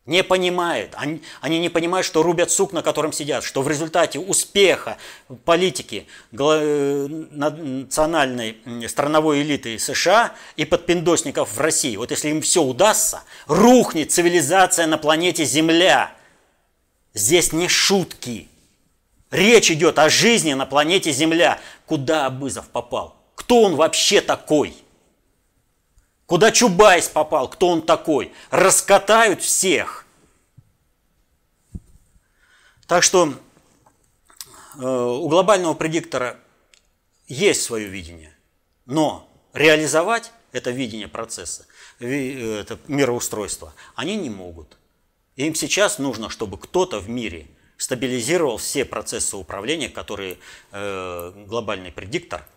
Не 0.06 0.24
понимает. 0.24 0.94
Они, 0.96 1.22
они 1.42 1.60
не 1.60 1.70
понимают, 1.70 2.06
что 2.06 2.22
рубят 2.22 2.52
сук, 2.52 2.74
на 2.74 2.84
котором 2.84 3.12
сидят, 3.12 3.44
что 3.44 3.64
в 3.64 3.68
результате 3.68 4.20
успеха 4.20 4.98
политики 5.46 6.08
э, 6.32 7.08
национальной 7.32 8.58
страновой 8.88 9.42
элиты 9.42 9.80
США 9.80 10.34
и 10.56 10.64
подпиндосников 10.64 11.52
в 11.52 11.60
России, 11.60 11.98
вот 11.98 12.12
если 12.12 12.30
им 12.30 12.42
все 12.42 12.62
удастся, 12.62 13.24
рухнет 13.48 14.12
цивилизация 14.12 14.86
на 14.86 15.00
планете 15.00 15.44
Земля. 15.44 16.12
Здесь 17.16 17.52
не 17.52 17.68
шутки. 17.68 18.48
Речь 19.32 19.72
идет 19.72 19.98
о 19.98 20.08
жизни 20.08 20.54
на 20.54 20.68
планете 20.68 21.12
Земля. 21.12 21.60
Куда 21.88 22.28
Абызов 22.28 22.70
попал? 22.70 23.18
Кто 23.38 23.62
он 23.62 23.76
вообще 23.76 24.20
такой. 24.20 24.76
Куда 26.26 26.52
Чубайс 26.52 27.08
попал, 27.08 27.48
кто 27.48 27.68
он 27.70 27.84
такой. 27.84 28.34
Раскатают 28.50 29.44
всех. 29.44 30.06
Так 32.88 33.04
что 33.04 33.34
э, 34.80 34.82
у 34.82 35.30
глобального 35.30 35.76
предиктора 35.76 36.40
есть 37.28 37.62
свое 37.62 37.88
видение, 37.88 38.36
но 38.86 39.30
реализовать 39.54 40.32
это 40.52 40.72
видение 40.72 41.08
процесса, 41.08 41.68
это 42.00 42.80
мироустройство, 42.88 43.74
они 43.96 44.16
не 44.16 44.30
могут. 44.30 44.78
Им 45.36 45.54
сейчас 45.54 46.00
нужно, 46.00 46.30
чтобы 46.30 46.58
кто-то 46.58 47.00
в 47.00 47.10
мире 47.10 47.48
стабилизировал 47.76 48.58
все 48.58 48.84
процессы 48.86 49.38
управления, 49.38 49.90
которые 49.90 50.40
э, 50.72 51.46
глобальный 51.46 51.92
предиктор– 51.92 52.44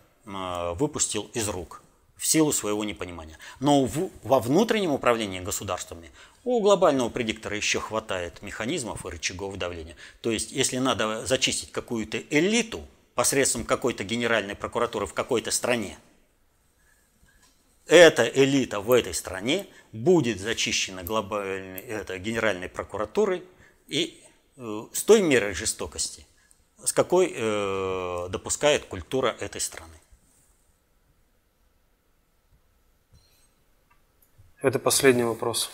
выпустил 0.75 1.29
из 1.33 1.47
рук 1.49 1.81
в 2.21 2.27
силу 2.27 2.53
своего 2.53 2.83
непонимания. 2.83 3.39
Но 3.59 3.83
в, 3.85 4.11
во 4.21 4.39
внутреннем 4.39 4.91
управлении 4.91 5.39
государствами 5.39 6.11
у 6.43 6.61
глобального 6.61 7.09
предиктора 7.09 7.55
еще 7.55 7.79
хватает 7.79 8.43
механизмов 8.43 9.05
и 9.05 9.09
рычагов 9.09 9.57
давления. 9.57 9.95
То 10.21 10.29
есть, 10.29 10.51
если 10.51 10.77
надо 10.77 11.25
зачистить 11.25 11.71
какую-то 11.71 12.19
элиту 12.29 12.85
посредством 13.15 13.65
какой-то 13.65 14.03
генеральной 14.03 14.55
прокуратуры 14.55 15.07
в 15.07 15.13
какой-то 15.13 15.49
стране, 15.49 15.97
эта 17.87 18.23
элита 18.25 18.79
в 18.79 18.91
этой 18.91 19.13
стране 19.13 19.67
будет 19.91 20.39
зачищена 20.39 21.03
глобальной, 21.03 21.79
это, 21.79 22.19
генеральной 22.19 22.69
прокуратурой 22.69 23.43
и 23.87 24.23
э, 24.57 24.83
с 24.93 25.03
той 25.03 25.21
мерой 25.21 25.53
жестокости, 25.53 26.25
с 26.83 26.93
какой 26.93 27.33
э, 27.35 28.27
допускает 28.29 28.85
культура 28.85 29.35
этой 29.39 29.59
страны. 29.59 30.00
Это 34.61 34.77
последний 34.77 35.23
вопрос. 35.23 35.71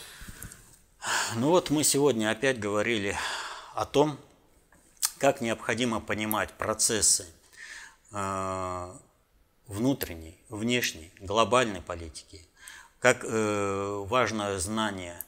Ну 1.35 1.49
вот 1.49 1.71
мы 1.71 1.83
сегодня 1.83 2.31
опять 2.31 2.57
говорили 2.57 3.17
о 3.75 3.85
том, 3.85 4.17
как 5.17 5.41
необходимо 5.41 5.99
понимать 5.99 6.53
процессы 6.53 7.25
э, 8.13 8.93
внутренней, 9.67 10.39
внешней, 10.47 11.11
глобальной 11.19 11.81
политики, 11.81 12.47
как 12.99 13.25
э, 13.25 14.05
важно 14.07 14.57
знание 14.57 15.21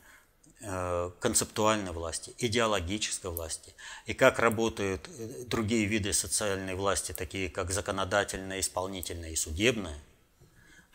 э, 0.61 1.11
концептуальной 1.19 1.91
власти, 1.91 2.33
идеологической 2.37 3.29
власти, 3.29 3.75
и 4.05 4.13
как 4.13 4.39
работают 4.39 5.09
другие 5.49 5.83
виды 5.83 6.13
социальной 6.13 6.75
власти, 6.75 7.11
такие 7.11 7.49
как 7.49 7.71
законодательная, 7.71 8.61
исполнительная 8.61 9.31
и 9.31 9.35
судебная. 9.35 9.99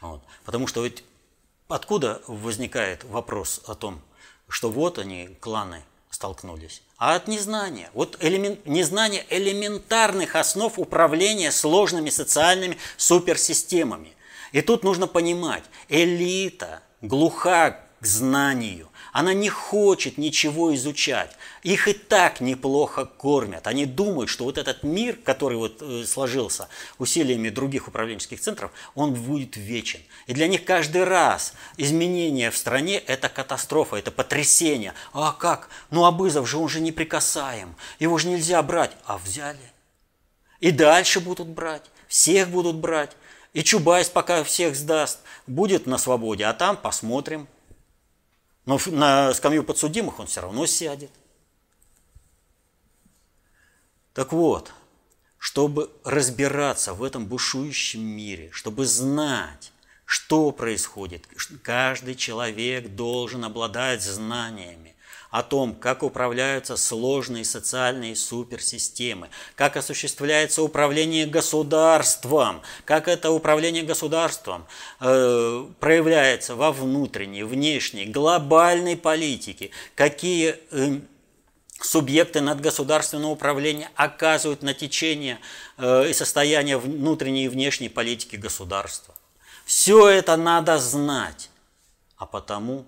Вот. 0.01 0.25
Потому 0.47 0.67
что 0.67 0.83
ведь 0.83 1.05
Откуда 1.69 2.21
возникает 2.27 3.05
вопрос 3.05 3.63
о 3.67 3.75
том, 3.75 4.03
что 4.49 4.71
вот 4.71 4.99
они, 4.99 5.29
кланы, 5.41 5.83
столкнулись? 6.11 6.83
А 6.99 7.15
от 7.15 7.27
незнания. 7.27 7.91
Вот 7.95 8.19
элемент, 8.21 8.67
незнание 8.67 9.25
элементарных 9.31 10.37
основ 10.37 10.79
управления 10.79 11.51
сложными 11.51 12.11
социальными 12.11 12.77
суперсистемами. 12.99 14.13
И 14.53 14.61
тут 14.61 14.85
нужно 14.85 15.07
понимать, 15.07 15.65
элита 15.89 16.83
глуха 17.01 17.81
к 17.99 18.07
знанию. 18.07 18.91
Она 19.15 19.33
не 19.33 19.49
хочет 19.49 20.19
ничего 20.19 20.75
изучать. 20.75 21.31
Их 21.63 21.87
и 21.87 21.93
так 21.93 22.41
неплохо 22.41 23.05
кормят. 23.05 23.69
Они 23.69 23.87
думают, 23.87 24.29
что 24.29 24.43
вот 24.43 24.59
этот 24.59 24.83
мир, 24.83 25.17
который 25.23 25.57
вот 25.57 25.81
э, 25.83 26.03
сложился 26.05 26.69
усилиями 26.99 27.49
других 27.49 27.87
управленческих 27.87 28.41
центров, 28.41 28.73
он 28.97 29.15
будет 29.15 29.57
вечен. 29.57 30.01
И 30.27 30.35
для 30.35 30.49
них 30.49 30.65
каждый 30.65 31.05
раз 31.05 31.55
изменение 31.77 32.51
в 32.51 32.57
стране– 32.57 32.99
это 33.07 33.29
катастрофа, 33.29 33.95
это 33.95 34.11
потрясение. 34.11 34.95
А 35.13 35.31
как? 35.31 35.69
Ну, 35.93 36.07
Абызов 36.07 36.49
же, 36.49 36.57
он 36.57 36.69
же 36.69 36.81
неприкасаем. 36.81 37.77
Его 38.01 38.19
же 38.19 38.27
нельзя 38.27 38.61
брать. 38.65 38.97
А 39.05 39.19
взяли. 39.19 39.73
И 40.59 40.73
дальше 40.73 41.21
будут 41.21 41.47
брать. 41.47 41.85
Всех 42.09 42.49
будут 42.49 42.75
брать. 42.75 43.13
И 43.53 43.63
Чубайс, 43.63 44.09
пока 44.09 44.43
всех 44.43 44.75
сдаст, 44.75 45.21
будет 45.47 45.87
на 45.87 45.99
свободе. 45.99 46.47
А 46.47 46.53
там 46.53 46.77
посмотрим. 46.77 47.47
Но 48.67 48.79
на 48.87 49.35
скамью 49.35 49.65
подсудимых 49.65 50.21
он 50.21 50.27
все 50.27 50.41
равно 50.41 50.67
сядет. 50.67 51.11
Так 54.15 54.33
вот, 54.33 54.73
чтобы 55.39 55.91
разбираться 56.05 56.95
в 56.95 57.03
этом 57.03 57.27
бушующем 57.27 58.01
мире, 58.01 58.51
чтобы 58.53 58.87
знать, 58.87 59.73
что 60.07 60.53
происходит, 60.53 61.27
каждый 61.63 62.15
человек 62.15 62.95
должен 62.95 63.45
обладать 63.45 64.03
знаниями 64.03 64.94
о 65.35 65.43
том, 65.43 65.75
как 65.75 66.05
управляются 66.05 66.77
сложные 66.77 67.45
социальные 67.45 68.15
суперсистемы, 68.15 69.31
как 69.57 69.77
осуществляется 69.77 70.63
управление 70.63 71.27
государством, 71.27 72.63
как 72.85 73.09
это 73.09 73.33
управление 73.33 73.83
государством 73.83 74.65
э, 75.01 75.67
проявляется 75.81 76.55
во 76.55 76.71
внутренней, 76.71 77.43
внешней, 77.43 78.05
глобальной 78.05 78.97
политике, 78.97 79.71
какие 79.97 80.61
э, 80.71 81.01
субъекты 81.81 82.41
надгосударственного 82.41 83.33
управления 83.33 83.91
оказывают 83.97 84.63
на 84.63 84.73
течение 84.73 85.41
э, 85.79 86.11
и 86.11 86.13
состояние 86.13 86.79
внутренней 86.79 87.47
и 87.47 87.49
внешней 87.49 87.89
политики 87.89 88.37
государства. 88.37 89.17
Все 89.65 90.09
это 90.09 90.37
надо 90.37 90.79
знать. 90.79 91.51
А 92.17 92.25
потому 92.25 92.87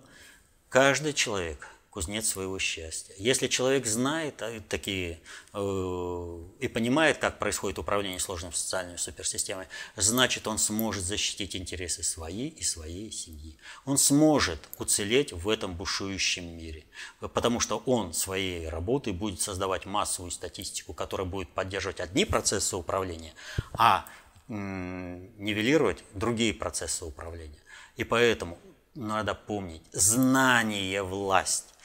каждый 0.69 1.13
человек 1.13 1.67
кузнец 1.97 2.29
своего 2.29 2.59
счастья. 2.59 3.15
Если 3.17 3.47
человек 3.47 3.87
знает 3.87 4.43
а, 4.43 4.61
такие 4.69 5.19
э, 5.55 6.39
и 6.61 6.69
понимает, 6.69 7.17
как 7.17 7.39
происходит 7.39 7.79
управление 7.79 8.21
сложной 8.21 8.53
социальной 8.53 8.99
суперсистемой, 8.99 9.67
значит, 9.97 10.47
он 10.47 10.59
сможет 10.59 11.05
защитить 11.05 11.57
интересы 11.57 12.03
свои 12.03 12.49
и 12.49 12.63
своей 12.63 13.11
семьи. 13.11 13.57
Он 13.87 13.97
сможет 13.97 14.59
уцелеть 14.79 15.33
в 15.33 15.49
этом 15.49 15.75
бушующем 15.75 16.45
мире, 16.59 16.85
потому 17.21 17.61
что 17.61 17.79
он 17.87 18.13
своей 18.13 18.69
работой 18.69 19.15
будет 19.15 19.41
создавать 19.41 19.87
массовую 19.87 20.33
статистику, 20.33 20.93
которая 20.93 21.27
будет 21.27 21.49
поддерживать 21.49 22.01
одни 22.01 22.27
процессы 22.27 22.77
управления, 22.77 23.33
а 23.73 24.05
нивелировать 24.49 26.05
другие 26.13 26.53
процессы 26.53 27.07
управления. 27.07 27.63
И 27.97 28.05
поэтому 28.05 28.59
надо 28.97 29.35
помнить, 29.35 29.83
знание– 29.93 31.03
власть. 31.03 31.76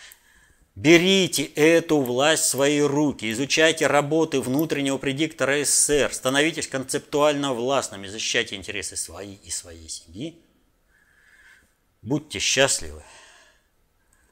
Берите 0.81 1.43
эту 1.43 2.01
власть 2.01 2.45
в 2.45 2.47
свои 2.47 2.81
руки, 2.81 3.31
изучайте 3.31 3.85
работы 3.85 4.41
внутреннего 4.41 4.97
предиктора 4.97 5.63
СССР, 5.63 6.11
становитесь 6.11 6.67
концептуально 6.67 7.53
властными, 7.53 8.07
защищайте 8.07 8.55
интересы 8.55 8.95
свои 8.95 9.35
и 9.35 9.51
своей 9.51 9.87
семьи. 9.87 10.43
Будьте 12.01 12.39
счастливы. 12.39 13.03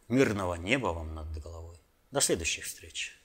Мирного 0.07 0.55
неба 0.55 0.87
вам 0.87 1.13
над 1.13 1.31
головой. 1.37 1.77
До 2.09 2.19
следующих 2.19 2.65
встреч. 2.65 3.18